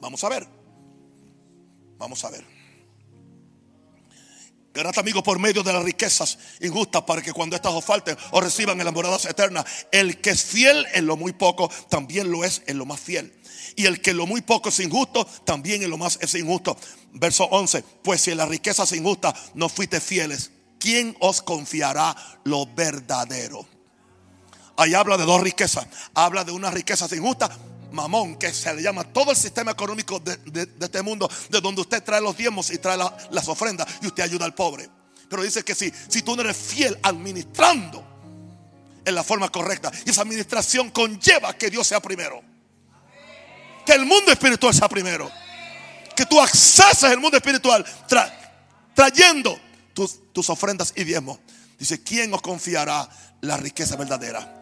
Vamos 0.00 0.24
a 0.24 0.28
ver. 0.28 0.61
Vamos 2.02 2.24
a 2.24 2.30
ver. 2.30 2.44
Ganad 4.74 4.98
amigos 4.98 5.22
por 5.22 5.38
medio 5.38 5.62
de 5.62 5.72
las 5.72 5.84
riquezas 5.84 6.36
injustas 6.60 7.02
para 7.02 7.22
que 7.22 7.32
cuando 7.32 7.54
estas 7.54 7.72
os 7.72 7.84
falten 7.84 8.16
os 8.32 8.42
reciban 8.42 8.76
en 8.80 8.86
las 8.86 8.92
moradas 8.92 9.24
eternas. 9.26 9.64
El 9.92 10.20
que 10.20 10.30
es 10.30 10.42
fiel 10.42 10.84
en 10.94 11.06
lo 11.06 11.16
muy 11.16 11.32
poco, 11.32 11.70
también 11.88 12.32
lo 12.32 12.42
es 12.42 12.62
en 12.66 12.78
lo 12.78 12.86
más 12.86 12.98
fiel. 12.98 13.32
Y 13.76 13.86
el 13.86 14.00
que 14.00 14.14
lo 14.14 14.26
muy 14.26 14.40
poco 14.40 14.70
es 14.70 14.80
injusto, 14.80 15.24
también 15.44 15.84
en 15.84 15.90
lo 15.90 15.96
más 15.96 16.18
es 16.20 16.34
injusto. 16.34 16.76
Verso 17.12 17.44
11, 17.44 17.84
pues 18.02 18.22
si 18.22 18.32
en 18.32 18.38
la 18.38 18.46
riqueza 18.46 18.82
es 18.82 18.90
injusta 18.90 19.32
no 19.54 19.68
fuiste 19.68 20.00
fieles, 20.00 20.50
¿quién 20.80 21.16
os 21.20 21.40
confiará 21.40 22.16
lo 22.42 22.66
verdadero? 22.66 23.64
Ahí 24.76 24.94
habla 24.94 25.16
de 25.18 25.24
dos 25.24 25.40
riquezas. 25.40 25.86
Habla 26.14 26.42
de 26.42 26.50
una 26.50 26.72
riqueza 26.72 27.06
injusta, 27.14 27.48
mamón, 27.92 28.36
que 28.36 28.52
se 28.52 28.72
le 28.74 28.82
llama 28.82 29.04
todo 29.04 29.30
el 29.30 29.36
sistema 29.36 29.72
económico 29.72 30.20
de, 30.20 30.68
este 30.80 31.02
mundo, 31.02 31.30
de 31.48 31.60
donde 31.60 31.80
usted 31.80 32.02
trae 32.02 32.20
los 32.20 32.36
diezmos 32.36 32.70
y 32.70 32.78
trae 32.78 32.98
las 33.30 33.48
ofrendas 33.48 33.86
y 34.02 34.06
usted 34.06 34.22
ayuda 34.22 34.44
al 34.44 34.54
pobre. 34.54 34.88
Pero 35.28 35.42
dice 35.42 35.62
que 35.62 35.74
si, 35.74 35.92
si 36.08 36.22
tú 36.22 36.36
no 36.36 36.42
eres 36.42 36.56
fiel 36.56 36.98
administrando 37.02 38.06
en 39.04 39.14
la 39.14 39.24
forma 39.24 39.48
correcta, 39.48 39.90
y 40.04 40.10
esa 40.10 40.22
administración 40.22 40.90
conlleva 40.90 41.54
que 41.54 41.70
Dios 41.70 41.86
sea 41.86 42.00
primero 42.00 42.52
que 43.84 43.92
el 43.92 44.04
mundo 44.04 44.32
espiritual 44.32 44.74
sea 44.74 44.88
primero. 44.88 45.30
Que 46.14 46.26
tú 46.26 46.40
acceses 46.40 47.10
el 47.10 47.18
mundo 47.18 47.36
espiritual 47.36 47.84
trayendo 48.94 49.58
tus, 49.94 50.32
tus 50.32 50.48
ofrendas 50.50 50.92
y 50.96 51.04
diezmos. 51.04 51.38
Dice, 51.78 52.02
¿quién 52.02 52.32
os 52.34 52.42
confiará 52.42 53.08
la 53.40 53.56
riqueza 53.56 53.96
verdadera? 53.96 54.61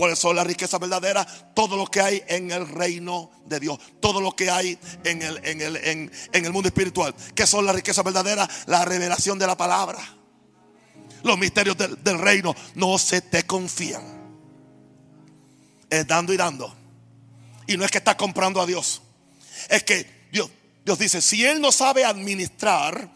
¿Cuáles 0.00 0.18
son 0.18 0.34
las 0.34 0.46
riquezas 0.46 0.80
verdaderas? 0.80 1.26
Todo 1.52 1.76
lo 1.76 1.84
que 1.84 2.00
hay 2.00 2.22
en 2.26 2.50
el 2.50 2.66
reino 2.66 3.30
de 3.44 3.60
Dios. 3.60 3.78
Todo 4.00 4.22
lo 4.22 4.34
que 4.34 4.50
hay 4.50 4.78
en 5.04 5.20
el, 5.20 5.38
en 5.44 5.60
el, 5.60 5.76
en, 5.76 6.10
el 6.32 6.52
mundo 6.54 6.68
espiritual. 6.68 7.14
¿Qué 7.34 7.46
son 7.46 7.66
las 7.66 7.74
riquezas 7.74 8.02
verdaderas? 8.02 8.48
La 8.64 8.86
revelación 8.86 9.38
de 9.38 9.46
la 9.46 9.58
palabra. 9.58 9.98
Los 11.22 11.36
misterios 11.36 11.76
del, 11.76 12.02
del 12.02 12.18
reino 12.18 12.56
no 12.76 12.96
se 12.96 13.20
te 13.20 13.42
confían. 13.42 14.02
Es 15.90 16.06
dando 16.06 16.32
y 16.32 16.38
dando. 16.38 16.74
Y 17.66 17.76
no 17.76 17.84
es 17.84 17.90
que 17.90 17.98
está 17.98 18.16
comprando 18.16 18.62
a 18.62 18.64
Dios. 18.64 19.02
Es 19.68 19.84
que 19.84 20.28
Dios, 20.32 20.50
Dios 20.82 20.98
dice, 20.98 21.20
si 21.20 21.44
Él 21.44 21.60
no 21.60 21.70
sabe 21.72 22.06
administrar, 22.06 23.12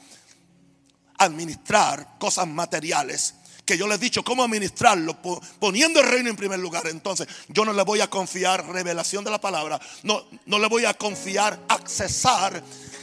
administrar 1.17 2.19
cosas 2.19 2.47
materiales, 2.47 3.37
que 3.65 3.79
yo 3.79 3.87
le 3.87 3.95
he 3.95 3.99
dicho 3.99 4.23
cómo 4.23 4.45
administrarlo, 4.45 5.17
poniendo 5.59 6.01
el 6.01 6.07
reino 6.07 6.31
en 6.31 6.37
primer 6.37 6.59
lugar. 6.59 6.87
Entonces, 6.87 7.27
yo 7.49 7.65
no 7.65 7.73
le 7.73 7.83
voy 7.83 8.01
a 8.01 8.11
confiar 8.11 8.67
revelación 8.67 9.25
de 9.25 9.31
la 9.31 9.41
palabra, 9.41 9.81
no, 10.03 10.25
no 10.47 10.59
le 10.59 10.69
voy 10.69 10.85
a 10.85 10.95
confiar 10.95 11.59
accesar 11.69 12.63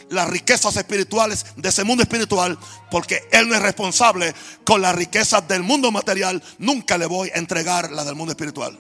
las 0.09 0.29
riquezas 0.29 0.75
espirituales 0.75 1.45
de 1.55 1.69
ese 1.69 1.83
mundo 1.83 2.03
espiritual, 2.03 2.57
porque 2.89 3.27
Él 3.31 3.47
no 3.47 3.55
es 3.55 3.61
responsable 3.61 4.33
con 4.63 4.81
las 4.81 4.93
riquezas 4.93 5.47
del 5.47 5.63
mundo 5.63 5.91
material. 5.91 6.43
Nunca 6.57 6.97
le 6.97 7.05
voy 7.05 7.29
a 7.29 7.37
entregar 7.37 7.91
la 7.91 8.03
del 8.03 8.15
mundo 8.15 8.33
espiritual. 8.33 8.77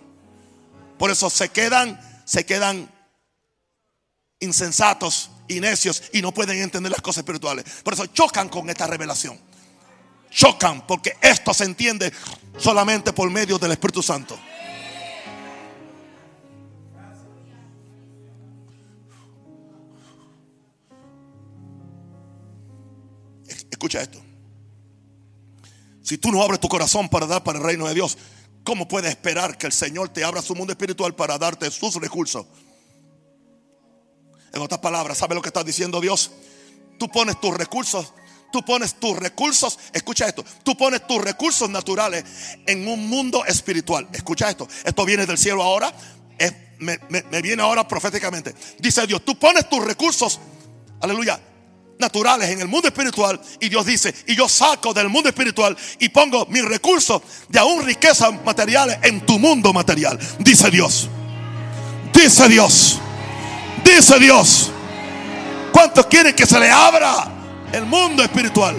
Por 0.97 1.09
eso 1.09 1.29
se 1.29 1.49
quedan 1.49 1.99
se 2.31 2.45
quedan 2.45 2.89
insensatos 4.39 5.31
y 5.49 5.59
necios 5.59 6.03
y 6.13 6.21
no 6.21 6.33
pueden 6.33 6.61
entender 6.61 6.91
las 6.91 7.01
cosas 7.01 7.19
espirituales. 7.23 7.65
Por 7.83 7.93
eso 7.93 8.05
chocan 8.07 8.47
con 8.47 8.69
esta 8.69 8.87
revelación. 8.87 9.37
Chocan 10.31 10.87
porque 10.87 11.17
esto 11.21 11.53
se 11.53 11.65
entiende 11.65 12.11
solamente 12.57 13.13
por 13.13 13.29
medio 13.29 13.59
del 13.59 13.73
Espíritu 13.73 14.01
Santo. 14.01 14.39
Escucha 23.69 24.01
esto. 24.01 24.19
Si 26.01 26.17
tú 26.17 26.31
no 26.31 26.41
abres 26.41 26.59
tu 26.59 26.67
corazón 26.67 27.09
para 27.09 27.27
dar 27.27 27.43
para 27.43 27.59
el 27.59 27.65
reino 27.65 27.87
de 27.87 27.93
Dios, 27.93 28.17
¿Cómo 28.63 28.87
puedes 28.87 29.09
esperar 29.09 29.57
que 29.57 29.65
el 29.65 29.73
Señor 29.73 30.09
te 30.09 30.23
abra 30.23 30.41
su 30.41 30.55
mundo 30.55 30.71
espiritual 30.73 31.15
para 31.15 31.37
darte 31.37 31.69
sus 31.71 31.95
recursos? 31.95 32.45
En 34.53 34.61
otras 34.61 34.79
palabras, 34.79 35.17
¿sabe 35.17 35.33
lo 35.33 35.41
que 35.41 35.49
está 35.49 35.63
diciendo 35.63 35.99
Dios? 35.99 36.31
Tú 36.99 37.09
pones 37.09 37.39
tus 37.41 37.55
recursos, 37.55 38.13
tú 38.51 38.63
pones 38.63 38.95
tus 38.95 39.17
recursos, 39.17 39.79
escucha 39.93 40.27
esto, 40.27 40.43
tú 40.63 40.75
pones 40.75 41.05
tus 41.07 41.21
recursos 41.21 41.69
naturales 41.69 42.23
en 42.65 42.87
un 42.87 43.07
mundo 43.07 43.45
espiritual. 43.45 44.07
Escucha 44.13 44.49
esto, 44.49 44.67
esto 44.83 45.05
viene 45.05 45.25
del 45.25 45.37
cielo 45.37 45.63
ahora, 45.63 45.93
me, 46.79 46.99
me 47.09 47.41
viene 47.41 47.61
ahora 47.61 47.87
proféticamente. 47.87 48.53
Dice 48.79 49.05
Dios, 49.07 49.23
tú 49.23 49.37
pones 49.37 49.69
tus 49.69 49.83
recursos, 49.83 50.39
aleluya, 50.99 51.39
naturales 52.01 52.49
en 52.49 52.59
el 52.59 52.67
mundo 52.67 52.87
espiritual 52.87 53.39
y 53.59 53.69
Dios 53.69 53.85
dice, 53.85 54.13
y 54.27 54.35
yo 54.35 54.49
saco 54.49 54.93
del 54.93 55.07
mundo 55.07 55.29
espiritual 55.29 55.77
y 55.99 56.09
pongo 56.09 56.45
mis 56.47 56.65
recursos 56.65 57.21
de 57.47 57.59
aún 57.59 57.85
riquezas 57.85 58.43
materiales 58.43 58.97
en 59.03 59.25
tu 59.25 59.39
mundo 59.39 59.71
material, 59.71 60.19
dice 60.39 60.69
Dios. 60.69 61.07
Dice 62.13 62.49
Dios. 62.49 62.99
Dice 63.83 64.19
Dios. 64.19 64.71
¿Cuántos 65.71 66.05
quieren 66.07 66.35
que 66.35 66.45
se 66.45 66.59
le 66.59 66.69
abra 66.69 67.40
el 67.73 67.85
mundo 67.85 68.23
espiritual? 68.23 68.75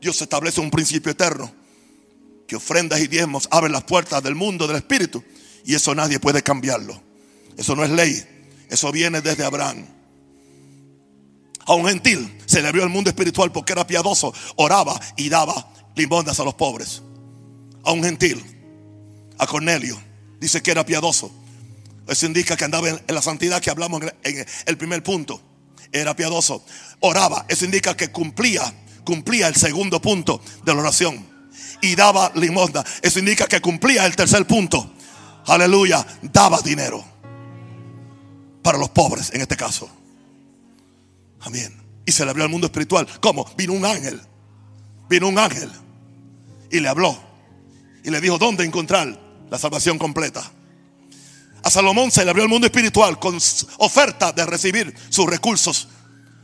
Dios 0.00 0.22
establece 0.22 0.60
un 0.60 0.70
principio 0.70 1.12
eterno 1.12 1.52
que 2.46 2.56
ofrendas 2.56 3.00
y 3.00 3.08
diezmos 3.08 3.48
abren 3.50 3.72
las 3.72 3.84
puertas 3.84 4.22
del 4.22 4.34
mundo 4.34 4.66
del 4.66 4.76
espíritu 4.76 5.22
y 5.64 5.74
eso 5.74 5.94
nadie 5.94 6.18
puede 6.18 6.42
cambiarlo. 6.42 7.00
Eso 7.56 7.76
no 7.76 7.84
es 7.84 7.90
ley, 7.90 8.24
eso 8.70 8.90
viene 8.92 9.20
desde 9.20 9.44
Abraham. 9.44 9.84
A 11.66 11.74
un 11.74 11.86
gentil 11.86 12.38
se 12.46 12.62
le 12.62 12.68
abrió 12.68 12.84
el 12.84 12.88
mundo 12.88 13.10
espiritual 13.10 13.52
porque 13.52 13.72
era 13.72 13.86
piadoso, 13.86 14.32
oraba 14.56 14.98
y 15.16 15.28
daba 15.28 15.70
limosnas 15.94 16.40
a 16.40 16.44
los 16.44 16.54
pobres. 16.54 17.02
A 17.84 17.92
un 17.92 18.02
gentil, 18.02 18.42
a 19.36 19.46
Cornelio, 19.46 20.07
dice 20.40 20.62
que 20.62 20.70
era 20.70 20.84
piadoso. 20.84 21.30
Eso 22.06 22.26
indica 22.26 22.56
que 22.56 22.64
andaba 22.64 22.88
en 22.88 23.00
la 23.06 23.22
santidad 23.22 23.60
que 23.60 23.70
hablamos 23.70 24.02
en 24.22 24.46
el 24.66 24.78
primer 24.78 25.02
punto. 25.02 25.42
Era 25.92 26.16
piadoso, 26.16 26.64
oraba. 27.00 27.44
Eso 27.48 27.64
indica 27.64 27.96
que 27.96 28.10
cumplía, 28.10 28.62
cumplía 29.04 29.48
el 29.48 29.56
segundo 29.56 30.00
punto 30.00 30.40
de 30.64 30.74
la 30.74 30.80
oración 30.80 31.26
y 31.82 31.94
daba 31.94 32.32
limosna. 32.34 32.84
Eso 33.02 33.18
indica 33.18 33.46
que 33.46 33.60
cumplía 33.60 34.06
el 34.06 34.16
tercer 34.16 34.46
punto. 34.46 34.94
Aleluya, 35.46 36.06
daba 36.22 36.60
dinero 36.60 37.04
para 38.62 38.78
los 38.78 38.90
pobres 38.90 39.30
en 39.32 39.40
este 39.40 39.56
caso. 39.56 39.88
Amén. 41.40 41.74
Y 42.04 42.12
se 42.12 42.24
le 42.24 42.30
abrió 42.30 42.44
al 42.44 42.50
mundo 42.50 42.66
espiritual. 42.66 43.06
¿Cómo? 43.20 43.46
Vino 43.56 43.72
un 43.72 43.84
ángel. 43.84 44.20
Vino 45.08 45.28
un 45.28 45.38
ángel 45.38 45.70
y 46.70 46.80
le 46.80 46.88
habló 46.88 47.18
y 48.04 48.10
le 48.10 48.20
dijo 48.20 48.38
dónde 48.38 48.64
encontrar 48.64 49.27
la 49.50 49.58
salvación 49.58 49.98
completa. 49.98 50.50
A 51.62 51.70
Salomón 51.70 52.10
se 52.10 52.24
le 52.24 52.30
abrió 52.30 52.44
el 52.44 52.50
mundo 52.50 52.66
espiritual 52.66 53.18
con 53.18 53.38
oferta 53.78 54.32
de 54.32 54.46
recibir 54.46 54.94
sus 55.08 55.26
recursos, 55.26 55.88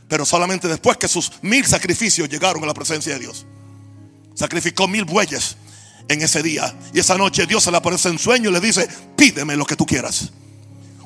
pero 0.07 0.25
solamente 0.25 0.67
después 0.67 0.97
que 0.97 1.07
sus 1.07 1.31
mil 1.41 1.65
sacrificios 1.65 2.29
llegaron 2.29 2.63
a 2.63 2.67
la 2.67 2.73
presencia 2.73 3.13
de 3.13 3.19
Dios. 3.19 3.45
Sacrificó 4.35 4.87
mil 4.87 5.05
bueyes 5.05 5.55
en 6.09 6.21
ese 6.21 6.43
día. 6.43 6.75
Y 6.93 6.99
esa 6.99 7.17
noche 7.17 7.45
Dios 7.45 7.63
se 7.63 7.71
le 7.71 7.77
aparece 7.77 8.09
en 8.09 8.19
sueño 8.19 8.49
y 8.49 8.53
le 8.53 8.59
dice, 8.59 8.87
pídeme 9.15 9.55
lo 9.55 9.65
que 9.65 9.75
tú 9.75 9.85
quieras. 9.85 10.31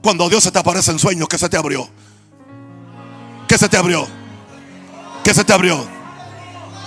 Cuando 0.01 0.27
Dios 0.29 0.43
se 0.43 0.51
te 0.51 0.59
aparece 0.59 0.91
en 0.91 0.99
sueño, 0.99 1.27
¿qué 1.27 1.37
se 1.37 1.49
te 1.49 1.57
abrió? 1.57 1.87
¿Qué 3.47 3.57
se 3.57 3.69
te 3.69 3.77
abrió? 3.77 4.07
¿Qué 5.23 5.33
se 5.33 5.43
te 5.43 5.53
abrió? 5.53 5.87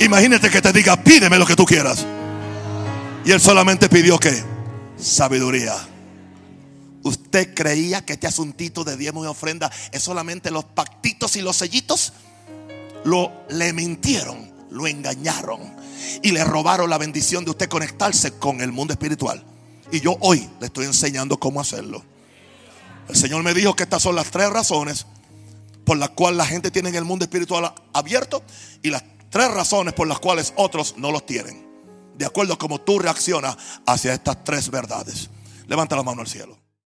Imagínate 0.01 0.51
que 0.51 0.61
te 0.61 0.73
diga, 0.73 0.97
pídeme 0.97 1.39
lo 1.39 1.47
que 1.47 1.57
tú 1.57 1.65
quieras. 1.65 2.05
Y 3.25 3.31
él 3.31 3.41
solamente 3.41 3.89
pidió 3.89 4.19
que 4.19 4.52
sabiduría. 5.03 5.75
¿Usted 7.03 7.53
creía 7.55 8.05
que 8.05 8.13
este 8.13 8.29
asuntito 8.29 8.85
de 8.85 8.97
diezmo 8.97 9.25
y 9.25 9.27
ofrenda 9.27 9.71
es 9.91 10.03
solamente 10.03 10.51
los 10.51 10.65
pactitos 10.65 11.37
y 11.37 11.43
los 11.43 11.57
sellitos? 11.57 12.13
Lo 13.05 13.33
le 13.49 13.73
mintieron, 13.73 14.51
lo 14.71 14.87
engañaron 14.87 15.61
y 16.23 16.31
le 16.31 16.45
robaron 16.45 16.89
la 16.89 16.99
bendición 16.99 17.45
de 17.45 17.51
usted 17.51 17.69
conectarse 17.69 18.33
con 18.35 18.61
el 18.61 18.71
mundo 18.71 18.93
espiritual. 18.93 19.45
Y 19.91 20.01
yo 20.01 20.17
hoy 20.21 20.49
le 20.61 20.67
estoy 20.67 20.87
enseñando 20.87 21.39
cómo 21.39 21.61
hacerlo. 21.61 22.05
El 23.09 23.17
Señor 23.17 23.43
me 23.43 23.53
dijo 23.53 23.75
que 23.75 23.83
estas 23.83 24.03
son 24.03 24.15
las 24.15 24.31
tres 24.31 24.51
razones 24.51 25.07
por 25.85 25.97
las 25.97 26.11
cuales 26.11 26.39
la 26.39 26.47
gente 26.47 26.71
tiene 26.71 26.91
el 26.91 27.05
mundo 27.05 27.25
espiritual 27.25 27.75
abierto 27.93 28.45
y 28.83 28.91
las 28.91 29.03
tres 29.29 29.51
razones 29.51 29.93
por 29.95 30.07
las 30.07 30.21
cuales 30.21 30.53
otros 30.57 30.95
no 30.97 31.11
los 31.11 31.27
tienen. 31.27 31.72
De 32.17 32.27
acuerdo 32.27 32.55
a 32.55 32.59
cómo 32.59 32.81
tú 32.81 32.99
reaccionas 32.99 33.57
hacia 33.87 34.13
estas 34.15 34.45
tres 34.45 34.71
verdades. 34.71 35.31
Levanta 35.67 35.97
la 35.97 36.03
mano 36.03 36.21
al 36.21 36.29
cielo. 36.29 36.62